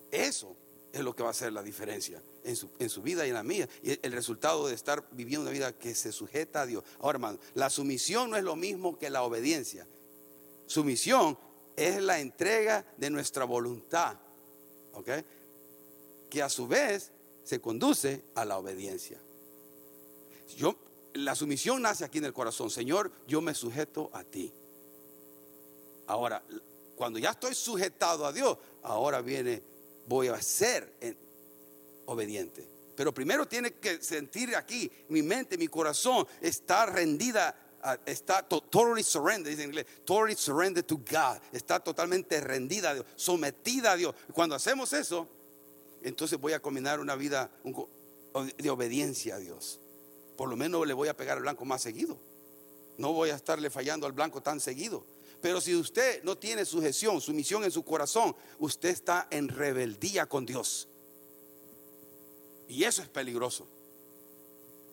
eso 0.09 0.57
es 0.95 1.03
lo 1.03 1.13
que 1.13 1.23
va 1.23 1.29
a 1.29 1.31
hacer 1.31 1.51
la 1.51 1.61
diferencia 1.61 2.23
en 2.45 2.55
su, 2.55 2.69
en 2.79 2.89
su, 2.89 3.01
vida 3.01 3.25
y 3.25 3.29
en 3.29 3.35
la 3.35 3.43
mía. 3.43 3.67
Y 3.83 3.99
el 4.01 4.13
resultado 4.13 4.67
de 4.67 4.73
estar 4.73 5.05
viviendo 5.11 5.41
una 5.41 5.51
vida 5.51 5.73
que 5.73 5.93
se 5.93 6.13
sujeta 6.13 6.61
a 6.61 6.65
Dios. 6.65 6.85
Ahora, 6.99 7.17
hermano, 7.17 7.39
la 7.53 7.69
sumisión 7.69 8.29
no 8.29 8.37
es 8.37 8.43
lo 8.43 8.55
mismo 8.55 8.97
que 8.97 9.09
la 9.09 9.23
obediencia. 9.23 9.85
Sumisión 10.67 11.37
es 11.75 12.01
la 12.01 12.19
entrega 12.19 12.85
de 12.95 13.09
nuestra 13.09 13.43
voluntad, 13.43 14.17
¿ok? 14.93 15.09
Que 16.29 16.41
a 16.41 16.47
su 16.47 16.65
vez 16.65 17.11
se 17.43 17.59
conduce 17.59 18.23
a 18.33 18.45
la 18.45 18.57
obediencia. 18.57 19.19
Yo, 20.55 20.77
la 21.13 21.35
sumisión 21.35 21.81
nace 21.81 22.05
aquí 22.05 22.19
en 22.19 22.25
el 22.25 22.33
corazón. 22.33 22.69
Señor, 22.69 23.11
yo 23.27 23.41
me 23.41 23.53
sujeto 23.53 24.09
a 24.13 24.23
ti. 24.23 24.49
Ahora, 26.07 26.41
cuando 26.95 27.19
ya 27.19 27.31
estoy 27.31 27.53
sujetado 27.53 28.25
a 28.25 28.31
Dios, 28.31 28.57
ahora 28.81 29.21
viene, 29.21 29.74
voy 30.07 30.27
a 30.27 30.41
ser 30.41 30.93
obediente. 32.05 32.67
Pero 32.95 33.13
primero 33.13 33.47
tiene 33.47 33.73
que 33.73 34.01
sentir 34.01 34.55
aquí, 34.55 34.89
mi 35.09 35.21
mente, 35.21 35.57
mi 35.57 35.67
corazón 35.67 36.25
está 36.41 36.85
rendida 36.85 37.55
está 38.05 38.41
totally 38.41 39.03
surrendered, 39.03 39.51
dice 39.51 39.63
en 39.63 39.69
inglés, 39.69 39.85
totally 40.05 40.35
surrendered 40.35 40.85
to 40.85 40.97
God, 40.97 41.39
está 41.51 41.79
totalmente 41.79 42.39
rendida 42.41 42.91
a 42.91 42.93
Dios, 42.95 43.05
sometida 43.15 43.91
a 43.91 43.95
Dios. 43.95 44.15
Cuando 44.33 44.55
hacemos 44.55 44.91
eso, 44.93 45.27
entonces 46.01 46.39
voy 46.39 46.53
a 46.53 46.59
combinar 46.61 46.99
una 46.99 47.15
vida 47.15 47.51
de 48.57 48.69
obediencia 48.69 49.35
a 49.35 49.39
Dios. 49.39 49.79
Por 50.35 50.49
lo 50.49 50.55
menos 50.55 50.85
le 50.85 50.93
voy 50.93 51.07
a 51.07 51.15
pegar 51.15 51.37
al 51.37 51.43
blanco 51.43 51.65
más 51.65 51.81
seguido. 51.81 52.17
No 52.97 53.13
voy 53.13 53.29
a 53.29 53.35
estarle 53.35 53.69
fallando 53.69 54.05
al 54.07 54.13
blanco 54.13 54.41
tan 54.41 54.59
seguido. 54.59 55.05
Pero 55.45 55.61
si 55.61 55.75
usted 55.75 56.23
no 56.23 56.39
tiene 56.39 56.65
sujeción, 56.65 57.21
sumisión 57.21 57.63
en 57.63 57.69
su 57.69 57.85
corazón, 57.85 58.35
usted 58.57 58.89
está 58.89 59.27
en 59.29 59.47
rebeldía 59.47 60.25
con 60.25 60.43
Dios. 60.43 60.87
Y 62.67 62.83
eso 62.83 63.03
es 63.03 63.09
peligroso. 63.09 63.67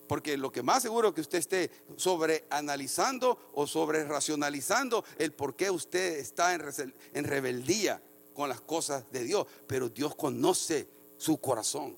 Porque 0.07 0.36
lo 0.36 0.53
que 0.53 0.62
más 0.62 0.82
seguro 0.82 1.14
que 1.14 1.22
usted 1.22 1.38
esté 1.38 1.70
sobre 1.96 2.44
analizando 2.50 3.38
o 3.55 3.66
sobre 3.66 4.05
racionalizando 4.05 5.07
el 5.16 5.32
por 5.32 5.57
qué 5.57 5.70
usted 5.70 6.18
está 6.18 6.53
en, 6.53 7.24
rebeldía 7.24 8.03
con 8.34 8.50
las 8.50 8.61
cosas 8.61 9.11
de 9.11 9.24
Dios. 9.24 9.46
Pero 9.66 9.88
Dios 9.88 10.14
conoce 10.14 10.86
su 11.16 11.38
corazón. 11.38 11.96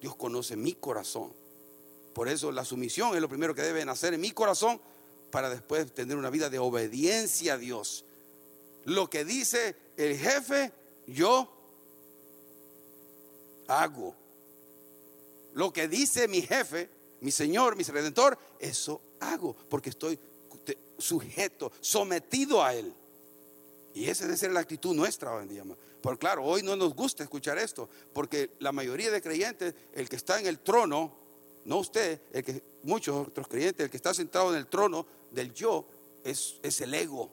Dios 0.00 0.14
conoce 0.14 0.54
mi 0.54 0.74
corazón. 0.74 1.32
Por 2.14 2.28
eso 2.28 2.52
la 2.52 2.64
sumisión 2.64 3.16
es 3.16 3.20
lo 3.20 3.28
primero 3.28 3.52
que 3.52 3.62
debe 3.62 3.84
nacer 3.84 4.14
en 4.14 4.20
mi 4.20 4.30
corazón 4.30 4.80
para 5.34 5.50
después 5.50 5.92
tener 5.92 6.16
una 6.16 6.30
vida 6.30 6.48
de 6.48 6.60
obediencia 6.60 7.54
a 7.54 7.58
Dios. 7.58 8.04
Lo 8.84 9.10
que 9.10 9.24
dice 9.24 9.74
el 9.96 10.16
jefe, 10.16 10.70
yo 11.08 11.52
hago. 13.66 14.14
Lo 15.54 15.72
que 15.72 15.88
dice 15.88 16.28
mi 16.28 16.40
jefe, 16.40 16.88
mi 17.20 17.32
Señor, 17.32 17.74
mi 17.74 17.82
Redentor, 17.82 18.38
eso 18.60 19.00
hago 19.18 19.56
porque 19.68 19.90
estoy 19.90 20.16
sujeto, 20.98 21.72
sometido 21.80 22.62
a 22.62 22.72
Él. 22.72 22.94
Y 23.92 24.08
esa 24.08 24.26
debe 24.26 24.36
ser 24.36 24.52
la 24.52 24.60
actitud 24.60 24.94
nuestra 24.94 25.34
hoy 25.34 25.42
en 25.42 25.48
día. 25.48 25.64
Claro, 26.16 26.44
hoy 26.44 26.62
no 26.62 26.76
nos 26.76 26.94
gusta 26.94 27.24
escuchar 27.24 27.58
esto, 27.58 27.88
porque 28.12 28.50
la 28.60 28.70
mayoría 28.70 29.10
de 29.10 29.20
creyentes, 29.20 29.74
el 29.94 30.08
que 30.08 30.14
está 30.14 30.38
en 30.38 30.46
el 30.46 30.60
trono, 30.60 31.24
no 31.64 31.78
usted, 31.78 32.20
el 32.32 32.44
que, 32.44 32.62
muchos 32.84 33.26
otros 33.26 33.48
creyentes, 33.48 33.84
el 33.84 33.90
que 33.90 33.96
está 33.96 34.14
sentado 34.14 34.52
en 34.52 34.58
el 34.58 34.68
trono 34.68 35.06
del 35.34 35.52
yo, 35.52 35.86
es, 36.22 36.56
es 36.62 36.80
el 36.80 36.94
ego. 36.94 37.30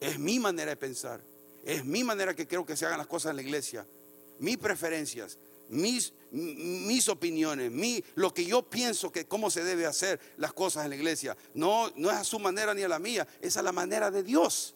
Es 0.00 0.18
mi 0.18 0.38
manera 0.38 0.70
de 0.70 0.76
pensar. 0.76 1.20
Es 1.64 1.84
mi 1.84 2.02
manera 2.02 2.34
que 2.34 2.48
creo 2.48 2.66
que 2.66 2.76
se 2.76 2.86
hagan 2.86 2.98
las 2.98 3.06
cosas 3.06 3.30
en 3.30 3.36
la 3.36 3.42
iglesia. 3.42 3.86
Mis 4.38 4.58
preferencias 4.58 5.38
mis, 5.72 6.12
mis 6.30 7.08
opiniones, 7.08 7.70
mi, 7.70 8.04
lo 8.14 8.32
que 8.32 8.44
yo 8.44 8.62
pienso 8.62 9.10
que 9.10 9.26
cómo 9.26 9.50
se 9.50 9.64
debe 9.64 9.86
hacer 9.86 10.20
las 10.36 10.52
cosas 10.52 10.84
en 10.84 10.90
la 10.90 10.96
iglesia. 10.96 11.36
No, 11.54 11.90
no 11.96 12.10
es 12.10 12.16
a 12.16 12.24
su 12.24 12.38
manera 12.38 12.74
ni 12.74 12.82
a 12.82 12.88
la 12.88 12.98
mía, 12.98 13.26
es 13.40 13.56
a 13.56 13.62
la 13.62 13.72
manera 13.72 14.10
de 14.10 14.22
Dios. 14.22 14.74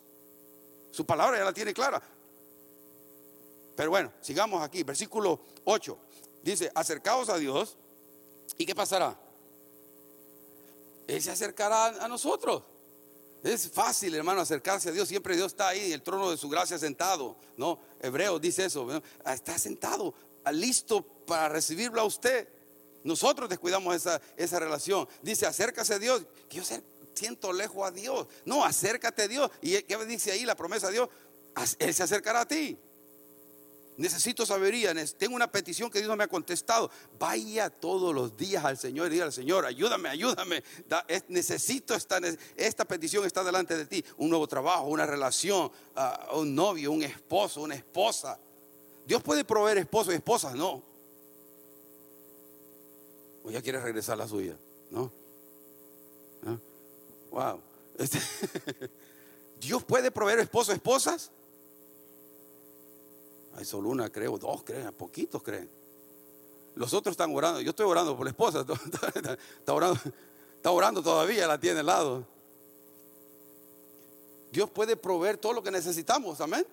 Su 0.90 1.04
palabra 1.04 1.38
ya 1.38 1.44
la 1.44 1.52
tiene 1.52 1.74
clara. 1.74 2.02
Pero 3.76 3.90
bueno, 3.90 4.12
sigamos 4.22 4.62
aquí, 4.62 4.82
versículo 4.82 5.38
8. 5.64 5.98
Dice, 6.42 6.70
acercaos 6.74 7.28
a 7.28 7.36
Dios 7.36 7.76
y 8.56 8.64
¿qué 8.64 8.74
pasará? 8.74 9.18
Él 11.06 11.22
se 11.22 11.30
acercará 11.30 12.04
a 12.04 12.08
nosotros. 12.08 12.62
Es 13.42 13.70
fácil, 13.70 14.14
hermano, 14.14 14.40
acercarse 14.40 14.88
a 14.88 14.92
Dios. 14.92 15.08
Siempre 15.08 15.36
Dios 15.36 15.52
está 15.52 15.68
ahí, 15.68 15.92
el 15.92 16.02
trono 16.02 16.30
de 16.30 16.36
su 16.36 16.48
gracia 16.48 16.78
sentado. 16.78 17.36
No, 17.56 17.78
Hebreo 18.00 18.38
dice 18.38 18.64
eso. 18.64 18.88
Está 19.24 19.58
sentado 19.58 20.14
listo 20.52 21.02
para 21.26 21.48
recibirlo 21.48 22.00
a 22.00 22.04
usted. 22.04 22.48
Nosotros 23.04 23.48
descuidamos 23.48 23.94
esa, 23.94 24.20
esa 24.36 24.58
relación. 24.58 25.08
Dice, 25.22 25.46
acércase 25.46 25.94
a 25.94 25.98
Dios. 25.98 26.22
Yo 26.50 26.62
siento 27.14 27.52
lejos 27.52 27.86
a 27.86 27.92
Dios. 27.92 28.26
No, 28.44 28.64
acércate 28.64 29.22
a 29.22 29.28
Dios. 29.28 29.50
¿Y 29.62 29.80
qué 29.82 30.04
dice 30.06 30.32
ahí 30.32 30.44
la 30.44 30.56
promesa 30.56 30.88
de 30.88 30.94
Dios? 30.94 31.08
Él 31.78 31.94
se 31.94 32.02
acercará 32.02 32.40
a 32.40 32.48
ti. 32.48 32.76
Necesito 33.96 34.44
sabiduría. 34.44 34.92
Tengo 35.16 35.34
una 35.34 35.50
petición 35.50 35.90
que 35.90 35.98
Dios 35.98 36.08
no 36.08 36.16
me 36.16 36.24
ha 36.24 36.28
contestado. 36.28 36.90
Vaya 37.18 37.70
todos 37.70 38.14
los 38.14 38.36
días 38.36 38.64
al 38.64 38.76
Señor 38.76 39.06
y 39.06 39.10
diga 39.10 39.24
al 39.24 39.32
Señor, 39.32 39.64
ayúdame, 39.64 40.08
ayúdame. 40.08 40.62
necesito 41.28 41.94
esta, 41.94 42.20
esta 42.56 42.84
petición 42.84 43.24
está 43.24 43.42
delante 43.42 43.76
de 43.76 43.86
ti. 43.86 44.04
Un 44.18 44.28
nuevo 44.28 44.46
trabajo, 44.46 44.84
una 44.84 45.06
relación, 45.06 45.70
ah, 45.94 46.28
un 46.34 46.54
novio, 46.54 46.92
un 46.92 47.02
esposo, 47.02 47.62
una 47.62 47.74
esposa. 47.74 48.38
Dios 49.06 49.22
puede 49.22 49.44
proveer 49.44 49.78
esposos 49.78 50.12
y 50.12 50.16
esposas, 50.16 50.54
no. 50.54 50.82
O 53.44 53.50
ya 53.50 53.62
quiere 53.62 53.80
regresar 53.80 54.14
a 54.14 54.16
la 54.16 54.28
suya, 54.28 54.56
¿no? 54.90 55.10
¿Ah? 56.44 56.58
Wow. 57.30 57.60
Este, 57.98 58.18
Dios 59.58 59.82
puede 59.82 60.10
proveer 60.10 60.40
esposos 60.40 60.74
y 60.74 60.76
esposas. 60.76 61.30
Hay 63.56 63.64
solo 63.64 63.88
una, 63.88 64.10
creo, 64.10 64.36
dos 64.38 64.62
creen, 64.62 64.92
poquitos 64.92 65.42
creen. 65.42 65.68
Los 66.74 66.92
otros 66.92 67.14
están 67.14 67.34
orando. 67.34 67.60
Yo 67.60 67.70
estoy 67.70 67.86
orando 67.86 68.14
por 68.16 68.26
la 68.26 68.30
esposa. 68.30 68.60
Está 69.58 69.72
orando, 69.72 69.98
está 70.56 70.70
orando 70.70 71.02
todavía, 71.02 71.46
la 71.46 71.58
tiene 71.58 71.80
al 71.80 71.86
lado. 71.86 72.26
Dios 74.52 74.68
puede 74.70 74.96
proveer 74.96 75.38
todo 75.38 75.52
lo 75.52 75.62
que 75.62 75.70
necesitamos, 75.70 76.40
amén. 76.40 76.66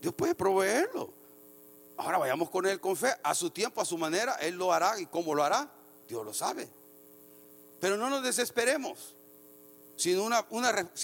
Dios 0.00 0.14
puede 0.14 0.34
proveerlo. 0.34 1.10
Ahora 1.96 2.18
vayamos 2.18 2.50
con 2.50 2.66
Él 2.66 2.80
con 2.80 2.96
fe, 2.96 3.12
a 3.22 3.34
su 3.34 3.50
tiempo, 3.50 3.80
a 3.80 3.84
su 3.84 3.96
manera, 3.96 4.34
Él 4.34 4.54
lo 4.54 4.72
hará 4.72 4.98
y 5.00 5.06
cómo 5.06 5.34
lo 5.34 5.44
hará, 5.44 5.70
Dios 6.08 6.24
lo 6.24 6.32
sabe. 6.32 6.68
Pero 7.80 7.96
no 7.96 8.10
nos 8.10 8.22
desesperemos. 8.22 9.14
Si, 9.96 10.12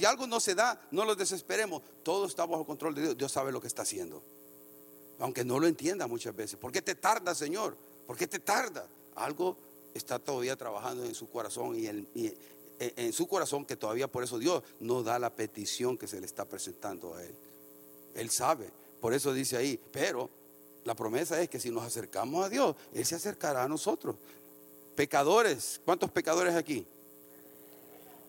algo 0.04 0.26
no 0.26 0.40
se 0.40 0.54
da, 0.54 0.80
no 0.90 1.04
lo 1.04 1.14
desesperemos. 1.14 1.82
Todo 2.02 2.26
está 2.26 2.44
bajo 2.46 2.66
control 2.66 2.94
de 2.94 3.02
Dios. 3.02 3.16
Dios 3.16 3.32
sabe 3.32 3.52
lo 3.52 3.60
que 3.60 3.68
está 3.68 3.82
haciendo. 3.82 4.22
Aunque 5.18 5.44
no 5.44 5.58
lo 5.58 5.66
entienda 5.66 6.06
muchas 6.06 6.34
veces. 6.34 6.58
¿Por 6.58 6.72
qué 6.72 6.82
te 6.82 6.94
tarda, 6.94 7.34
Señor? 7.34 7.76
¿Por 8.06 8.16
qué 8.16 8.26
te 8.26 8.40
tarda? 8.40 8.88
Algo 9.14 9.56
está 9.94 10.18
todavía 10.18 10.56
trabajando 10.56 11.04
en 11.04 11.14
su 11.14 11.30
corazón 11.30 11.76
y, 11.78 11.86
e, 11.86 12.36
en 12.78 13.12
su 13.12 13.28
corazón 13.28 13.64
que 13.64 13.76
todavía 13.76 14.08
por 14.08 14.24
eso 14.24 14.38
Dios 14.38 14.62
no 14.80 15.02
da 15.02 15.18
la 15.18 15.34
petición 15.34 15.98
que 15.98 16.08
se 16.08 16.18
le 16.18 16.26
está 16.26 16.44
presentando 16.44 17.14
a 17.14 17.22
Él. 17.22 17.34
Él 18.14 18.30
sabe. 18.30 18.70
Por 19.00 19.14
eso 19.14 19.32
dice 19.32 19.56
ahí, 19.56 19.78
pero 19.92 20.28
la 20.84 20.94
promesa 20.94 21.40
es 21.40 21.48
que 21.48 21.60
si 21.60 21.70
nos 21.70 21.84
acercamos 21.84 22.44
a 22.44 22.48
Dios, 22.48 22.74
Él 22.92 23.04
se 23.04 23.14
acercará 23.14 23.64
a 23.64 23.68
nosotros. 23.68 24.16
Pecadores, 24.96 25.80
¿cuántos 25.84 26.10
pecadores 26.10 26.54
aquí? 26.54 26.86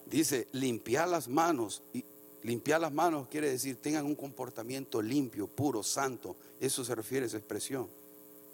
Dice, 0.05 0.47
limpiar 0.51 1.07
las 1.07 1.27
manos. 1.27 1.81
Y 1.93 2.03
limpiar 2.43 2.81
las 2.81 2.91
manos 2.91 3.27
quiere 3.27 3.49
decir 3.49 3.77
tengan 3.81 4.05
un 4.05 4.15
comportamiento 4.15 5.01
limpio, 5.01 5.47
puro, 5.47 5.83
santo. 5.83 6.35
Eso 6.59 6.83
se 6.83 6.95
refiere 6.95 7.25
a 7.25 7.27
esa 7.27 7.37
expresión. 7.37 7.87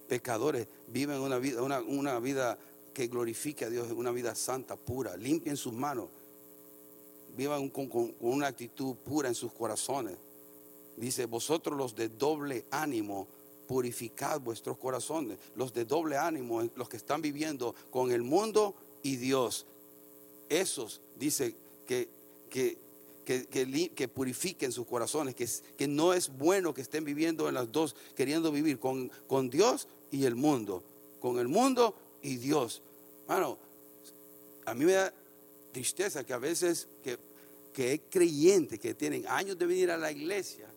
Pecadores 0.07 0.67
viven 0.87 1.19
una 1.19 1.37
vida, 1.37 1.61
una, 1.61 2.19
vida 2.19 2.57
que 2.93 3.07
glorifique 3.07 3.65
a 3.65 3.69
Dios, 3.69 3.91
una 3.91 4.11
vida 4.11 4.35
santa, 4.35 4.75
pura. 4.75 5.17
Limpien 5.17 5.57
sus 5.57 5.73
manos. 5.73 6.09
Vivan 7.35 7.69
con, 7.69 7.87
con 7.87 8.15
una 8.19 8.47
actitud 8.47 8.95
pura 8.95 9.27
en 9.27 9.35
sus 9.35 9.51
corazones. 9.51 10.17
Dice, 10.95 11.25
vosotros 11.25 11.77
los 11.77 11.95
de 11.95 12.09
doble 12.09 12.65
ánimo, 12.71 13.27
purificad 13.67 14.39
vuestros 14.41 14.77
corazones. 14.77 15.37
Los 15.55 15.73
de 15.73 15.85
doble 15.85 16.17
ánimo, 16.17 16.63
los 16.75 16.89
que 16.89 16.97
están 16.97 17.21
viviendo 17.21 17.75
con 17.91 18.11
el 18.11 18.23
mundo 18.23 18.75
y 19.03 19.17
Dios. 19.17 19.67
Esos, 20.49 21.01
dice, 21.17 21.55
que, 21.85 22.09
que, 22.49 22.77
que, 23.25 24.07
purifiquen 24.07 24.71
sus 24.71 24.87
corazones, 24.87 25.35
que, 25.35 25.47
que 25.77 25.87
no 25.87 26.13
es 26.13 26.29
bueno 26.29 26.73
que 26.73 26.81
estén 26.81 27.03
viviendo 27.03 27.49
en 27.49 27.55
las 27.55 27.71
dos, 27.71 27.95
queriendo 28.15 28.51
vivir 28.51 28.79
con, 28.79 29.11
con 29.27 29.49
Dios 29.49 29.87
y 30.11 30.25
el 30.25 30.35
mundo. 30.35 30.83
Con 31.19 31.39
el 31.39 31.47
mundo 31.47 31.95
y 32.21 32.37
Dios. 32.37 32.81
Bueno, 33.27 33.57
a 34.65 34.73
mí 34.73 34.85
me 34.85 34.93
da 34.93 35.13
tristeza 35.71 36.23
que 36.23 36.33
a 36.33 36.37
veces 36.37 36.87
que, 37.03 37.17
que 37.73 37.89
hay 37.91 37.99
creyentes 37.99 38.79
que 38.79 38.93
tienen 38.93 39.25
años 39.27 39.57
de 39.57 39.65
venir 39.65 39.91
a 39.91 39.97
la 39.97 40.11
iglesia 40.11 40.67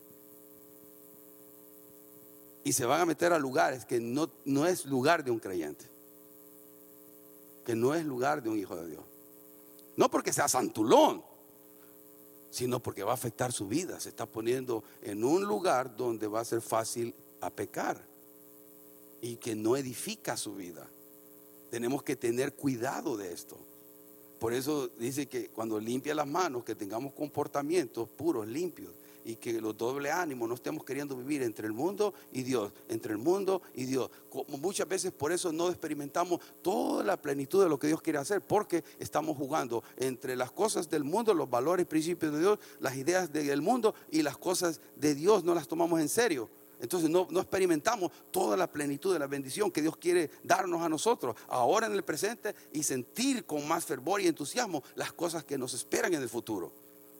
y 2.63 2.73
se 2.73 2.85
van 2.85 3.01
a 3.01 3.05
meter 3.05 3.33
a 3.33 3.39
lugares 3.39 3.85
que 3.85 3.99
no, 3.99 4.29
no 4.45 4.67
es 4.67 4.85
lugar 4.85 5.23
de 5.23 5.31
un 5.31 5.39
creyente, 5.39 5.85
que 7.65 7.75
no 7.75 7.95
es 7.95 8.05
lugar 8.05 8.43
de 8.43 8.49
un 8.49 8.59
hijo 8.59 8.75
de 8.75 8.87
Dios. 8.89 9.10
No 9.95 10.09
porque 10.09 10.33
sea 10.33 10.47
santulón, 10.47 11.23
sino 12.49 12.81
porque 12.81 13.03
va 13.03 13.11
a 13.11 13.15
afectar 13.15 13.51
su 13.51 13.67
vida. 13.67 13.99
Se 13.99 14.09
está 14.09 14.25
poniendo 14.25 14.83
en 15.01 15.23
un 15.23 15.43
lugar 15.43 15.95
donde 15.95 16.27
va 16.27 16.41
a 16.41 16.45
ser 16.45 16.61
fácil 16.61 17.15
a 17.39 17.49
pecar 17.49 18.05
y 19.21 19.37
que 19.37 19.55
no 19.55 19.77
edifica 19.77 20.37
su 20.37 20.55
vida. 20.55 20.87
Tenemos 21.69 22.03
que 22.03 22.15
tener 22.15 22.53
cuidado 22.53 23.15
de 23.17 23.31
esto. 23.31 23.57
Por 24.39 24.53
eso 24.53 24.87
dice 24.97 25.27
que 25.27 25.49
cuando 25.49 25.79
limpia 25.79 26.15
las 26.15 26.27
manos, 26.27 26.63
que 26.63 26.75
tengamos 26.75 27.13
comportamientos 27.13 28.09
puros, 28.09 28.47
limpios 28.47 28.91
y 29.25 29.35
que 29.35 29.61
los 29.61 29.77
doble 29.77 30.11
ánimos 30.11 30.47
no 30.47 30.55
estemos 30.55 30.83
queriendo 30.83 31.15
vivir 31.15 31.43
entre 31.43 31.67
el 31.67 31.73
mundo 31.73 32.13
y 32.31 32.43
Dios, 32.43 32.71
entre 32.89 33.13
el 33.13 33.17
mundo 33.17 33.61
y 33.75 33.85
Dios. 33.85 34.09
Como 34.29 34.57
muchas 34.57 34.87
veces 34.87 35.11
por 35.11 35.31
eso 35.31 35.51
no 35.51 35.69
experimentamos 35.69 36.39
toda 36.61 37.03
la 37.03 37.21
plenitud 37.21 37.63
de 37.63 37.69
lo 37.69 37.79
que 37.79 37.87
Dios 37.87 38.01
quiere 38.01 38.19
hacer, 38.19 38.41
porque 38.41 38.83
estamos 38.99 39.37
jugando 39.37 39.83
entre 39.97 40.35
las 40.35 40.51
cosas 40.51 40.89
del 40.89 41.03
mundo, 41.03 41.33
los 41.33 41.49
valores 41.49 41.85
principios 41.85 42.33
de 42.33 42.39
Dios, 42.39 42.59
las 42.79 42.95
ideas 42.95 43.31
del 43.31 43.61
mundo 43.61 43.93
y 44.11 44.21
las 44.21 44.37
cosas 44.37 44.81
de 44.95 45.15
Dios 45.15 45.43
no 45.43 45.53
las 45.53 45.67
tomamos 45.67 45.99
en 45.99 46.09
serio. 46.09 46.49
Entonces 46.79 47.11
no, 47.11 47.27
no, 47.29 47.41
experimentamos 47.41 48.11
toda 48.31 48.57
la 48.57 48.65
plenitud 48.65 49.13
de 49.13 49.19
la 49.19 49.27
bendición 49.27 49.69
que 49.69 49.83
Dios 49.83 49.97
quiere 49.97 50.31
darnos 50.43 50.81
a 50.81 50.89
nosotros, 50.89 51.35
ahora 51.47 51.85
en 51.85 51.93
el 51.93 52.03
presente, 52.03 52.55
y 52.73 52.81
sentir 52.81 53.45
con 53.45 53.67
más 53.67 53.85
fervor 53.85 54.19
y 54.19 54.27
entusiasmo 54.27 54.83
las 54.95 55.13
cosas 55.13 55.43
que 55.43 55.59
nos 55.59 55.75
esperan 55.75 56.11
en 56.15 56.23
el 56.23 56.29
futuro 56.29 56.71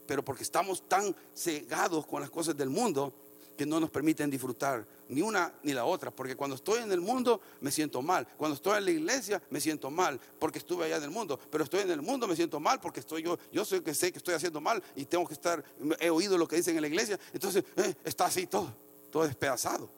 pero 0.06 0.24
porque 0.24 0.42
estamos 0.42 0.88
tan 0.88 1.14
cegados 1.34 2.06
con 2.06 2.20
las 2.20 2.30
cosas 2.30 2.56
del 2.56 2.70
mundo 2.70 3.14
que 3.56 3.66
no 3.66 3.78
nos 3.78 3.90
permiten 3.90 4.30
disfrutar 4.30 4.86
ni 5.08 5.20
una 5.22 5.52
ni 5.62 5.72
la 5.72 5.84
otra. 5.84 6.10
Porque 6.10 6.36
cuando 6.36 6.56
estoy 6.56 6.82
en 6.82 6.92
el 6.92 7.00
mundo 7.00 7.40
me 7.60 7.70
siento 7.70 8.02
mal. 8.02 8.26
Cuando 8.36 8.56
estoy 8.56 8.78
en 8.78 8.84
la 8.84 8.90
iglesia 8.90 9.42
me 9.50 9.60
siento 9.60 9.90
mal 9.90 10.18
porque 10.38 10.58
estuve 10.58 10.86
allá 10.86 10.96
en 10.96 11.04
el 11.04 11.10
mundo. 11.10 11.38
Pero 11.50 11.64
estoy 11.64 11.80
en 11.80 11.90
el 11.90 12.02
mundo 12.02 12.26
me 12.26 12.36
siento 12.36 12.58
mal 12.60 12.80
porque 12.80 13.00
estoy 13.00 13.22
yo. 13.22 13.38
Yo 13.52 13.64
sé 13.64 13.82
que 13.82 13.94
sé 13.94 14.10
que 14.10 14.18
estoy 14.18 14.34
haciendo 14.34 14.60
mal 14.60 14.82
y 14.96 15.04
tengo 15.04 15.26
que 15.26 15.34
estar. 15.34 15.62
He 16.00 16.10
oído 16.10 16.38
lo 16.38 16.48
que 16.48 16.56
dicen 16.56 16.76
en 16.76 16.82
la 16.82 16.88
iglesia. 16.88 17.18
Entonces 17.32 17.64
eh, 17.76 17.94
está 18.04 18.26
así 18.26 18.46
todo, 18.46 18.74
todo 19.10 19.24
despedazado. 19.24 19.88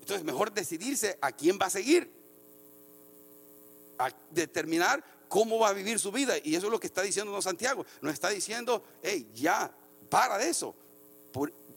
Entonces 0.00 0.24
mejor 0.24 0.52
decidirse 0.52 1.18
a 1.20 1.32
quién 1.32 1.58
va 1.60 1.66
a 1.66 1.70
seguir. 1.70 2.10
A 3.98 4.10
determinar 4.30 5.04
cómo 5.32 5.58
va 5.58 5.70
a 5.70 5.72
vivir 5.72 5.98
su 5.98 6.12
vida. 6.12 6.34
Y 6.44 6.54
eso 6.54 6.66
es 6.66 6.70
lo 6.70 6.78
que 6.78 6.88
está 6.88 7.00
diciendo 7.00 7.40
Santiago. 7.40 7.86
Nos 8.02 8.12
está 8.12 8.28
diciendo, 8.28 8.84
hey, 9.02 9.30
ya, 9.32 9.74
para 10.10 10.36
de 10.36 10.50
eso. 10.50 10.74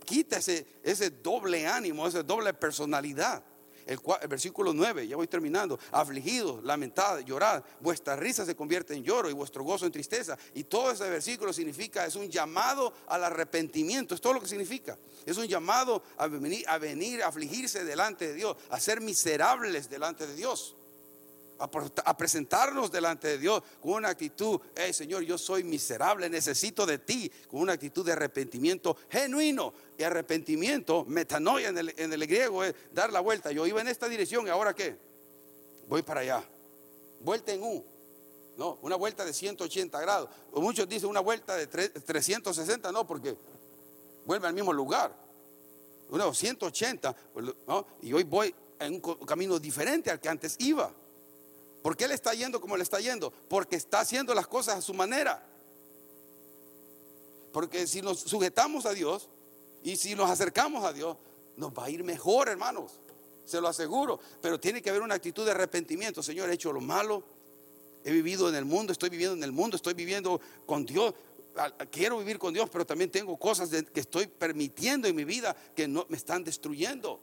quita 0.03 0.39
ese, 0.39 1.09
doble 1.23 1.65
ánimo, 1.65 2.05
esa 2.05 2.21
doble 2.21 2.53
personalidad. 2.53 3.41
El, 3.85 3.97
versículo 4.27 4.73
9, 4.73 5.07
ya 5.07 5.15
voy 5.15 5.27
terminando. 5.27 5.79
Afligidos, 5.93 6.65
lamentados, 6.65 7.23
llorad. 7.23 7.63
Vuestra 7.79 8.17
risa 8.17 8.45
se 8.45 8.57
convierte 8.57 8.93
en 8.93 9.05
lloro 9.05 9.29
y 9.29 9.33
vuestro 9.33 9.63
gozo 9.63 9.85
en 9.85 9.93
tristeza. 9.93 10.37
Y 10.53 10.65
todo 10.65 10.91
ese 10.91 11.09
versículo 11.09 11.53
significa, 11.53 12.05
es 12.05 12.17
un 12.17 12.29
llamado 12.29 12.91
al 13.07 13.23
arrepentimiento. 13.23 14.15
Es 14.15 14.19
todo 14.19 14.33
lo 14.33 14.41
que 14.41 14.49
significa. 14.49 14.97
Es 15.25 15.37
un 15.37 15.47
llamado 15.47 16.03
a 16.17 16.27
venir, 16.27 16.67
a 16.67 16.77
venir, 16.77 17.23
a 17.23 17.27
afligirse 17.27 17.85
delante 17.85 18.27
de 18.27 18.33
Dios, 18.33 18.57
a 18.69 18.81
ser 18.81 18.99
miserables 18.99 19.89
delante 19.89 20.27
de 20.27 20.35
Dios 20.35 20.75
a, 21.59 22.17
presentarnos 22.17 22.91
delante 22.91 23.27
de 23.29 23.37
Dios 23.37 23.63
con 23.81 23.93
una 23.93 24.09
actitud, 24.09 24.59
hey 24.75 24.93
Señor, 24.93 25.23
yo 25.23 25.37
soy 25.37 25.63
miserable, 25.63 26.29
necesito 26.29 26.85
de 26.85 26.99
ti, 26.99 27.31
con 27.47 27.61
una 27.61 27.73
actitud 27.73 28.05
de 28.05 28.11
arrepentimiento 28.11 28.97
genuino. 29.09 29.73
Y 29.97 30.03
arrepentimiento, 30.03 31.05
metanoia 31.05 31.69
en 31.69 31.77
el, 31.77 31.93
en 31.97 32.11
el 32.11 32.27
griego 32.27 32.63
es 32.63 32.75
dar 32.91 33.13
la 33.13 33.21
vuelta. 33.21 33.51
Yo 33.51 33.65
iba 33.65 33.79
en 33.79 33.87
esta 33.87 34.09
dirección 34.09 34.45
y 34.47 34.49
ahora 34.49 34.73
qué? 34.73 34.97
Voy 35.87 36.01
para 36.01 36.21
allá. 36.21 36.43
Vuelta 37.21 37.53
en 37.53 37.63
U. 37.63 37.83
No, 38.57 38.77
una 38.81 38.95
vuelta 38.95 39.25
de 39.25 39.33
180 39.33 39.99
grados. 40.01 40.29
Muchos 40.53 40.87
dicen 40.87 41.09
una 41.09 41.19
vuelta 41.19 41.55
de 41.55 41.67
360, 41.67 42.91
no, 42.91 43.05
porque 43.05 43.35
vuelve 44.25 44.47
al 44.47 44.53
mismo 44.53 44.71
lugar. 44.71 45.15
Una 46.09 46.33
180, 46.33 47.15
¿no? 47.67 47.87
y 48.01 48.13
hoy 48.13 48.23
voy 48.23 48.53
en 48.79 48.93
un 48.93 49.25
camino 49.25 49.59
diferente 49.59 50.11
al 50.11 50.19
que 50.19 50.29
antes 50.29 50.55
iba. 50.59 50.93
¿Por 51.85 51.95
qué 51.95 52.07
le 52.07 52.15
está 52.15 52.33
yendo 52.33 52.59
como 52.59 52.77
le 52.77 52.81
está 52.81 52.99
yendo? 52.99 53.31
Porque 53.47 53.75
está 53.75 53.99
haciendo 53.99 54.33
las 54.33 54.47
cosas 54.47 54.79
a 54.79 54.81
su 54.81 54.95
manera. 54.95 55.45
Porque 57.53 57.85
si 57.85 58.01
nos 58.01 58.21
sujetamos 58.21 58.87
a 58.87 58.93
Dios 58.93 59.29
y 59.83 59.95
si 59.95 60.15
nos 60.15 60.31
acercamos 60.31 60.83
a 60.83 60.93
Dios, 60.93 61.15
nos 61.57 61.71
va 61.73 61.85
a 61.85 61.91
ir 61.91 62.03
mejor, 62.03 62.49
hermanos. 62.49 62.93
Se 63.45 63.61
lo 63.61 63.67
aseguro. 63.67 64.19
Pero 64.41 64.59
tiene 64.59 64.81
que 64.81 64.89
haber 64.89 65.03
una 65.03 65.13
actitud 65.13 65.45
de 65.45 65.51
arrepentimiento. 65.51 66.23
Señor, 66.23 66.49
he 66.49 66.55
hecho 66.55 66.73
lo 66.73 66.81
malo. 66.81 67.23
He 68.03 68.11
vivido 68.11 68.49
en 68.49 68.55
el 68.55 68.65
mundo, 68.65 68.91
estoy 68.91 69.11
viviendo 69.11 69.35
en 69.35 69.43
el 69.43 69.51
mundo, 69.51 69.75
estoy 69.75 69.93
viviendo 69.93 70.41
con 70.65 70.87
Dios. 70.87 71.13
Quiero 71.91 72.17
vivir 72.17 72.39
con 72.39 72.51
Dios, 72.51 72.67
pero 72.67 72.87
también 72.87 73.11
tengo 73.11 73.37
cosas 73.37 73.69
que 73.69 73.99
estoy 73.99 74.25
permitiendo 74.25 75.07
en 75.07 75.15
mi 75.15 75.23
vida 75.23 75.55
que 75.75 75.87
no 75.87 76.07
me 76.09 76.17
están 76.17 76.43
destruyendo. 76.43 77.19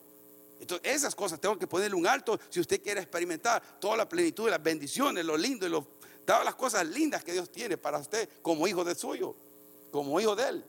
Entonces, 0.63 0.95
esas 0.95 1.17
cosas 1.17 1.41
tengo 1.41 1.59
que 1.59 1.67
ponerle 1.67 1.97
un 1.97 2.07
alto 2.07 2.39
si 2.49 2.61
usted 2.61 2.81
quiere 2.81 3.01
experimentar 3.01 3.61
toda 3.81 3.97
la 3.97 4.09
plenitud 4.09 4.49
las 4.49 4.63
bendiciones, 4.63 5.25
lo 5.25 5.37
lindo 5.37 5.67
y 5.67 6.25
todas 6.25 6.45
las 6.45 6.55
cosas 6.55 6.87
lindas 6.87 7.25
que 7.25 7.33
Dios 7.33 7.51
tiene 7.51 7.77
para 7.77 7.99
usted 7.99 8.29
como 8.41 8.69
hijo 8.69 8.85
de 8.85 8.95
suyo, 8.95 9.35
como 9.91 10.21
hijo 10.21 10.37
de 10.37 10.49
Él. 10.49 10.65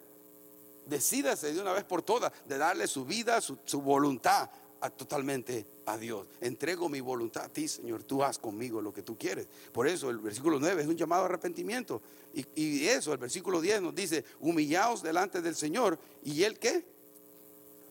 Decídase 0.87 1.53
de 1.53 1.61
una 1.61 1.73
vez 1.73 1.83
por 1.83 2.01
todas 2.01 2.33
de 2.45 2.57
darle 2.57 2.87
su 2.87 3.05
vida, 3.05 3.39
su, 3.39 3.81
voluntad 3.81 4.49
totalmente 4.97 5.63
a 5.85 5.95
Dios. 5.95 6.25
Entrego 6.41 6.89
mi 6.89 6.99
voluntad 6.99 7.43
a 7.45 7.49
ti, 7.49 7.67
Señor. 7.67 8.03
Tú 8.03 8.23
haz 8.23 8.39
conmigo 8.39 8.81
lo 8.81 8.91
que 8.91 9.03
tú 9.03 9.15
quieres. 9.15 9.47
Por 9.71 9.87
eso 9.87 10.09
el 10.09 10.17
versículo 10.17 10.59
9 10.59 10.81
es 10.81 10.87
un 10.87 10.97
llamado 10.97 11.21
a 11.21 11.25
arrepentimiento. 11.25 12.01
Y, 12.33 12.45
y 12.55 12.87
eso, 12.87 13.13
el 13.13 13.19
versículo 13.19 13.61
10 13.61 13.83
nos 13.83 13.95
dice, 13.95 14.25
humillaos 14.39 15.03
delante 15.03 15.39
del 15.39 15.55
Señor. 15.55 15.99
¿Y 16.23 16.43
Él 16.43 16.57
qué? 16.57 16.83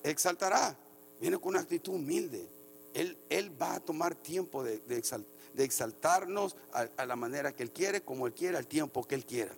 exaltará. 0.02 0.76
Viene 1.22 1.38
con 1.38 1.50
una 1.50 1.60
actitud 1.60 1.94
humilde. 1.94 2.48
Él, 2.94 3.16
él 3.30 3.62
va 3.62 3.76
a 3.76 3.80
tomar 3.80 4.16
tiempo 4.16 4.64
de, 4.64 4.80
de, 4.80 5.64
exaltarnos 5.64 6.56
a, 6.72 7.06
la 7.06 7.14
manera 7.14 7.54
que 7.54 7.62
Él 7.62 7.70
quiere, 7.70 8.02
como 8.02 8.26
Él 8.26 8.34
quiera, 8.34 8.58
al 8.58 8.66
tiempo 8.66 9.06
que 9.06 9.14
Él 9.14 9.24
quiera. 9.24 9.54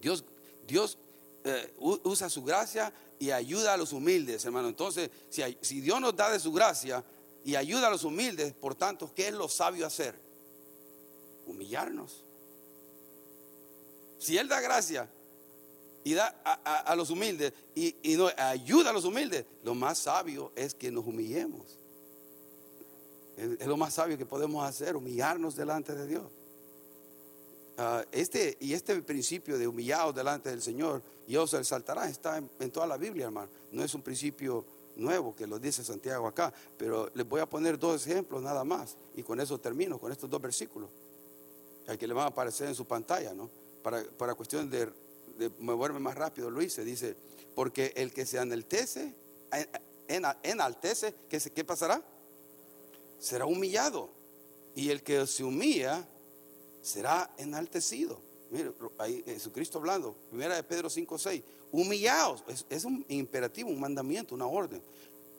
Dios, 0.00 0.24
Dios 0.66 0.96
eh, 1.44 1.74
usa 1.78 2.30
su 2.30 2.42
gracia 2.42 2.90
y 3.18 3.30
ayuda 3.30 3.74
a 3.74 3.76
los 3.76 3.92
humildes, 3.92 4.42
hermano. 4.46 4.68
Entonces, 4.68 5.10
si, 5.28 5.42
si 5.60 5.82
Dios 5.82 6.00
nos 6.00 6.16
da 6.16 6.32
de 6.32 6.40
su 6.40 6.50
gracia 6.50 7.04
y 7.44 7.54
ayuda 7.54 7.88
a 7.88 7.90
los 7.90 8.04
humildes, 8.04 8.54
por 8.54 8.74
tanto, 8.74 9.12
¿qué 9.14 9.28
es 9.28 9.34
lo 9.34 9.50
sabio 9.50 9.86
hacer? 9.86 10.18
Humillarnos. 11.44 12.24
Si 14.18 14.38
Él 14.38 14.48
da 14.48 14.62
gracia 14.62 15.10
y 16.04 16.14
da 16.14 16.26
a, 16.44 16.94
los 16.96 17.10
humildes 17.10 17.52
y, 17.74 17.94
y 18.02 18.18
ayuda 18.36 18.90
a 18.90 18.92
los 18.92 19.04
humildes, 19.04 19.44
lo 19.62 19.74
más 19.74 19.98
sabio 19.98 20.52
es 20.56 20.74
que 20.74 20.90
nos 20.90 21.06
humillemos. 21.06 21.78
Es, 23.38 23.66
lo 23.66 23.76
más 23.76 23.94
sabio 23.94 24.18
que 24.18 24.26
podemos 24.26 24.66
hacer, 24.66 24.96
humillarnos 24.96 25.54
delante 25.54 25.94
de 25.94 26.06
Dios. 26.06 26.24
Ah, 27.76 28.04
este, 28.10 28.56
y 28.60 28.72
este 28.72 29.00
principio 29.02 29.56
de 29.58 29.68
humillados 29.68 30.14
delante 30.14 30.50
del 30.50 30.60
Señor 30.60 31.02
y 31.28 31.36
os 31.36 31.54
exaltará 31.54 32.08
está 32.08 32.38
en, 32.38 32.70
toda 32.72 32.86
la 32.86 32.96
Biblia, 32.96 33.26
hermano. 33.26 33.48
No 33.70 33.84
es 33.84 33.94
un 33.94 34.02
principio 34.02 34.64
nuevo 34.96 35.36
que 35.36 35.46
lo 35.46 35.60
dice 35.60 35.84
Santiago 35.84 36.26
acá, 36.26 36.52
pero 36.76 37.10
les 37.14 37.28
voy 37.28 37.40
a 37.40 37.46
poner 37.46 37.78
dos 37.78 38.04
ejemplos 38.04 38.42
nada 38.42 38.64
más 38.64 38.96
y 39.14 39.22
con 39.22 39.40
eso 39.40 39.60
termino, 39.60 39.98
con 39.98 40.10
estos 40.10 40.28
dos 40.28 40.40
versículos, 40.40 40.90
al 41.86 41.96
que 41.96 42.08
le 42.08 42.14
van 42.14 42.24
a 42.24 42.28
aparecer 42.28 42.66
en 42.66 42.74
su 42.74 42.84
pantalla, 42.84 43.32
¿no? 43.32 43.48
Para, 43.84 44.02
para 44.02 44.34
cuestión 44.34 44.68
de, 44.68 44.90
de 45.38 45.50
moverme 45.58 46.00
más 46.00 46.16
rápido, 46.16 46.50
lo 46.50 46.60
hice, 46.60 46.84
dice, 46.84 47.16
porque 47.54 47.92
el 47.96 48.12
que 48.12 48.26
se 48.26 48.38
enaltece, 48.38 49.14
en, 50.08 50.24
enaltece, 50.42 51.14
¿qué, 51.28 51.38
¿qué 51.38 51.64
pasará? 51.64 52.02
será 53.18 53.46
humillado. 53.46 54.10
Y 54.74 54.90
el 54.90 55.02
que 55.02 55.26
se 55.26 55.44
humilla 55.44 56.06
será 56.82 57.30
enaltecido. 57.36 58.20
Mire, 58.50 58.72
ahí 58.98 59.22
Jesucristo 59.26 59.78
hablando, 59.78 60.14
primera 60.30 60.54
de 60.54 60.62
Pedro 60.62 60.88
5, 60.88 61.18
6, 61.18 61.42
humillados, 61.72 62.44
es, 62.70 62.84
un 62.84 63.04
imperativo, 63.08 63.68
un 63.68 63.80
mandamiento, 63.80 64.34
una 64.34 64.46
orden. 64.46 64.80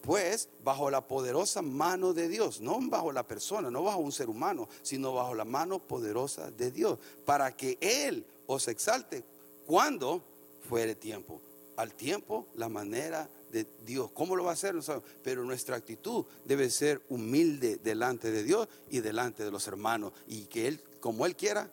Pues 0.01 0.47
bajo 0.63 0.89
la 0.91 1.07
poderosa 1.07 1.61
mano 1.61 2.13
de 2.13 2.27
Dios, 2.27 2.61
no 2.61 2.79
bajo 2.81 3.11
la 3.11 3.27
persona, 3.27 3.71
no 3.71 3.83
bajo 3.83 3.99
un 3.99 4.11
ser 4.11 4.29
humano, 4.29 4.69
sino 4.83 5.13
bajo 5.13 5.33
la 5.33 5.43
mano 5.43 5.79
poderosa 5.79 6.51
de 6.51 6.71
Dios, 6.71 6.99
para 7.25 7.55
que 7.55 7.77
Él 7.81 8.25
os 8.45 8.67
exalte 8.67 9.23
cuando 9.69 10.23
fuere 10.67 10.95
tiempo. 10.95 11.39
Al 11.75 11.93
tiempo, 11.93 12.47
la 12.55 12.69
manera 12.69 13.29
de 13.51 13.67
Dios. 13.85 14.09
¿Cómo 14.15 14.35
lo 14.35 14.43
va 14.43 14.49
a 14.49 14.53
hacer? 14.53 14.73
No 14.73 14.81
Pero 15.23 15.43
nuestra 15.43 15.75
actitud 15.75 16.25
debe 16.43 16.71
ser 16.71 17.03
humilde 17.07 17.77
delante 17.77 18.31
de 18.31 18.41
Dios 18.41 18.67
y 18.89 19.01
delante 19.01 19.43
de 19.43 19.51
los 19.51 19.67
hermanos. 19.67 20.11
Y 20.27 20.45
que 20.45 20.67
Él, 20.67 20.81
como 20.99 21.27
Él 21.27 21.35
quiera, 21.35 21.69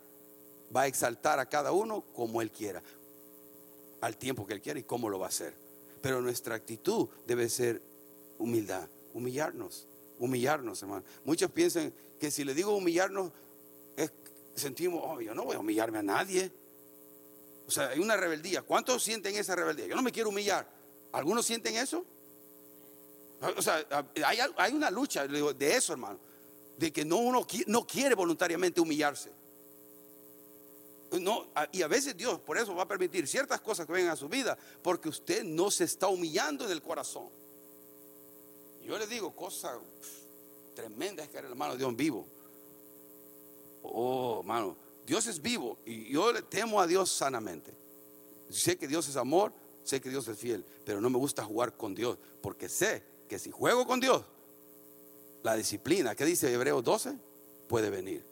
va 0.77 0.83
a 0.83 0.87
exaltar 0.89 1.39
a 1.39 1.47
cada 1.47 1.73
uno 1.73 2.03
como 2.15 2.43
Él 2.43 2.51
quiera. 2.51 2.83
Al 4.03 4.19
tiempo 4.19 4.47
que 4.47 4.53
Él 4.53 4.61
quiera 4.61 4.79
y 4.79 4.83
cómo 4.83 5.09
lo 5.09 5.19
va 5.19 5.27
a 5.27 5.31
hacer. 5.31 5.55
Pero 6.03 6.21
nuestra 6.21 6.55
actitud 6.55 7.09
debe 7.27 7.49
ser 7.49 7.81
humildad, 8.39 8.91
humillarnos, 9.15 9.87
humillarnos, 10.19 10.83
hermano. 10.83 11.03
Muchos 11.25 11.51
piensan 11.51 11.95
que 12.21 12.31
si 12.31 12.45
le 12.45 12.53
digo 12.53 12.77
humillarnos, 12.77 13.33
sentimos, 14.55 15.01
oh, 15.03 15.19
yo 15.19 15.35
no 15.35 15.47
voy 15.47 15.57
a 15.57 15.61
humillarme 15.61 15.97
a 16.01 16.03
nadie. 16.03 16.53
O 17.67 17.71
sea, 17.71 17.89
hay 17.89 17.99
una 17.99 18.17
rebeldía. 18.17 18.63
¿Cuántos 18.63 19.03
sienten 19.03 19.35
esa 19.37 19.57
rebeldía? 19.57 19.87
Yo 19.87 19.97
no 19.97 20.03
me 20.03 20.13
quiero 20.13 20.29
humillar. 20.29 20.69
¿Algunos 21.13 21.47
sienten 21.47 21.77
eso? 21.77 22.05
O 23.57 23.63
sea, 23.63 23.85
hay, 24.25 24.73
una 24.73 24.91
lucha 24.91 25.27
de 25.27 25.77
eso, 25.77 25.93
hermano, 25.93 26.19
de 26.77 26.93
que 26.93 27.05
no 27.05 27.17
uno 27.17 27.47
no 27.67 27.87
quiere 27.87 28.15
voluntariamente 28.15 28.81
humillarse. 28.81 29.31
No, 31.21 31.47
y 31.73 31.83
a 31.83 31.89
veces 31.89 32.17
Dios 32.17 32.41
por 32.41 32.59
eso 32.59 32.75
va 32.75 32.83
a 32.83 32.89
permitir 32.89 33.29
ciertas 33.29 33.61
cosas 33.61 33.87
que 33.87 33.93
vengan 33.93 34.13
a 34.13 34.17
su 34.17 34.29
vida, 34.29 34.59
porque 34.83 35.09
usted 35.09 35.45
no 35.45 35.71
se 35.71 35.85
está 35.85 36.09
humillando 36.09 36.65
en 36.65 36.73
el 36.73 36.83
corazón. 36.83 37.29
Yo 38.83 38.99
le 38.99 39.07
digo 39.07 39.35
cosas 39.35 39.79
tremendas 40.75 41.29
que 41.29 41.39
era 41.39 41.47
el 41.47 41.53
hermano 41.53 41.73
de 41.73 41.79
Dios 41.79 41.97
vivo. 41.97 42.27
Oh, 43.83 44.41
hermano, 44.41 44.77
Dios 45.07 45.27
es 45.29 45.41
vivo 45.41 45.79
y 45.87 46.11
yo 46.11 46.33
le 46.33 46.43
temo 46.43 46.81
a 46.81 46.87
Dios 46.87 47.11
sanamente. 47.11 47.73
Sé 48.51 48.77
que 48.77 48.89
Dios 48.89 49.09
es 49.09 49.17
amor, 49.17 49.53
sé 49.85 50.01
que 50.01 50.11
Dios 50.11 50.27
es 50.29 50.37
fiel, 50.37 50.65
pero 50.85 51.01
no 51.01 51.09
me 51.09 51.19
gusta 51.19 51.45
jugar 51.45 51.77
con 51.77 51.95
Dios, 51.95 52.19
porque 52.41 52.69
sé 52.69 53.03
que 53.29 53.39
si 53.39 53.51
juego 53.51 53.87
con 53.87 54.01
Dios, 54.01 54.25
la 55.43 55.55
disciplina, 55.55 56.15
¿qué 56.15 56.25
dice 56.25 56.53
Hebreos 56.53 56.83
12? 56.83 57.17
Puede 57.69 57.89
venir. 57.89 58.25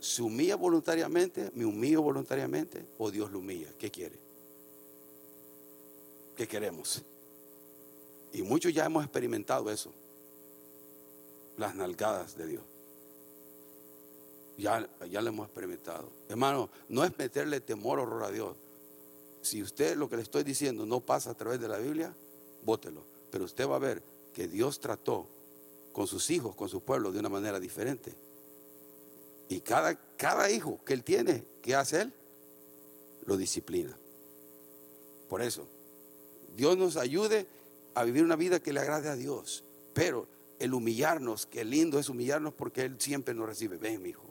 ¿Se 0.00 0.22
humilla 0.22 0.56
voluntariamente? 0.56 1.50
¿Me 1.54 1.64
humillo 1.64 2.02
voluntariamente? 2.02 2.86
¿O 2.98 3.10
Dios 3.10 3.30
lo 3.30 3.38
humilla? 3.38 3.72
¿Qué 3.78 3.90
quiere? 3.90 4.18
¿Qué 6.36 6.48
queremos? 6.48 7.02
Y 8.32 8.42
muchos 8.42 8.72
ya 8.72 8.84
hemos 8.84 9.04
experimentado 9.04 9.70
eso. 9.70 9.92
Las 11.56 11.74
nalgadas 11.74 12.36
de 12.36 12.46
Dios. 12.46 12.73
Ya, 14.56 14.88
ya 15.10 15.20
lo 15.20 15.28
hemos 15.28 15.46
experimentado. 15.46 16.10
Hermano, 16.28 16.70
no 16.88 17.04
es 17.04 17.16
meterle 17.18 17.60
temor 17.60 17.98
o 17.98 18.02
horror 18.02 18.24
a 18.24 18.30
Dios 18.30 18.56
si 19.44 19.62
usted 19.62 19.96
lo 19.96 20.08
que 20.08 20.16
le 20.16 20.22
estoy 20.22 20.42
diciendo 20.42 20.86
no 20.86 21.00
pasa 21.00 21.30
a 21.30 21.34
través 21.34 21.60
de 21.60 21.68
la 21.68 21.78
Biblia, 21.78 22.14
bótelo. 22.62 23.04
Pero 23.30 23.44
usted 23.44 23.68
va 23.68 23.76
a 23.76 23.80
ver 23.80 24.02
que 24.32 24.48
Dios 24.48 24.80
trató 24.80 25.26
con 25.92 26.06
sus 26.06 26.30
hijos, 26.30 26.56
con 26.56 26.68
su 26.68 26.80
pueblo, 26.80 27.12
de 27.12 27.20
una 27.20 27.28
manera 27.28 27.60
diferente. 27.60 28.14
Y 29.48 29.60
cada, 29.60 29.94
cada 30.16 30.50
hijo 30.50 30.80
que 30.84 30.94
él 30.94 31.04
tiene, 31.04 31.44
¿qué 31.62 31.74
hace 31.74 32.02
él? 32.02 32.12
Lo 33.26 33.36
disciplina. 33.36 33.96
Por 35.28 35.42
eso, 35.42 35.68
Dios 36.56 36.76
nos 36.78 36.96
ayude 36.96 37.46
a 37.94 38.04
vivir 38.04 38.24
una 38.24 38.36
vida 38.36 38.60
que 38.60 38.72
le 38.72 38.80
agrade 38.80 39.08
a 39.08 39.16
Dios. 39.16 39.62
Pero 39.92 40.26
el 40.58 40.72
humillarnos, 40.72 41.46
qué 41.46 41.64
lindo 41.64 41.98
es 41.98 42.08
humillarnos 42.08 42.54
porque 42.54 42.82
Él 42.82 42.96
siempre 42.98 43.34
nos 43.34 43.46
recibe. 43.46 43.76
Ven, 43.76 44.02
mi 44.02 44.10
hijo, 44.10 44.23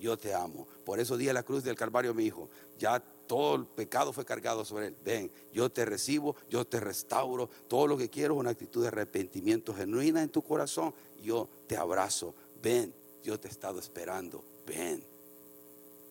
yo 0.00 0.16
te 0.16 0.34
amo. 0.34 0.66
Por 0.84 0.98
eso 0.98 1.16
di 1.16 1.28
a 1.28 1.32
la 1.32 1.42
cruz 1.42 1.62
del 1.62 1.76
Calvario, 1.76 2.14
mi 2.14 2.24
hijo, 2.24 2.48
ya 2.78 3.00
todo 3.26 3.54
el 3.54 3.66
pecado 3.66 4.12
fue 4.12 4.24
cargado 4.24 4.64
sobre 4.64 4.88
él. 4.88 4.96
Ven, 5.04 5.30
yo 5.52 5.70
te 5.70 5.84
recibo, 5.84 6.34
yo 6.48 6.66
te 6.66 6.80
restauro. 6.80 7.48
Todo 7.68 7.86
lo 7.86 7.96
que 7.96 8.08
quiero 8.08 8.34
es 8.34 8.40
una 8.40 8.50
actitud 8.50 8.82
de 8.82 8.88
arrepentimiento 8.88 9.72
genuina 9.72 10.22
en 10.22 10.30
tu 10.30 10.42
corazón. 10.42 10.92
Yo 11.22 11.48
te 11.68 11.76
abrazo. 11.76 12.34
Ven, 12.60 12.92
yo 13.22 13.38
te 13.38 13.46
he 13.46 13.50
estado 13.50 13.78
esperando. 13.78 14.42
Ven. 14.66 15.04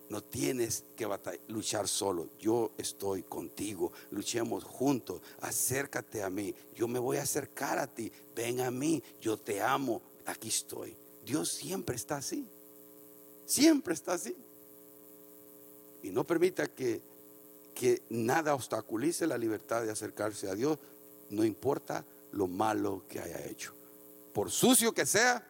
No 0.08 0.24
tienes 0.24 0.86
que 0.96 1.08
luchar 1.50 1.88
solo. 1.88 2.30
Yo 2.40 2.72
estoy 2.78 3.24
contigo. 3.24 3.92
Luchemos 4.12 4.64
juntos. 4.64 5.22
Acércate 5.42 6.24
a 6.24 6.30
mí. 6.30 6.56
Yo 6.74 6.88
me 6.88 7.00
voy 7.00 7.18
a 7.18 7.24
acercar 7.24 7.78
a 7.78 7.88
ti. 7.88 8.12
Ven 8.36 8.62
a 8.62 8.72
mí. 8.72 9.04
Yo 9.20 9.38
te 9.38 9.62
amo. 9.62 10.02
Aquí 10.26 10.48
estoy. 10.48 10.96
Dios 11.26 11.50
siempre 11.50 11.96
está 11.96 12.18
así. 12.18 12.48
Siempre 13.50 13.94
está 13.94 14.14
así. 14.14 14.36
Y 16.04 16.12
no 16.12 16.26
permita 16.26 16.68
que 16.68 17.02
que 17.80 18.04
nada 18.10 18.56
obstaculice 18.56 19.26
la 19.26 19.38
libertad 19.38 19.84
de 19.84 19.90
acercarse 19.90 20.50
a 20.50 20.54
Dios, 20.54 20.78
no 21.30 21.46
importa 21.46 22.04
lo 22.34 22.46
malo 22.46 23.04
que 23.08 23.22
haya 23.22 23.46
hecho. 23.46 23.74
Por 24.34 24.52
sucio 24.52 24.94
que 24.94 25.06
sea, 25.06 25.48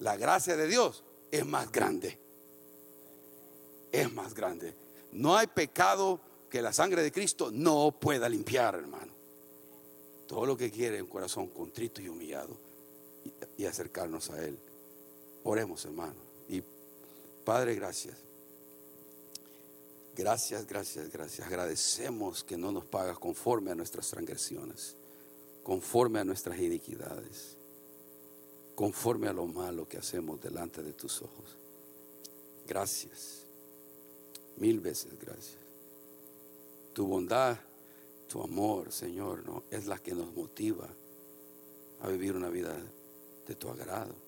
la 0.00 0.16
gracia 0.16 0.56
de 0.56 0.66
Dios 0.66 1.04
es 1.30 1.46
más 1.46 1.70
grande. 1.70 2.18
Es 3.92 4.12
más 4.12 4.34
grande. 4.34 4.74
No 5.12 5.36
hay 5.36 5.46
pecado 5.46 6.20
que 6.50 6.60
la 6.60 6.72
sangre 6.72 7.04
de 7.04 7.12
Cristo 7.12 7.52
no 7.52 7.92
pueda 8.00 8.28
limpiar, 8.28 8.74
hermano. 8.74 9.12
Todo 10.26 10.46
lo 10.46 10.56
que 10.56 10.72
quiere 10.72 11.00
un 11.00 11.08
corazón 11.08 11.46
contrito 11.50 12.02
y 12.02 12.08
humillado 12.08 12.56
y, 13.56 13.64
acercarnos 13.64 14.28
a 14.30 14.44
Él. 14.44 14.58
Oremos, 15.44 15.84
hermano. 15.84 16.23
Padre, 17.44 17.74
gracias. 17.74 18.16
Gracias, 20.16 20.66
gracias, 20.66 21.10
gracias. 21.10 21.46
Agradecemos 21.46 22.44
que 22.44 22.56
no 22.56 22.70
nos 22.70 22.84
pagas 22.84 23.18
conforme 23.18 23.72
a 23.72 23.74
nuestras 23.74 24.08
transgresiones, 24.08 24.94
conforme 25.62 26.20
a 26.20 26.24
nuestras 26.24 26.58
iniquidades, 26.58 27.56
conforme 28.76 29.28
a 29.28 29.32
lo 29.32 29.46
malo 29.46 29.88
que 29.88 29.98
hacemos 29.98 30.40
delante 30.40 30.82
de 30.82 30.92
tus 30.92 31.20
ojos. 31.20 31.56
Gracias, 32.66 33.44
mil 34.56 34.80
veces 34.80 35.12
gracias. 35.20 35.58
Tu 36.92 37.04
bondad, 37.06 37.58
tu 38.28 38.40
amor, 38.40 38.92
Señor, 38.92 39.42
es 39.70 39.86
la 39.86 39.98
que 39.98 40.14
nos 40.14 40.32
motiva 40.32 40.88
a 42.00 42.08
vivir 42.08 42.36
una 42.36 42.48
vida 42.48 42.76
de 43.46 43.54
tu 43.56 43.68
agrado. 43.68 44.23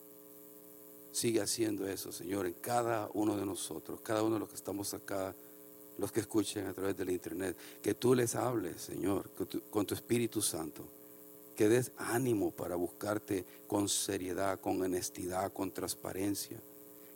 Sigue 1.16 1.40
haciendo 1.40 1.88
eso, 1.88 2.12
Señor, 2.12 2.44
en 2.44 2.52
cada 2.52 3.08
uno 3.14 3.38
de 3.38 3.46
nosotros, 3.46 4.02
cada 4.02 4.22
uno 4.22 4.34
de 4.34 4.40
los 4.40 4.50
que 4.50 4.54
estamos 4.54 4.92
acá 4.92 5.34
los 5.96 6.12
que 6.12 6.20
escuchen 6.20 6.66
a 6.66 6.74
través 6.74 6.94
del 6.94 7.08
internet, 7.08 7.56
que 7.80 7.94
tú 7.94 8.14
les 8.14 8.34
hables, 8.34 8.82
Señor, 8.82 9.30
con 9.70 9.86
tu, 9.86 9.94
Espíritu 9.94 10.42
Santo, 10.42 10.84
que 11.56 11.70
des 11.70 11.90
ánimo 11.96 12.50
para 12.50 12.76
buscarte 12.76 13.46
con 13.66 13.88
seriedad, 13.88 14.60
con 14.60 14.82
honestidad, 14.82 15.54
con 15.54 15.70
transparencia, 15.70 16.60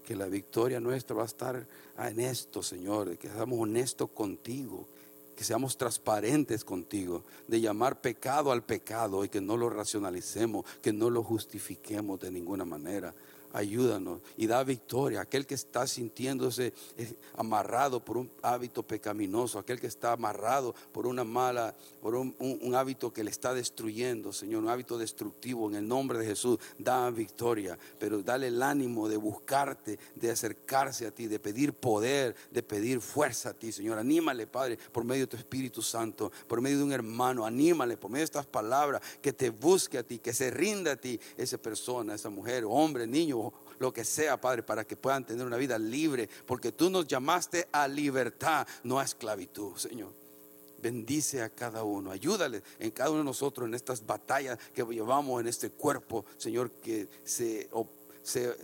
que 0.07 0.17
la 0.17 0.29
victoria 0.29 0.81
nuestra 0.81 1.15
va 1.15 1.25
a 1.25 1.27
estar 1.27 1.67
en 1.99 2.21
esto, 2.21 2.63
Señor, 2.63 3.19
que 3.19 3.29
seamos 3.29 3.61
honestos 3.61 4.09
contigo, 4.13 4.89
que 5.37 5.45
seamos 5.45 5.77
transparentes 5.77 6.65
contigo, 6.65 7.23
de 7.47 7.61
llamar 7.61 8.01
pecado 8.01 8.51
al 8.51 8.65
pecado 8.65 9.27
y 9.27 9.29
que 9.29 9.43
no 9.43 9.59
lo 9.59 9.69
racionalicemos, 9.69 10.65
que 10.81 10.95
no 10.95 11.11
lo 11.11 11.23
justifiquemos 11.23 12.19
de 12.19 12.31
ninguna 12.31 12.65
manera 12.65 13.15
ayúdanos 13.53 14.21
y 14.37 14.47
da 14.47 14.63
victoria. 14.65 15.21
Aquel 15.21 15.47
que 15.47 15.55
está 15.55 15.87
sintiéndose 15.87 16.73
eh, 16.97 17.13
amarrado 17.37 18.05
por 18.05 18.17
un 18.17 18.31
hábito 18.43 18.83
pecaminoso, 18.83 19.59
aquel 19.59 19.81
que 19.81 19.87
está 19.87 20.13
amarrado 20.13 20.75
por 20.93 21.07
una 21.07 21.25
mala, 21.25 21.75
por 22.01 22.15
un, 22.15 22.35
hábito 22.75 23.13
que 23.13 23.25
le 23.25 23.31
está 23.31 23.53
destruyendo, 23.53 24.33
Señor, 24.33 24.63
un 24.63 24.69
hábito 24.69 24.97
destructivo 24.97 25.69
en 25.69 25.77
el 25.77 25.89
nombre 25.89 26.19
de 26.19 26.27
Jesús, 26.27 26.59
da 26.79 27.11
victoria. 27.11 27.79
Pero 27.99 28.23
dale 28.23 28.49
el 28.49 28.63
ánimo 28.63 29.09
de 29.09 29.17
buscarte, 29.17 29.99
de 30.15 30.31
acercarse 30.31 31.07
a 31.07 31.11
ti, 31.11 31.27
de 31.27 31.39
pedir 31.39 31.73
poder, 31.73 32.37
de 32.51 32.63
pedir 32.63 33.01
fuerza 33.01 33.51
a 33.51 33.55
ti, 33.55 33.73
Señor. 33.73 33.99
Anímale, 33.99 34.47
Padre, 34.47 34.79
por 34.93 35.05
medio 35.05 35.23
de 35.23 35.29
tu 35.29 35.37
Espíritu 35.37 35.83
Santo, 35.83 36.31
por 36.47 36.61
medio 36.61 36.79
de 36.79 36.85
un 36.85 36.93
hermano, 36.93 37.45
anímale 37.45 37.97
por 37.97 38.11
medio 38.11 38.23
de 38.23 38.27
estas 38.27 38.47
palabras, 38.47 39.03
que 39.21 39.33
te 39.33 39.51
busque 39.51 39.99
a 39.99 40.03
ti, 40.03 40.19
que 40.19 40.33
se 40.33 40.51
rinda 40.51 40.93
a 40.93 40.97
ti 40.97 41.19
esa 41.37 41.59
persona, 41.59 42.15
esa 42.15 42.31
mujer, 42.31 42.65
hombre, 42.67 43.07
niño 43.07 43.40
lo 43.81 43.93
que 43.93 44.05
sea, 44.05 44.41
Padre, 44.41 44.63
para 44.63 44.85
que 44.85 44.95
puedan 44.95 45.25
tener 45.25 45.47
una 45.47 45.57
vida 45.57 45.79
libre, 45.79 46.29
porque 46.47 46.71
tú 46.71 46.91
nos 46.91 47.07
llamaste 47.07 47.67
a 47.73 47.89
libertad, 47.89 48.67
no 48.85 49.01
a 49.01 49.05
esclavitud, 49.05 49.75
Señor. 49.77 50.13
Bendice 50.83 51.43
a 51.43 51.51
cada 51.51 51.83
uno, 51.83 52.11
ayúdale 52.11 52.63
en 52.79 52.91
cada 52.91 53.11
uno 53.11 53.19
de 53.21 53.25
nosotros 53.25 53.67
en 53.67 53.75
estas 53.75 54.05
batallas 54.07 54.59
que 54.75 54.85
llevamos 54.85 55.41
en 55.41 55.47
este 55.47 55.71
cuerpo, 55.71 56.25
Señor, 56.39 56.71
que 56.71 57.09
se, 57.25 57.69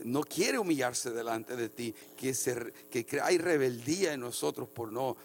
no 0.05 0.23
quiere 0.23 0.59
humillarse 0.59 1.11
delante 1.11 1.57
de 1.57 1.69
ti, 1.71 1.95
que, 2.17 2.35
se, 2.35 2.73
que 2.91 3.07
hay 3.21 3.39
rebeldía 3.39 4.13
en 4.13 4.21
nosotros 4.21 4.69
por 4.69 4.93
no 4.93 5.17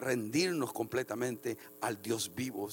rendirnos 0.00 0.72
completamente 0.72 1.56
al 1.80 2.00
Dios 2.00 2.32
vivo. 2.34 2.68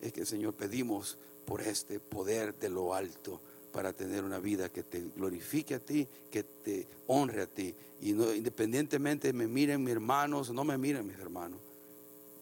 Es 0.00 0.12
que, 0.12 0.24
Señor, 0.24 0.54
pedimos 0.54 1.18
por 1.44 1.60
este 1.62 2.00
poder 2.00 2.54
de 2.58 2.70
lo 2.70 2.94
alto 2.94 3.40
para 3.74 3.92
tener 3.92 4.22
una 4.22 4.38
vida 4.38 4.68
que 4.68 4.84
te 4.84 5.00
glorifique 5.16 5.74
a 5.74 5.80
ti, 5.80 6.06
que 6.30 6.44
te 6.44 6.86
honre 7.08 7.42
a 7.42 7.46
ti. 7.48 7.74
Y 8.02 8.12
no, 8.12 8.32
independientemente 8.32 9.32
me 9.32 9.48
miren 9.48 9.82
mis 9.82 9.94
hermanos 9.94 10.50
no 10.50 10.62
me 10.62 10.78
miren 10.78 11.04
mis 11.04 11.18
hermanos. 11.18 11.58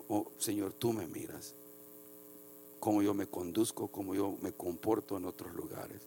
Oh, 0.08 0.30
Señor, 0.38 0.74
tú 0.74 0.92
me 0.92 1.06
miras. 1.06 1.54
Cómo 2.80 3.00
yo 3.00 3.14
me 3.14 3.28
conduzco, 3.28 3.88
cómo 3.88 4.14
yo 4.14 4.36
me 4.42 4.52
comporto 4.52 5.16
en 5.16 5.24
otros 5.24 5.54
lugares. 5.54 6.02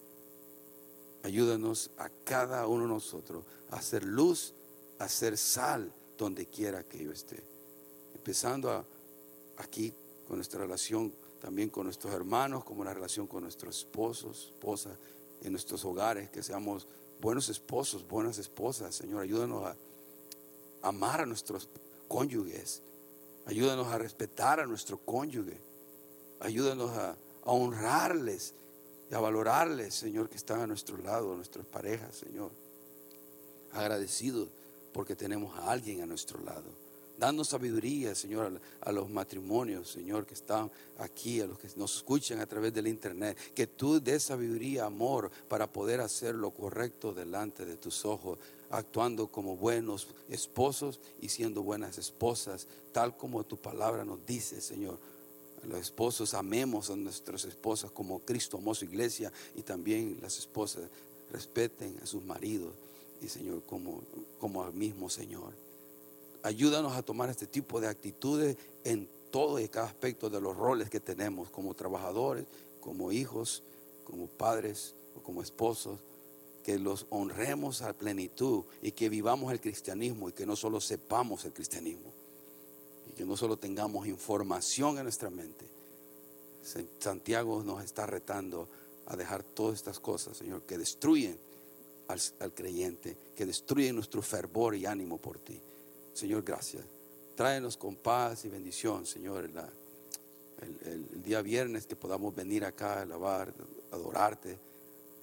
Ayúdanos 1.23 1.89
a 1.97 2.07
cada 2.23 2.67
uno 2.67 2.83
de 2.83 2.89
nosotros 2.89 3.45
a 3.71 3.77
hacer 3.77 4.03
luz, 4.03 4.53
a 4.99 5.05
hacer 5.05 5.39
sal 5.39 5.91
donde 6.19 6.45
quiera 6.45 6.83
que 6.83 7.03
yo 7.03 7.11
esté. 7.11 7.41
Empezando 8.13 8.85
aquí 9.57 9.91
con 10.27 10.35
nuestra 10.35 10.61
relación 10.61 11.11
también 11.45 11.69
con 11.69 11.83
nuestros 11.83 12.11
hermanos, 12.11 12.63
como 12.63 12.83
la 12.83 12.91
relación 12.91 13.27
con 13.27 13.43
nuestros 13.43 13.77
esposos, 13.77 14.51
esposas, 14.51 14.97
en 15.41 15.51
nuestros 15.51 15.83
hogares, 15.85 16.29
que 16.29 16.43
seamos 16.43 16.87
buenos 17.21 17.49
esposos, 17.49 18.07
buenas 18.07 18.37
esposas. 18.37 18.95
Señor, 18.95 19.21
ayúdanos 19.21 19.65
a 19.65 19.75
amar 20.81 21.21
a 21.21 21.25
nuestros 21.25 21.69
cónyuges, 22.07 22.81
ayúdanos 23.45 23.87
a 23.87 23.97
respetar 23.97 24.59
a 24.59 24.65
nuestro 24.65 24.97
cónyuge, 24.97 25.57
ayúdanos 26.39 26.91
a, 26.91 27.17
honrarles 27.47 28.55
y 29.11 29.13
a 29.13 29.19
valorarles, 29.19 29.93
Señor, 29.93 30.29
que 30.29 30.35
están 30.35 30.61
a 30.61 30.67
nuestro 30.67 30.97
lado, 30.97 31.35
nuestras 31.35 31.63
parejas, 31.63 32.15
Señor. 32.15 32.49
Agradecidos 33.71 34.49
porque 34.91 35.15
tenemos 35.15 35.55
a 35.59 35.69
alguien 35.69 36.01
a 36.01 36.07
nuestro 36.07 36.39
lado. 36.39 36.84
Dando 37.17 37.45
sabiduría, 37.45 38.13
Señor, 38.13 38.59
a, 38.81 38.91
los 38.91 39.09
matrimonios, 39.09 39.89
Señor, 39.89 40.25
que 40.25 40.33
están 40.33 40.69
aquí, 40.97 41.39
a 41.39 41.47
los 41.47 41.57
que 41.57 41.69
nos 41.77 41.97
escuchan 41.97 42.39
a 42.39 42.45
través 42.45 42.73
del 42.73 42.87
internet. 42.87 43.37
Que 43.53 43.67
tú 43.67 44.01
des 44.01 44.23
sabiduría, 44.23 44.85
amor, 44.85 45.31
para 45.47 45.71
poder 45.71 46.01
hacer 46.01 46.35
lo 46.35 46.51
correcto 46.51 47.13
delante 47.13 47.65
de 47.65 47.77
tus 47.77 48.03
ojos, 48.03 48.37
actuando 48.69 49.27
como 49.27 49.55
buenos 49.55 50.07
esposos 50.27 50.99
y 51.21 51.29
siendo 51.29 51.63
buenas 51.63 51.97
esposas, 51.97 52.67
tal 52.91 53.15
como 53.15 53.45
tu 53.45 53.57
palabra 53.57 54.03
nos 54.03 54.25
dice, 54.25 54.59
Señor. 54.59 54.97
Los 55.67 55.79
esposos 55.79 56.33
amemos 56.33 56.89
a 56.89 56.95
nuestras 56.95 57.45
esposas 57.45 57.89
como 57.89 58.19
Cristo 58.19 58.57
amó 58.57 58.75
su 58.75 58.85
iglesia 58.85 59.31
y 59.55 59.63
también 59.63 60.19
las 60.21 60.37
esposas 60.37 60.83
respeten 61.31 61.97
a 62.03 62.05
sus 62.05 62.23
maridos 62.23 62.73
y 63.21 63.27
Señor 63.27 63.63
como, 63.65 64.03
como 64.39 64.63
al 64.63 64.73
mismo 64.73 65.09
Señor. 65.09 65.64
Ayúdanos 66.45 66.93
a 66.93 67.01
tomar 67.01 67.31
este 67.31 67.47
tipo 67.47 67.81
de 67.81 67.87
actitudes 67.87 68.55
en 68.83 69.09
todo 69.31 69.59
y 69.59 69.67
cada 69.67 69.87
aspecto 69.87 70.29
de 70.29 70.39
los 70.39 70.55
roles 70.55 70.91
que 70.91 70.99
tenemos 70.99 71.49
como 71.49 71.73
trabajadores, 71.73 72.45
como 72.81 73.11
hijos, 73.11 73.63
como 74.03 74.27
padres 74.27 74.93
o 75.17 75.23
como 75.23 75.41
esposos, 75.41 75.97
que 76.63 76.77
los 76.77 77.07
honremos 77.09 77.81
a 77.81 77.93
plenitud 77.93 78.63
y 78.83 78.91
que 78.91 79.09
vivamos 79.09 79.51
el 79.51 79.59
cristianismo 79.59 80.29
y 80.29 80.33
que 80.33 80.45
no 80.45 80.55
solo 80.55 80.79
sepamos 80.79 81.45
el 81.45 81.51
cristianismo 81.51 82.13
y 83.09 83.13
que 83.13 83.25
no 83.25 83.35
solo 83.35 83.57
tengamos 83.57 84.05
información 84.05 84.99
en 84.99 85.03
nuestra 85.05 85.31
mente. 85.31 85.65
Santiago 86.99 87.63
nos 87.63 87.83
está 87.83 88.05
retando 88.05 88.69
a 89.07 89.15
dejar 89.15 89.41
todas 89.41 89.77
estas 89.77 89.99
cosas, 89.99 90.37
Señor, 90.37 90.61
que 90.61 90.77
destruyen 90.77 91.39
al, 92.07 92.21
al 92.39 92.53
creyente, 92.53 93.17
que 93.35 93.47
destruyen 93.47 93.95
nuestro 93.95 94.21
fervor 94.21 94.75
y 94.75 94.85
ánimo 94.85 95.17
por 95.17 95.39
ti. 95.39 95.59
Señor, 96.15 96.43
gracias. 96.43 96.85
Tráenos 97.35 97.75
con 97.75 97.97
paz 97.97 98.45
y 98.45 98.47
bendición, 98.47 99.05
Señor, 99.05 99.43
el, 99.43 101.21
día 101.21 101.41
viernes 101.41 101.85
que 101.85 101.97
podamos 101.97 102.33
venir 102.33 102.63
acá 102.63 102.99
a 102.99 103.01
alabar, 103.01 103.53
adorarte, 103.91 104.57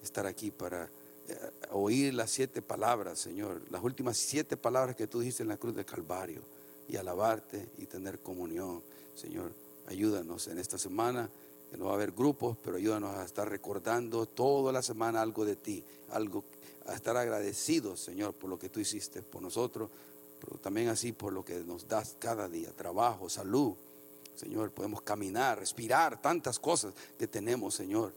estar 0.03 0.27
aquí 0.27 0.51
para 0.51 0.83
eh, 0.83 1.35
oír 1.71 2.13
las 2.13 2.29
siete 2.29 2.61
palabras, 2.61 3.17
Señor, 3.17 3.63
las 3.71 3.83
últimas 3.83 4.17
siete 4.17 4.55
palabras 4.55 4.95
que 4.95 5.07
tú 5.07 5.21
dijiste 5.21 5.41
en 5.41 5.49
la 5.49 5.57
cruz 5.57 5.75
de 5.75 5.83
Calvario 5.83 6.43
y 6.87 6.95
alabarte 6.95 7.69
y 7.79 7.87
tener 7.87 8.19
comunión, 8.19 8.83
Señor. 9.15 9.51
Ayúdanos 9.87 10.47
en 10.47 10.59
esta 10.59 10.77
semana, 10.77 11.27
que 11.71 11.77
no 11.77 11.85
va 11.85 11.93
a 11.93 11.95
haber 11.95 12.11
grupos, 12.11 12.55
pero 12.63 12.77
ayúdanos 12.77 13.15
a 13.15 13.25
estar 13.25 13.49
recordando 13.49 14.27
toda 14.27 14.71
la 14.71 14.83
semana 14.83 15.23
algo 15.23 15.43
de 15.43 15.55
ti, 15.55 15.83
algo 16.11 16.43
a 16.85 16.93
estar 16.93 17.17
agradecidos, 17.17 17.99
Señor, 17.99 18.35
por 18.35 18.51
lo 18.51 18.59
que 18.59 18.69
tú 18.69 18.79
hiciste 18.79 19.23
por 19.23 19.41
nosotros 19.41 19.89
pero 20.43 20.59
también 20.59 20.89
así 20.89 21.13
por 21.13 21.31
lo 21.31 21.45
que 21.45 21.63
nos 21.63 21.87
das 21.87 22.17
cada 22.19 22.49
día, 22.49 22.71
trabajo, 22.75 23.29
salud. 23.29 23.75
Señor, 24.35 24.71
podemos 24.71 25.01
caminar, 25.01 25.59
respirar, 25.59 26.21
tantas 26.21 26.59
cosas 26.59 26.93
que 27.17 27.27
tenemos, 27.27 27.75
Señor, 27.75 28.13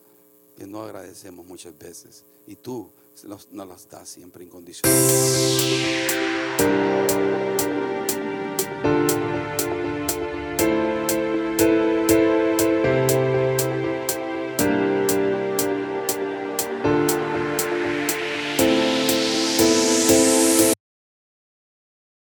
que 0.57 0.67
no 0.67 0.83
agradecemos 0.83 1.47
muchas 1.47 1.79
veces. 1.79 2.25
Y 2.47 2.57
tú 2.57 2.91
nos 3.23 3.47
las 3.53 3.89
das 3.89 4.09
siempre 4.09 4.45
incondicionalmente. 4.45 7.36